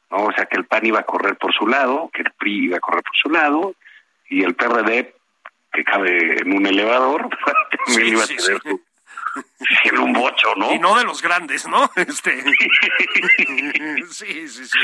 ¿no? 0.09 0.27
O 0.27 0.31
sea, 0.31 0.45
que 0.45 0.55
el 0.55 0.63
PAN 0.63 0.85
iba 0.85 1.01
a 1.01 1.05
correr 1.05 1.35
por 1.35 1.53
su 1.53 1.67
lado, 1.67 2.09
que 2.13 2.21
el 2.21 2.31
PRI 2.31 2.67
iba 2.67 2.77
a 2.77 2.79
correr 2.79 3.03
por 3.03 3.15
su 3.21 3.29
lado, 3.29 3.75
y 4.29 4.41
el 4.41 4.55
PRD, 4.55 5.13
que 5.73 5.83
cabe 5.83 6.39
en 6.39 6.53
un 6.53 6.65
elevador, 6.65 7.27
también 7.85 8.13
iba 8.13 8.23
a 8.23 8.27
tener 8.27 8.61
en 9.91 9.97
un 9.97 10.13
bocho, 10.13 10.55
¿no? 10.55 10.73
Y 10.73 10.79
no 10.79 10.97
de 10.97 11.03
los 11.03 11.21
grandes, 11.21 11.67
¿no? 11.67 11.91
Este... 11.97 12.41
sí, 14.11 14.47
sí, 14.47 14.65
sí. 14.65 14.79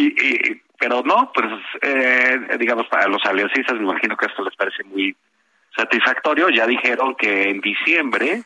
Y, 0.00 0.62
pero 0.78 1.02
no, 1.02 1.30
pues 1.32 1.46
eh, 1.80 2.38
digamos, 2.58 2.86
para 2.88 3.06
los 3.08 3.24
aliancistas 3.24 3.76
me 3.76 3.84
imagino 3.84 4.16
que 4.16 4.26
esto 4.26 4.42
les 4.42 4.56
parece 4.56 4.82
muy 4.84 5.14
satisfactorio. 5.76 6.48
Ya 6.48 6.66
dijeron 6.66 7.14
que 7.14 7.50
en 7.50 7.60
diciembre 7.60 8.42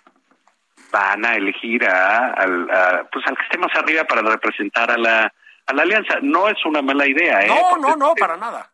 van 0.93 1.25
a 1.25 1.35
elegir 1.35 1.85
a, 1.85 2.29
al, 2.33 3.09
pues 3.11 3.27
al 3.27 3.37
que 3.37 3.43
esté 3.45 3.59
más 3.59 3.75
arriba 3.75 4.05
para 4.05 4.23
representar 4.23 4.91
a 4.91 4.99
la, 4.99 5.33
a 5.67 5.73
la 5.73 5.83
alianza. 5.83 6.19
No 6.23 6.49
es 6.49 6.65
una 6.65 6.83
mala 6.83 7.07
idea, 7.07 7.43
¿eh? 7.43 7.49
No, 7.49 7.77
no, 7.77 7.97
no, 7.97 8.15
para 8.15 8.37
nada. 8.37 8.71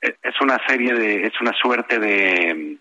Es 0.00 0.40
una 0.40 0.58
serie 0.66 0.94
de, 0.94 1.26
es 1.26 1.40
una 1.40 1.52
suerte 1.52 1.98
de, 1.98 2.76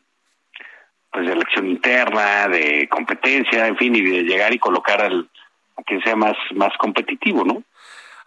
pues 1.12 1.28
de 1.28 1.34
elección 1.34 1.68
interna, 1.68 2.48
de 2.48 2.88
competencia, 2.90 3.68
en 3.68 3.78
fin, 3.78 3.96
y 3.96 4.02
de 4.02 4.24
llegar 4.24 4.54
y 4.54 4.60
colocar 4.60 5.02
al, 5.02 5.30
a 5.78 5.84
quien 5.84 6.02
sea 6.02 6.16
más, 6.16 6.36
más 6.56 6.76
competitivo, 6.78 7.44
¿no? 7.44 7.64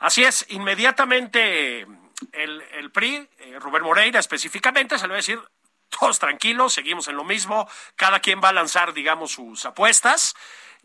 Así 0.05 0.23
es, 0.23 0.45
inmediatamente 0.51 1.87
el, 2.33 2.63
el 2.73 2.91
PRI, 2.91 3.27
eh, 3.39 3.59
Rubén 3.59 3.83
Moreira 3.83 4.21
específicamente, 4.21 4.99
se 4.99 5.07
le 5.07 5.13
va 5.13 5.15
a 5.15 5.17
decir, 5.17 5.41
todos 5.89 6.19
tranquilos, 6.19 6.75
seguimos 6.75 7.09
en 7.09 7.17
lo 7.17 7.25
mismo, 7.25 7.67
cada 7.97 8.21
quien 8.21 8.39
va 8.45 8.51
a 8.51 8.53
lanzar, 8.53 8.93
digamos, 8.93 9.33
sus 9.33 9.65
apuestas 9.65 10.37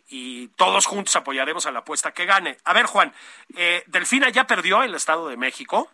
y 0.08 0.48
todos 0.56 0.86
juntos 0.86 1.18
apoyaremos 1.18 1.66
a 1.66 1.72
la 1.74 1.80
apuesta 1.80 2.14
que 2.14 2.26
gane. 2.26 2.60
A 2.64 2.72
ver, 2.72 2.86
Juan, 2.86 3.14
eh, 3.58 3.84
Delfina 3.88 4.30
ya 4.30 4.48
perdió 4.48 4.84
el 4.84 4.96
Estado 4.96 5.28
de 5.28 5.36
México. 5.36 5.92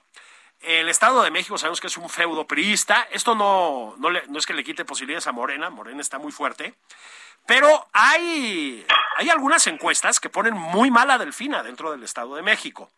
El 0.60 0.88
Estado 0.88 1.24
de 1.24 1.32
México 1.32 1.58
sabemos 1.58 1.82
que 1.82 1.88
es 1.88 1.98
un 1.98 2.10
feudo 2.10 2.46
priista. 2.46 3.08
Esto 3.10 3.34
no, 3.34 3.96
no, 3.98 4.12
no 4.12 4.38
es 4.38 4.46
que 4.46 4.54
le 4.54 4.64
quite 4.64 4.86
posibilidades 4.86 5.26
a 5.26 5.32
Morena, 5.32 5.72
Morena 5.72 6.00
está 6.00 6.20
muy 6.20 6.32
fuerte. 6.32 6.76
Pero 7.48 7.88
hay, 7.94 8.86
hay 9.18 9.30
algunas 9.30 9.66
encuestas 9.68 10.20
que 10.20 10.30
ponen 10.30 10.54
muy 10.56 10.90
mal 10.90 11.10
a 11.12 11.18
Delfina 11.18 11.64
dentro 11.64 11.92
del 11.92 12.04
Estado 12.04 12.36
de 12.36 12.42
México. 12.42 12.90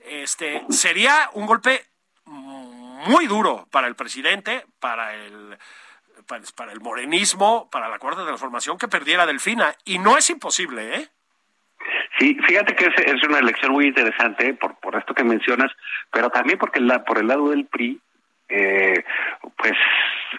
Este, 0.00 0.62
sería 0.70 1.30
un 1.34 1.46
golpe 1.46 1.84
muy 2.24 3.26
duro 3.26 3.66
para 3.70 3.86
el 3.86 3.94
presidente, 3.94 4.64
para 4.80 5.14
el, 5.14 5.58
para, 6.56 6.72
el 6.72 6.80
morenismo, 6.80 7.68
para 7.70 7.88
la 7.88 7.98
cuarta 7.98 8.24
transformación 8.24 8.78
que 8.78 8.88
perdiera 8.88 9.26
Delfina. 9.26 9.74
Y 9.84 9.98
no 9.98 10.16
es 10.16 10.30
imposible, 10.30 10.96
¿eh? 10.96 11.08
Sí, 12.18 12.36
fíjate 12.46 12.74
que 12.76 12.86
es, 12.86 12.94
es 12.98 13.22
una 13.24 13.38
elección 13.38 13.72
muy 13.72 13.86
interesante 13.86 14.54
por, 14.54 14.78
por 14.78 14.96
esto 14.96 15.14
que 15.14 15.24
mencionas, 15.24 15.72
pero 16.10 16.30
también 16.30 16.58
porque 16.58 16.80
la, 16.80 17.04
por 17.04 17.18
el 17.18 17.26
lado 17.26 17.50
del 17.50 17.66
PRI, 17.66 18.00
eh, 18.48 19.04
pues 19.56 19.72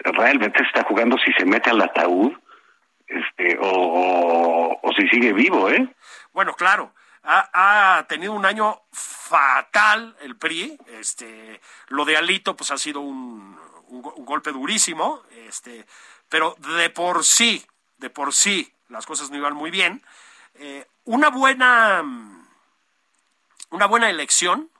realmente 0.04 0.62
está 0.62 0.84
jugando 0.84 1.18
si 1.18 1.32
se 1.32 1.44
mete 1.44 1.70
al 1.70 1.82
ataúd 1.82 2.32
este, 3.06 3.58
o, 3.60 4.78
o, 4.82 4.92
si 4.92 5.08
sigue 5.08 5.32
vivo, 5.32 5.70
¿eh? 5.70 5.94
Bueno, 6.32 6.54
claro. 6.54 6.92
ha, 7.22 7.98
ha, 7.98 8.06
tenido 8.06 8.32
un 8.32 8.46
año 8.46 8.80
fatal 8.92 10.16
el 10.20 10.36
PRI. 10.36 10.78
Este, 10.98 11.60
lo 11.88 12.04
de 12.04 12.16
Alito, 12.16 12.56
pues 12.56 12.70
ha 12.70 12.78
sido 12.78 13.00
un, 13.00 13.58
un, 13.88 14.24
golpe 14.24 14.52
durísimo. 14.52 15.22
Este, 15.46 15.86
pero 16.28 16.56
de 16.78 16.90
por 16.90 17.24
sí, 17.24 17.64
de 17.98 18.10
por 18.10 18.32
sí, 18.32 18.72
las 18.88 19.06
cosas 19.06 19.30
no 19.30 19.36
iban 19.36 19.54
muy 19.54 19.70
bien. 19.70 20.02
Eh, 20.54 20.86
una 21.04 21.30
buena, 21.30 22.02
una 23.70 23.86
buena 23.86 24.10
elección 24.10 24.70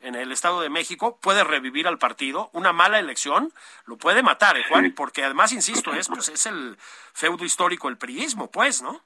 en 0.00 0.14
el 0.14 0.32
Estado 0.32 0.60
de 0.60 0.70
México 0.70 1.18
puede 1.20 1.44
revivir 1.44 1.86
al 1.86 1.98
partido. 1.98 2.50
Una 2.52 2.72
mala 2.72 2.98
elección 2.98 3.52
lo 3.86 3.96
puede 3.96 4.22
matar, 4.22 4.56
¿eh, 4.56 4.64
Juan? 4.68 4.92
Porque 4.96 5.24
además, 5.24 5.52
insisto, 5.52 5.94
es, 5.94 6.08
pues, 6.08 6.28
es 6.28 6.46
el 6.46 6.76
feudo 7.12 7.44
histórico, 7.44 7.88
el 7.88 7.98
priismo, 7.98 8.50
pues, 8.50 8.82
¿no? 8.82 9.00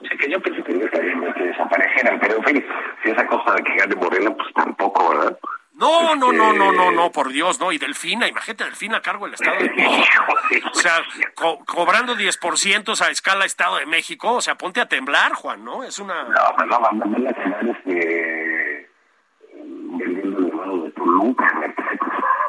Sí, 0.00 0.08
que 0.18 0.30
yo 0.30 0.40
pensé 0.40 0.62
que 0.62 0.72
no 0.74 1.34
que 1.34 1.42
desaparecieran, 1.42 2.20
pero 2.20 2.36
en 2.36 2.44
fin, 2.44 2.66
si 3.02 3.10
esa 3.10 3.26
cosa 3.26 3.54
de 3.54 3.64
que 3.64 3.76
gane 3.76 3.94
Morena, 3.96 4.34
pues 4.34 4.52
tampoco, 4.54 5.08
¿verdad? 5.08 5.38
No, 5.72 6.16
no, 6.16 6.32
no, 6.32 6.54
no, 6.54 6.72
no, 6.72 6.90
no, 6.90 7.12
por 7.12 7.28
Dios, 7.28 7.60
no. 7.60 7.70
Y 7.70 7.76
Delfina, 7.76 8.26
imagínate, 8.26 8.64
Delfina 8.64 8.98
a 8.98 9.02
cargo 9.02 9.26
del 9.26 9.34
Estado 9.34 9.58
de 9.58 9.70
México. 9.76 10.24
O 10.72 10.74
sea, 10.74 11.02
co 11.34 11.58
cobrando 11.66 12.16
10% 12.16 12.98
a 13.00 13.10
escala 13.10 13.44
Estado 13.44 13.76
de 13.76 13.86
México, 13.86 14.32
o 14.32 14.40
sea, 14.40 14.54
ponte 14.54 14.80
a 14.80 14.86
temblar, 14.86 15.32
Juan, 15.34 15.64
¿no? 15.64 15.84
Es 15.84 15.98
una... 15.98 16.24
No, 16.24 16.40
pues 16.56 16.66
no, 16.66 16.78
no, 16.78 17.04
no, 17.04 17.18
la 17.18 17.30
este, 17.30 17.40
vendiendo 17.40 17.72
el 17.72 18.35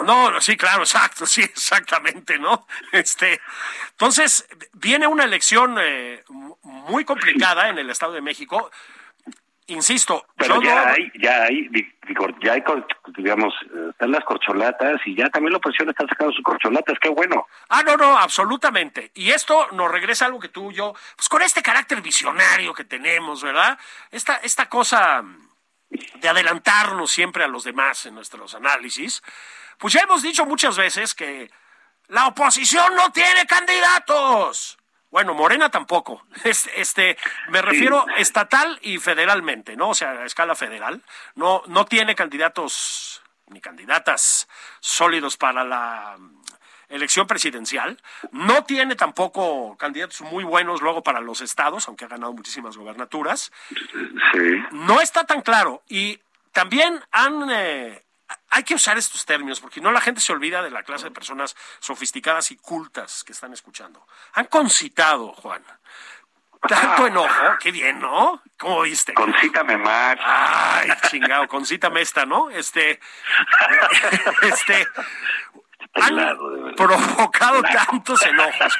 no, 0.05 0.39
sí, 0.41 0.55
claro, 0.55 0.83
exacto, 0.83 1.25
sí, 1.25 1.41
exactamente, 1.41 2.39
¿no? 2.39 2.65
Este, 2.91 3.41
entonces, 3.91 4.47
viene 4.73 5.05
una 5.07 5.25
elección 5.25 5.75
eh, 5.79 6.23
muy 6.63 7.03
complicada 7.03 7.69
en 7.69 7.77
el 7.77 7.89
Estado 7.89 8.13
de 8.13 8.21
México. 8.21 8.71
Insisto, 9.69 10.25
pero 10.37 10.61
yo 10.61 10.69
ya 10.69 10.75
no... 10.75 10.91
hay, 10.91 11.11
ya 11.19 11.43
hay, 11.43 11.67
digo, 12.07 12.27
ya 12.41 12.53
hay, 12.53 12.63
digamos, 13.17 13.53
están 13.89 14.11
las 14.11 14.23
corcholatas 14.23 15.01
y 15.05 15.13
ya 15.13 15.29
también 15.29 15.51
la 15.51 15.57
oposición 15.57 15.89
está 15.89 16.07
sacando 16.07 16.31
sus 16.31 16.43
corcholatas, 16.43 16.97
qué 17.01 17.09
bueno. 17.09 17.45
Ah, 17.67 17.83
no, 17.83 17.97
no, 17.97 18.17
absolutamente. 18.17 19.11
Y 19.13 19.31
esto 19.31 19.67
nos 19.73 19.91
regresa 19.91 20.23
a 20.23 20.27
algo 20.27 20.39
que 20.39 20.47
tú 20.47 20.71
y 20.71 20.75
yo, 20.75 20.93
pues 21.17 21.27
con 21.27 21.41
este 21.41 21.61
carácter 21.61 22.01
visionario 22.01 22.73
que 22.73 22.85
tenemos, 22.85 23.43
¿verdad? 23.43 23.77
Esta, 24.09 24.35
esta 24.35 24.69
cosa 24.69 25.21
de 25.89 26.29
adelantarnos 26.29 27.11
siempre 27.11 27.43
a 27.43 27.47
los 27.47 27.63
demás 27.63 28.05
en 28.05 28.15
nuestros 28.15 28.55
análisis, 28.55 29.21
pues 29.77 29.93
ya 29.93 30.01
hemos 30.01 30.21
dicho 30.21 30.45
muchas 30.45 30.77
veces 30.77 31.13
que 31.13 31.49
la 32.07 32.27
oposición 32.27 32.95
no 32.95 33.11
tiene 33.11 33.45
candidatos. 33.45 34.77
Bueno, 35.09 35.33
Morena 35.33 35.69
tampoco. 35.69 36.25
Este, 36.43 37.17
me 37.49 37.61
refiero 37.61 38.05
estatal 38.17 38.79
y 38.81 38.97
federalmente, 38.97 39.75
¿no? 39.75 39.89
O 39.89 39.93
sea, 39.93 40.11
a 40.11 40.25
escala 40.25 40.55
federal. 40.55 41.03
No, 41.35 41.63
no 41.67 41.85
tiene 41.85 42.15
candidatos 42.15 43.21
ni 43.47 43.61
candidatas 43.61 44.47
sólidos 44.79 45.37
para 45.37 45.63
la 45.63 46.17
elección 46.89 47.27
presidencial. 47.27 48.01
No 48.31 48.63
tiene 48.63 48.95
tampoco 48.95 49.75
candidatos 49.77 50.21
muy 50.21 50.43
buenos 50.43 50.81
luego 50.81 51.03
para 51.03 51.21
los 51.21 51.41
estados, 51.41 51.87
aunque 51.87 52.05
ha 52.05 52.09
ganado 52.09 52.33
muchísimas 52.33 52.77
gobernaturas. 52.77 53.51
Sí. 54.33 54.63
No 54.71 55.01
está 55.01 55.25
tan 55.25 55.41
claro. 55.41 55.83
Y 55.87 56.19
también 56.51 57.03
han, 57.11 57.49
eh, 57.51 58.03
hay 58.49 58.63
que 58.63 58.75
usar 58.75 58.97
estos 58.97 59.25
términos, 59.25 59.59
porque 59.59 59.81
no 59.81 59.91
la 59.91 60.01
gente 60.01 60.21
se 60.21 60.31
olvida 60.31 60.61
de 60.61 60.71
la 60.71 60.83
clase 60.83 61.05
de 61.05 61.11
personas 61.11 61.55
sofisticadas 61.79 62.51
y 62.51 62.57
cultas 62.57 63.23
que 63.23 63.33
están 63.33 63.53
escuchando. 63.53 64.05
Han 64.33 64.45
concitado, 64.45 65.33
Juan. 65.33 65.63
Tanto 66.67 67.07
enojo, 67.07 67.57
qué 67.59 67.71
bien, 67.71 67.99
¿no? 67.99 68.41
¿Cómo 68.57 68.81
viste? 68.81 69.13
Concítame 69.13 69.77
más. 69.77 70.17
Ay, 70.19 70.89
chingado, 71.09 71.47
concítame 71.47 72.01
esta, 72.01 72.25
¿no? 72.25 72.49
Este, 72.49 72.99
este, 74.41 74.87
han 76.01 76.75
provocado 76.75 77.61
tantos 77.63 78.25
enojos, 78.25 78.77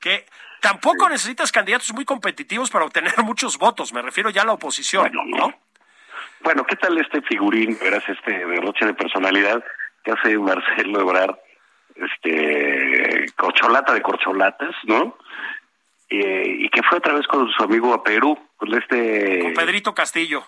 que 0.00 0.26
tampoco 0.60 1.08
necesitas 1.08 1.52
candidatos 1.52 1.92
muy 1.92 2.04
competitivos 2.04 2.70
para 2.70 2.84
obtener 2.84 3.12
muchos 3.24 3.58
votos, 3.58 3.92
me 3.92 4.02
refiero 4.02 4.30
ya 4.30 4.42
a 4.42 4.46
la 4.46 4.52
oposición, 4.52 5.10
¿no? 5.12 5.54
Bueno, 6.42 6.64
¿qué 6.64 6.76
tal 6.76 6.96
este 6.98 7.20
figurín, 7.22 7.78
verás, 7.80 8.02
este 8.08 8.46
derroche 8.46 8.86
de 8.86 8.94
personalidad 8.94 9.62
que 10.02 10.12
hace 10.12 10.38
Marcelo 10.38 11.00
Ebrard, 11.00 11.36
este, 11.96 13.26
corcholata 13.36 13.92
de 13.92 14.00
corcholatas, 14.00 14.74
¿no? 14.84 15.18
Eh, 16.08 16.56
y 16.60 16.68
que 16.70 16.82
fue 16.82 16.98
otra 16.98 17.12
vez 17.14 17.26
con 17.26 17.48
su 17.50 17.62
amigo 17.62 17.92
a 17.92 18.02
Perú, 18.02 18.38
con 18.56 18.74
este... 18.74 19.40
Con 19.40 19.54
Pedrito 19.54 19.94
Castillo. 19.94 20.44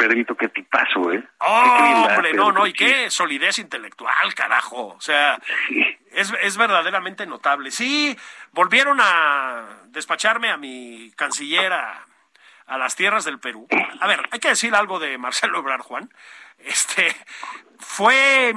Pedrito, 0.00 0.34
qué 0.34 0.48
tipazo, 0.48 1.12
¿eh? 1.12 1.22
Oh, 1.40 2.06
hombre, 2.08 2.32
no, 2.32 2.52
no, 2.52 2.66
y 2.66 2.72
qué 2.72 3.10
solidez 3.10 3.58
intelectual, 3.58 4.34
carajo. 4.34 4.94
O 4.96 5.00
sea, 5.02 5.38
sí. 5.68 5.84
es, 6.12 6.32
es 6.40 6.56
verdaderamente 6.56 7.26
notable. 7.26 7.70
Sí, 7.70 8.16
volvieron 8.52 8.98
a 9.02 9.66
despacharme 9.88 10.50
a 10.50 10.56
mi 10.56 11.12
canciller 11.16 11.74
a 11.74 12.78
las 12.78 12.96
tierras 12.96 13.26
del 13.26 13.40
Perú. 13.40 13.68
A 14.00 14.06
ver, 14.06 14.26
hay 14.30 14.38
que 14.38 14.48
decir 14.48 14.74
algo 14.74 14.98
de 14.98 15.18
Marcelo 15.18 15.58
Ebrard, 15.58 15.82
Juan. 15.82 16.10
Este 16.56 17.14
fue, 17.78 18.54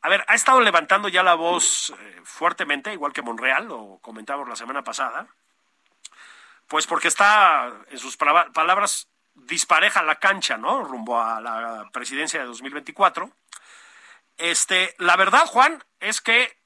a 0.00 0.08
ver, 0.08 0.24
ha 0.26 0.34
estado 0.34 0.62
levantando 0.62 1.08
ya 1.08 1.22
la 1.22 1.34
voz 1.34 1.94
eh, 1.98 2.20
fuertemente, 2.24 2.94
igual 2.94 3.12
que 3.12 3.20
Monreal, 3.20 3.68
lo 3.68 3.98
comentamos 4.00 4.48
la 4.48 4.56
semana 4.56 4.84
pasada. 4.84 5.26
Pues 6.66 6.86
porque 6.86 7.08
está, 7.08 7.72
en 7.90 7.98
sus 7.98 8.16
palabras, 8.16 9.08
dispareja 9.46 10.02
la 10.02 10.16
cancha, 10.16 10.56
¿no? 10.56 10.84
Rumbo 10.84 11.20
a 11.20 11.40
la 11.40 11.88
presidencia 11.92 12.40
de 12.40 12.46
2024. 12.46 13.30
Este, 14.36 14.94
la 14.98 15.16
verdad, 15.16 15.46
Juan, 15.46 15.82
es 16.00 16.20
que 16.20 16.58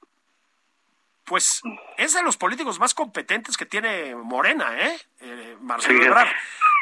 pues 1.25 1.61
es 1.97 2.13
de 2.13 2.23
los 2.23 2.37
políticos 2.37 2.79
más 2.79 2.93
competentes 2.93 3.57
que 3.57 3.65
tiene 3.65 4.15
Morena, 4.15 4.77
¿eh? 4.77 4.99
eh 5.21 5.57
Marcelo 5.61 5.99
sí, 5.99 6.05
Ebrard. 6.05 6.29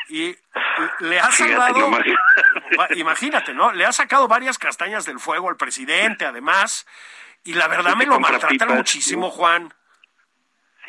Y 0.10 0.36
le 1.00 1.20
ha 1.20 1.32
salvado, 1.32 1.90
imagínate, 2.96 3.54
¿no? 3.54 3.72
Le 3.72 3.86
ha 3.86 3.94
sacado 3.94 4.28
varias 4.28 4.58
castañas 4.58 5.06
del 5.06 5.20
fuego 5.20 5.50
al 5.50 5.56
presidente, 5.56 6.26
además, 6.26 6.86
y 7.44 7.54
la 7.54 7.68
verdad 7.68 7.96
me 7.96 8.06
lo 8.06 8.20
maltratan 8.20 8.76
muchísimo, 8.76 9.30
Juan. 9.30 9.74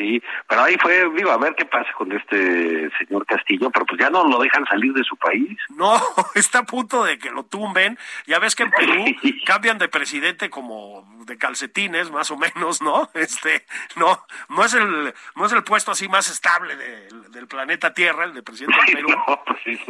Sí, 0.03 0.21
pero 0.49 0.63
ahí 0.63 0.77
fue, 0.83 1.09
digo, 1.15 1.31
a 1.31 1.39
ver 1.39 1.55
qué 1.55 1.65
pasa 1.65 1.89
con 1.97 2.11
este 2.11 2.91
señor 2.99 3.25
Castillo, 3.25 3.71
pero 3.71 3.87
pues 3.87 4.01
ya 4.01 4.11
no 4.11 4.27
lo 4.27 4.41
dejan 4.41 4.67
salir 4.67 4.93
de 4.93 5.05
su 5.05 5.17
país. 5.17 5.57
No, 5.69 5.95
está 6.35 6.61
a 6.61 6.65
punto 6.65 7.05
de 7.05 7.19
que 7.19 7.31
lo 7.31 7.45
tumben. 7.45 7.97
Ya 8.27 8.41
ves 8.41 8.57
que 8.57 8.65
en 8.65 8.71
Perú 8.73 9.05
cambian 9.47 9.79
de 9.79 9.89
presidente 9.89 10.51
como 10.51 11.07
de 11.25 11.39
calcetines, 11.39 12.11
más 12.11 12.33
o 12.33 12.37
menos, 12.37 12.83
¿no? 12.83 13.11
Este, 13.23 13.65
no, 13.95 14.27
no 14.49 14.65
es 14.65 14.75
el, 14.75 15.15
no 15.37 15.47
es 15.47 15.53
el 15.53 15.63
puesto 15.63 15.93
así 15.93 16.09
más 16.09 16.29
estable 16.29 16.75
de, 16.75 17.09
del 17.29 17.47
planeta 17.47 17.95
Tierra, 17.95 18.25
el 18.25 18.35
de 18.35 18.43
presidente 18.43 18.77
del 18.85 18.95
Perú. 18.97 19.09
No, 19.11 19.45
pues 19.45 19.59
sí, 19.65 19.81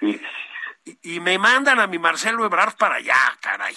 sí. 0.00 0.20
Y, 0.86 1.16
y, 1.16 1.20
me 1.20 1.36
mandan 1.36 1.80
a 1.80 1.88
mi 1.88 1.98
Marcelo 1.98 2.44
Ebrard 2.44 2.76
para 2.76 2.94
allá, 2.94 3.16
caray. 3.40 3.74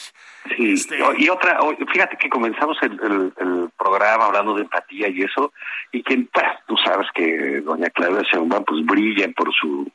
Sí, 0.55 0.73
este... 0.73 0.99
y 1.17 1.27
otra, 1.29 1.59
fíjate 1.91 2.17
que 2.17 2.29
comenzamos 2.29 2.77
el, 2.83 2.91
el, 3.01 3.33
el, 3.37 3.69
programa 3.77 4.25
hablando 4.25 4.53
de 4.53 4.61
empatía 4.61 5.07
y 5.09 5.23
eso, 5.23 5.51
y 5.91 6.03
que 6.03 6.27
tú 6.67 6.77
sabes 6.77 7.07
que 7.15 7.61
doña 7.61 7.89
Claudia 7.89 8.21
Sheinbaum 8.21 8.63
pues 8.63 8.85
brilla 8.85 9.27
por 9.35 9.51
su 9.53 9.91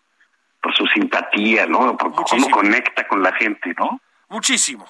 por 0.61 0.75
su 0.75 0.87
simpatía, 0.87 1.67
¿no? 1.67 1.97
Por 1.97 2.11
Muchísimo. 2.11 2.51
cómo 2.51 2.63
conecta 2.63 3.07
con 3.07 3.23
la 3.23 3.33
gente, 3.35 3.75
¿no? 3.79 4.01
Muchísimo. 4.29 4.87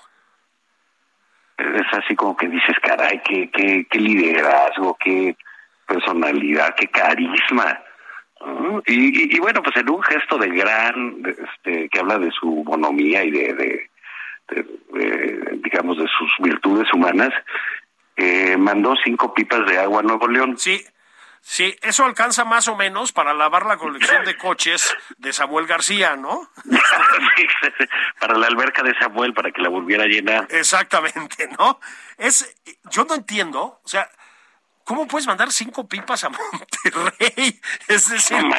Es 1.58 1.86
así 1.92 2.14
como 2.14 2.36
que 2.36 2.48
dices, 2.48 2.76
caray, 2.80 3.20
qué, 3.22 3.50
qué, 3.50 3.86
qué 3.90 3.98
liderazgo, 3.98 4.96
qué 4.98 5.36
personalidad, 5.86 6.74
qué 6.76 6.86
carisma. 6.88 7.80
Y, 8.86 8.92
y, 8.94 9.36
y, 9.36 9.38
bueno, 9.38 9.62
pues 9.62 9.76
en 9.76 9.88
un 9.88 10.02
gesto 10.02 10.36
de 10.38 10.48
gran, 10.48 11.22
de, 11.22 11.30
este, 11.30 11.88
que 11.88 11.98
habla 12.00 12.18
de 12.18 12.30
su 12.30 12.62
bonomía 12.64 13.24
y 13.24 13.30
de, 13.30 13.54
de, 13.54 13.90
de, 14.48 14.66
de 14.92 15.58
digamos, 15.62 15.96
de 15.96 16.06
sus 16.18 16.32
virtudes 16.40 16.92
humanas, 16.92 17.32
eh, 18.16 18.56
mandó 18.56 18.94
cinco 19.02 19.34
pipas 19.34 19.66
de 19.66 19.78
agua 19.78 20.00
a 20.00 20.02
Nuevo 20.02 20.28
León. 20.28 20.56
Sí, 20.58 20.84
sí, 21.40 21.74
eso 21.82 22.04
alcanza 22.04 22.44
más 22.44 22.68
o 22.68 22.76
menos 22.76 23.12
para 23.12 23.34
lavar 23.34 23.66
la 23.66 23.76
colección 23.76 24.24
de 24.24 24.36
coches 24.36 24.96
de 25.18 25.32
Samuel 25.32 25.66
García, 25.66 26.16
¿no? 26.16 26.48
para 28.20 28.38
la 28.38 28.46
alberca 28.46 28.82
de 28.82 28.94
Samuel, 28.98 29.34
para 29.34 29.50
que 29.50 29.62
la 29.62 29.68
volviera 29.68 30.04
a 30.04 30.08
llenar. 30.08 30.46
Exactamente, 30.50 31.48
¿no? 31.58 31.80
Es, 32.18 32.56
yo 32.90 33.04
no 33.04 33.14
entiendo, 33.14 33.80
o 33.82 33.88
sea, 33.88 34.08
¿Cómo 34.84 35.08
puedes 35.08 35.26
mandar 35.26 35.50
cinco 35.50 35.88
pipas 35.88 36.24
a 36.24 36.28
Monterrey? 36.92 37.60
Es 37.88 38.08
decir, 38.08 38.44
no. 38.44 38.54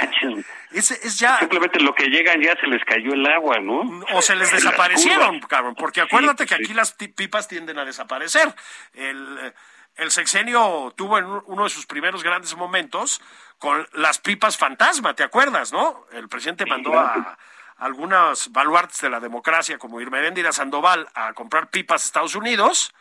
Es, 0.72 0.92
es, 0.92 1.20
ya. 1.20 1.40
Simplemente 1.40 1.80
lo 1.80 1.94
que 1.94 2.08
llegan 2.08 2.42
ya 2.42 2.56
se 2.60 2.68
les 2.68 2.84
cayó 2.84 3.14
el 3.14 3.26
agua, 3.28 3.60
¿no? 3.60 4.04
O 4.14 4.22
se 4.22 4.36
les 4.36 4.52
desaparecieron, 4.52 5.40
cabrón. 5.42 5.76
Porque 5.76 6.02
acuérdate 6.02 6.44
sí, 6.44 6.50
que 6.50 6.56
aquí 6.56 6.74
las 6.74 6.94
pipas 6.94 7.48
tienden 7.48 7.78
a 7.78 7.86
desaparecer. 7.86 8.54
El, 8.94 9.54
el 9.98 10.12
sexenio 10.12 10.94
tuvo 10.98 11.20
en 11.20 11.26
uno 11.26 11.64
de 11.64 11.70
sus 11.70 11.86
primeros 11.86 12.24
grandes 12.24 12.56
momentos 12.56 13.22
con 13.60 13.88
las 13.94 14.20
pipas 14.20 14.58
fantasma, 14.58 15.14
¿te 15.14 15.24
acuerdas, 15.24 15.72
no? 15.72 16.06
El 16.12 16.28
presidente 16.28 16.66
mandó 16.66 16.98
a 17.00 17.38
algunas 17.78 18.52
baluartes 18.52 19.00
de 19.02 19.10
la 19.10 19.20
democracia, 19.20 19.78
como 19.78 20.02
Irmeréndira 20.02 20.52
Sandoval, 20.52 21.08
a 21.14 21.34
comprar 21.34 21.70
pipas 21.70 22.04
a 22.04 22.06
Estados 22.06 22.36
Unidos 22.36 22.94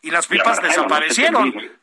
y 0.00 0.10
las 0.10 0.26
pipas 0.26 0.62
desaparecieron. 0.62 1.50
No 1.54 1.78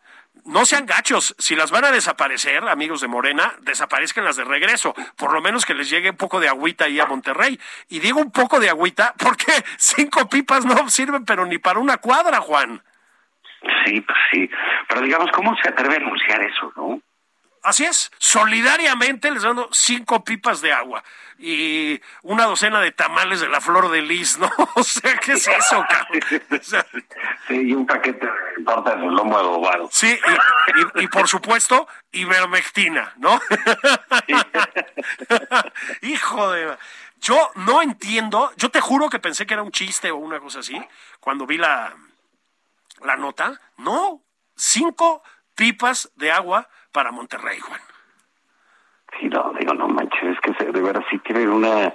sean 0.65 0.85
gachos, 0.85 1.35
si 1.37 1.55
las 1.55 1.71
van 1.71 1.85
a 1.85 1.91
desaparecer, 1.91 2.67
amigos 2.67 3.01
de 3.01 3.07
Morena, 3.07 3.53
desaparezcan 3.61 4.25
las 4.25 4.35
de 4.35 4.43
regreso, 4.43 4.93
por 5.15 5.33
lo 5.33 5.41
menos 5.41 5.65
que 5.65 5.73
les 5.73 5.89
llegue 5.89 6.09
un 6.09 6.17
poco 6.17 6.39
de 6.39 6.47
agüita 6.47 6.85
ahí 6.85 6.99
a 6.99 7.05
Monterrey. 7.05 7.59
Y 7.89 7.99
digo 7.99 8.19
un 8.19 8.31
poco 8.31 8.59
de 8.59 8.69
agüita 8.69 9.13
porque 9.17 9.51
cinco 9.77 10.29
pipas 10.29 10.65
no 10.65 10.89
sirven 10.89 11.25
pero 11.25 11.45
ni 11.45 11.57
para 11.57 11.79
una 11.79 11.97
cuadra, 11.97 12.41
Juan. 12.41 12.81
Sí, 13.85 14.01
pues 14.01 14.17
sí. 14.31 14.49
Pero 14.87 15.01
digamos, 15.01 15.31
¿cómo 15.31 15.55
se 15.61 15.69
atreve 15.69 15.95
a 15.95 15.97
anunciar 15.97 16.41
eso, 16.41 16.71
no? 16.75 17.01
Así 17.65 17.83
es, 17.83 18.11
solidariamente 18.19 19.31
les 19.31 19.41
dando 19.41 19.67
cinco 19.71 20.23
pipas 20.23 20.61
de 20.61 20.71
agua 20.71 21.03
y 21.39 21.99
una 22.21 22.45
docena 22.45 22.79
de 22.79 22.91
tamales 22.91 23.41
de 23.41 23.49
la 23.49 23.59
flor 23.59 23.89
de 23.89 24.03
lis, 24.03 24.37
¿no? 24.37 24.51
O 24.75 24.83
sea, 24.83 25.17
¿qué 25.17 25.33
es 25.33 25.47
eso, 25.47 25.83
cabrón? 25.89 26.21
sí, 27.47 27.55
y 27.55 27.73
un 27.73 27.87
paquete 27.87 28.23
de 28.23 28.63
tortas 28.63 29.01
de 29.01 29.07
lomo 29.07 29.35
adobado. 29.35 29.89
Sí, 29.91 30.15
y, 30.95 31.07
por 31.07 31.27
supuesto, 31.27 31.87
ivermectina, 32.11 33.13
¿no? 33.17 33.41
Hijo 36.01 36.51
de... 36.51 36.77
Yo 37.19 37.49
no 37.55 37.81
entiendo, 37.81 38.51
yo 38.57 38.69
te 38.69 38.79
juro 38.79 39.09
que 39.09 39.17
pensé 39.17 39.47
que 39.47 39.55
era 39.55 39.63
un 39.63 39.71
chiste 39.71 40.11
o 40.11 40.17
una 40.17 40.39
cosa 40.39 40.59
así, 40.59 40.79
cuando 41.19 41.47
vi 41.47 41.57
la, 41.57 41.95
la 43.01 43.15
nota. 43.15 43.59
No, 43.77 44.21
cinco 44.55 45.23
pipas 45.55 46.11
de 46.15 46.31
agua 46.31 46.69
para 46.95 47.11
Monterrey, 47.11 47.59
Juan. 47.59 47.81
Sí, 49.19 49.27
no, 49.27 49.51
digo, 49.59 49.73
no 49.73 49.89
manches, 49.89 50.23
es 50.23 50.39
que 50.39 50.63
de 50.63 50.81
verdad 50.81 51.03
sí 51.11 51.19
tienen 51.19 51.49
una 51.49 51.93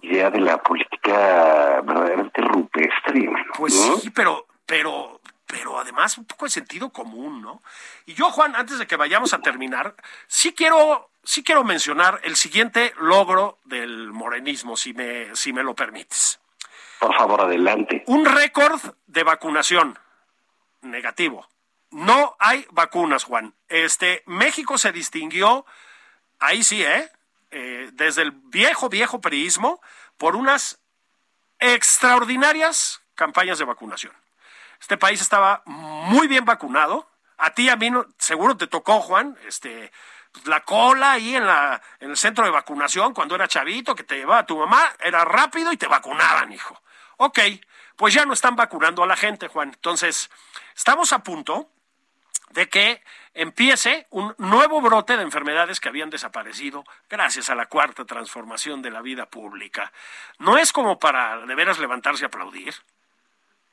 idea 0.00 0.30
de 0.30 0.40
la 0.40 0.60
política 0.60 1.80
verdaderamente 1.82 2.42
rupestre. 2.42 3.30
Pues 3.56 3.72
sí, 3.72 4.10
pero, 4.10 4.48
pero, 4.66 5.20
pero 5.46 5.78
además 5.78 6.18
un 6.18 6.24
poco 6.24 6.46
de 6.46 6.50
sentido 6.50 6.90
común, 6.90 7.40
¿no? 7.40 7.62
Y 8.04 8.14
yo, 8.14 8.32
Juan, 8.32 8.56
antes 8.56 8.80
de 8.80 8.88
que 8.88 8.96
vayamos 8.96 9.32
a 9.32 9.38
terminar, 9.38 9.94
sí 10.26 10.52
quiero, 10.54 11.10
sí 11.22 11.44
quiero 11.44 11.62
mencionar 11.62 12.18
el 12.24 12.34
siguiente 12.34 12.94
logro 12.98 13.58
del 13.64 14.10
morenismo, 14.10 14.76
si 14.76 14.92
me, 14.92 15.36
si 15.36 15.52
me 15.52 15.62
lo 15.62 15.76
permites. 15.76 16.40
Por 16.98 17.14
favor, 17.14 17.42
adelante. 17.42 18.02
Un 18.08 18.24
récord 18.24 18.80
de 19.06 19.22
vacunación 19.22 19.96
negativo. 20.80 21.46
No 21.92 22.36
hay 22.38 22.66
vacunas, 22.70 23.24
Juan. 23.24 23.54
Este, 23.68 24.22
México 24.26 24.78
se 24.78 24.92
distinguió, 24.92 25.66
ahí 26.40 26.64
sí, 26.64 26.82
¿eh? 26.82 27.12
¿eh? 27.50 27.90
desde 27.92 28.22
el 28.22 28.30
viejo, 28.30 28.88
viejo 28.88 29.20
periodismo, 29.20 29.80
por 30.16 30.34
unas 30.34 30.80
extraordinarias 31.58 33.02
campañas 33.14 33.58
de 33.58 33.66
vacunación. 33.66 34.14
Este 34.80 34.96
país 34.96 35.20
estaba 35.20 35.62
muy 35.66 36.28
bien 36.28 36.46
vacunado. 36.46 37.08
A 37.36 37.50
ti, 37.50 37.68
a 37.68 37.76
mí, 37.76 37.90
seguro 38.16 38.56
te 38.56 38.66
tocó, 38.66 39.00
Juan, 39.00 39.36
este, 39.46 39.92
pues, 40.32 40.46
la 40.46 40.62
cola 40.64 41.12
ahí 41.12 41.36
en, 41.36 41.46
la, 41.46 41.82
en 42.00 42.10
el 42.10 42.16
centro 42.16 42.44
de 42.46 42.50
vacunación 42.50 43.12
cuando 43.12 43.34
era 43.34 43.48
chavito, 43.48 43.94
que 43.94 44.04
te 44.04 44.16
llevaba 44.16 44.46
tu 44.46 44.56
mamá, 44.56 44.92
era 44.98 45.26
rápido 45.26 45.72
y 45.72 45.76
te 45.76 45.86
vacunaban, 45.86 46.52
hijo. 46.52 46.80
Ok, 47.18 47.38
pues 47.96 48.14
ya 48.14 48.24
no 48.24 48.32
están 48.32 48.56
vacunando 48.56 49.02
a 49.02 49.06
la 49.06 49.16
gente, 49.16 49.48
Juan. 49.48 49.72
Entonces, 49.74 50.30
estamos 50.74 51.12
a 51.12 51.22
punto 51.22 51.70
de 52.52 52.68
que 52.68 53.00
empiece 53.34 54.06
un 54.10 54.34
nuevo 54.38 54.80
brote 54.80 55.16
de 55.16 55.22
enfermedades 55.22 55.80
que 55.80 55.88
habían 55.88 56.10
desaparecido 56.10 56.84
gracias 57.08 57.50
a 57.50 57.54
la 57.54 57.66
cuarta 57.66 58.04
transformación 58.04 58.82
de 58.82 58.90
la 58.90 59.02
vida 59.02 59.26
pública. 59.26 59.92
¿No 60.38 60.58
es 60.58 60.72
como 60.72 60.98
para 60.98 61.38
de 61.46 61.54
veras 61.54 61.78
levantarse 61.78 62.24
a 62.24 62.28
aplaudir? 62.28 62.74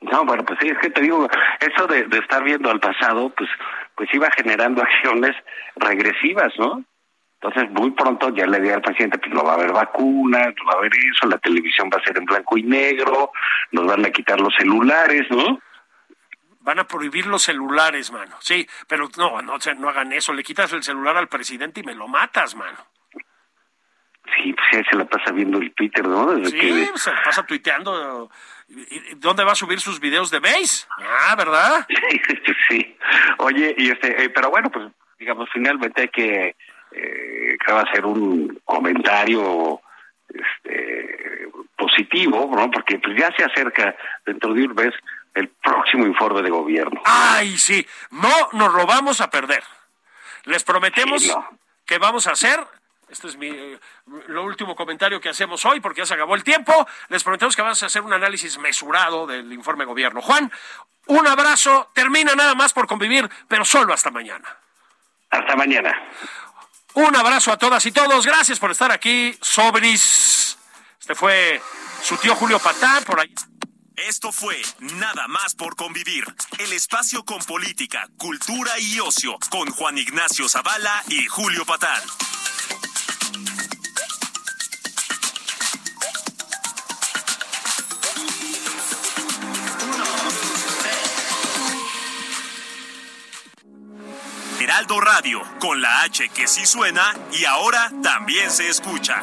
No, 0.00 0.24
bueno, 0.24 0.44
pues 0.44 0.58
sí, 0.62 0.68
es 0.68 0.78
que 0.78 0.90
te 0.90 1.02
digo, 1.02 1.28
eso 1.60 1.86
de, 1.86 2.06
estar 2.18 2.42
viendo 2.42 2.70
al 2.70 2.80
pasado, 2.80 3.28
pues, 3.30 3.50
pues 3.94 4.08
iba 4.14 4.30
generando 4.30 4.82
acciones 5.02 5.36
regresivas, 5.76 6.52
¿no? 6.58 6.82
Entonces, 7.42 7.70
muy 7.70 7.90
pronto 7.92 8.28
ya 8.30 8.46
le 8.46 8.60
di 8.60 8.68
al 8.68 8.82
paciente, 8.82 9.18
pues 9.18 9.32
no 9.32 9.42
va 9.42 9.52
a 9.52 9.54
haber 9.54 9.72
vacunas, 9.72 10.48
no 10.58 10.64
va 10.66 10.72
a 10.74 10.76
haber 10.76 10.92
eso, 10.94 11.26
la 11.26 11.38
televisión 11.38 11.88
va 11.92 11.98
a 11.98 12.04
ser 12.04 12.18
en 12.18 12.26
blanco 12.26 12.58
y 12.58 12.62
negro, 12.62 13.32
nos 13.72 13.86
van 13.86 14.04
a 14.04 14.10
quitar 14.10 14.38
los 14.38 14.54
celulares, 14.54 15.22
¿no? 15.30 15.58
Van 16.60 16.78
a 16.78 16.84
prohibir 16.84 17.26
los 17.26 17.42
celulares, 17.42 18.10
mano. 18.12 18.36
Sí, 18.40 18.66
pero 18.86 19.08
no, 19.16 19.42
no, 19.42 19.58
no 19.78 19.88
hagan 19.88 20.12
eso. 20.12 20.32
Le 20.32 20.42
quitas 20.42 20.72
el 20.72 20.82
celular 20.82 21.16
al 21.16 21.28
presidente 21.28 21.80
y 21.80 21.82
me 21.82 21.94
lo 21.94 22.08
matas, 22.08 22.54
mano. 22.54 22.78
Sí, 24.36 24.52
pues 24.52 24.86
se 24.88 24.96
la 24.96 25.04
pasa 25.06 25.32
viendo 25.32 25.58
el 25.58 25.72
Twitter, 25.72 26.06
¿no? 26.06 26.36
sí, 26.44 26.88
se 26.94 27.12
la 27.12 27.22
pasa 27.22 27.44
tuiteando. 27.44 28.30
¿Dónde 29.16 29.44
va 29.44 29.52
a 29.52 29.56
subir 29.56 29.80
sus 29.80 29.98
videos 29.98 30.30
de 30.30 30.38
base? 30.38 30.86
Ah, 30.98 31.34
¿verdad? 31.36 31.86
Sí, 31.88 32.20
sí. 32.68 32.96
Oye, 33.38 33.74
y 33.76 33.90
este, 33.90 34.24
eh, 34.24 34.30
pero 34.30 34.50
bueno, 34.50 34.70
pues 34.70 34.92
digamos, 35.18 35.48
finalmente 35.52 36.02
hay 36.02 36.08
que, 36.08 36.56
eh, 36.92 37.56
va 37.70 37.80
hacer 37.80 38.06
un 38.06 38.60
comentario 38.64 39.80
este, 40.28 41.48
positivo, 41.76 42.50
¿no? 42.54 42.70
Porque 42.70 42.98
pues 42.98 43.16
ya 43.16 43.30
se 43.36 43.44
acerca 43.44 43.94
dentro 44.24 44.54
de 44.54 44.64
un 44.64 44.74
mes 44.74 44.94
el 45.34 45.48
próximo 45.48 46.06
informe 46.06 46.42
de 46.42 46.50
gobierno. 46.50 47.00
Ay, 47.04 47.56
sí, 47.58 47.86
no 48.10 48.48
nos 48.52 48.72
lo 48.72 48.86
vamos 48.86 49.20
a 49.20 49.30
perder. 49.30 49.62
Les 50.44 50.64
prometemos 50.64 51.24
que 51.84 51.98
vamos 51.98 52.26
a 52.26 52.32
hacer, 52.32 52.66
este 53.08 53.28
es 53.28 53.36
mi, 53.36 53.78
lo 54.28 54.44
último 54.44 54.74
comentario 54.74 55.20
que 55.20 55.28
hacemos 55.28 55.64
hoy 55.64 55.80
porque 55.80 56.00
ya 56.00 56.06
se 56.06 56.14
acabó 56.14 56.34
el 56.34 56.44
tiempo, 56.44 56.86
les 57.08 57.22
prometemos 57.22 57.54
que 57.54 57.62
vamos 57.62 57.82
a 57.82 57.86
hacer 57.86 58.02
un 58.02 58.12
análisis 58.12 58.58
mesurado 58.58 59.26
del 59.26 59.52
informe 59.52 59.84
de 59.84 59.88
gobierno. 59.88 60.22
Juan, 60.22 60.50
un 61.06 61.26
abrazo, 61.26 61.90
termina 61.92 62.34
nada 62.34 62.54
más 62.54 62.72
por 62.72 62.86
convivir, 62.86 63.28
pero 63.48 63.64
solo 63.64 63.92
hasta 63.92 64.10
mañana. 64.10 64.56
Hasta 65.30 65.56
mañana. 65.56 66.08
Un 66.94 67.14
abrazo 67.14 67.52
a 67.52 67.56
todas 67.56 67.84
y 67.86 67.92
todos, 67.92 68.26
gracias 68.26 68.58
por 68.58 68.70
estar 68.70 68.90
aquí, 68.90 69.36
Sobris. 69.40 70.58
Este 71.00 71.14
fue 71.14 71.60
su 72.02 72.16
tío 72.16 72.34
Julio 72.34 72.58
Patán, 72.58 73.04
por 73.04 73.20
ahí. 73.20 73.32
Esto 74.08 74.32
fue 74.32 74.56
Nada 74.78 75.28
más 75.28 75.54
por 75.54 75.76
convivir, 75.76 76.24
el 76.58 76.72
espacio 76.72 77.22
con 77.22 77.38
política, 77.40 78.08
cultura 78.16 78.78
y 78.78 78.98
ocio, 78.98 79.36
con 79.50 79.68
Juan 79.70 79.98
Ignacio 79.98 80.48
Zavala 80.48 81.04
y 81.08 81.26
Julio 81.26 81.66
Patán. 81.66 82.00
Heraldo 94.60 95.00
Radio, 95.00 95.42
con 95.58 95.82
la 95.82 96.02
H 96.02 96.30
que 96.30 96.46
sí 96.46 96.64
suena 96.64 97.14
y 97.32 97.44
ahora 97.44 97.92
también 98.02 98.50
se 98.50 98.68
escucha. 98.68 99.22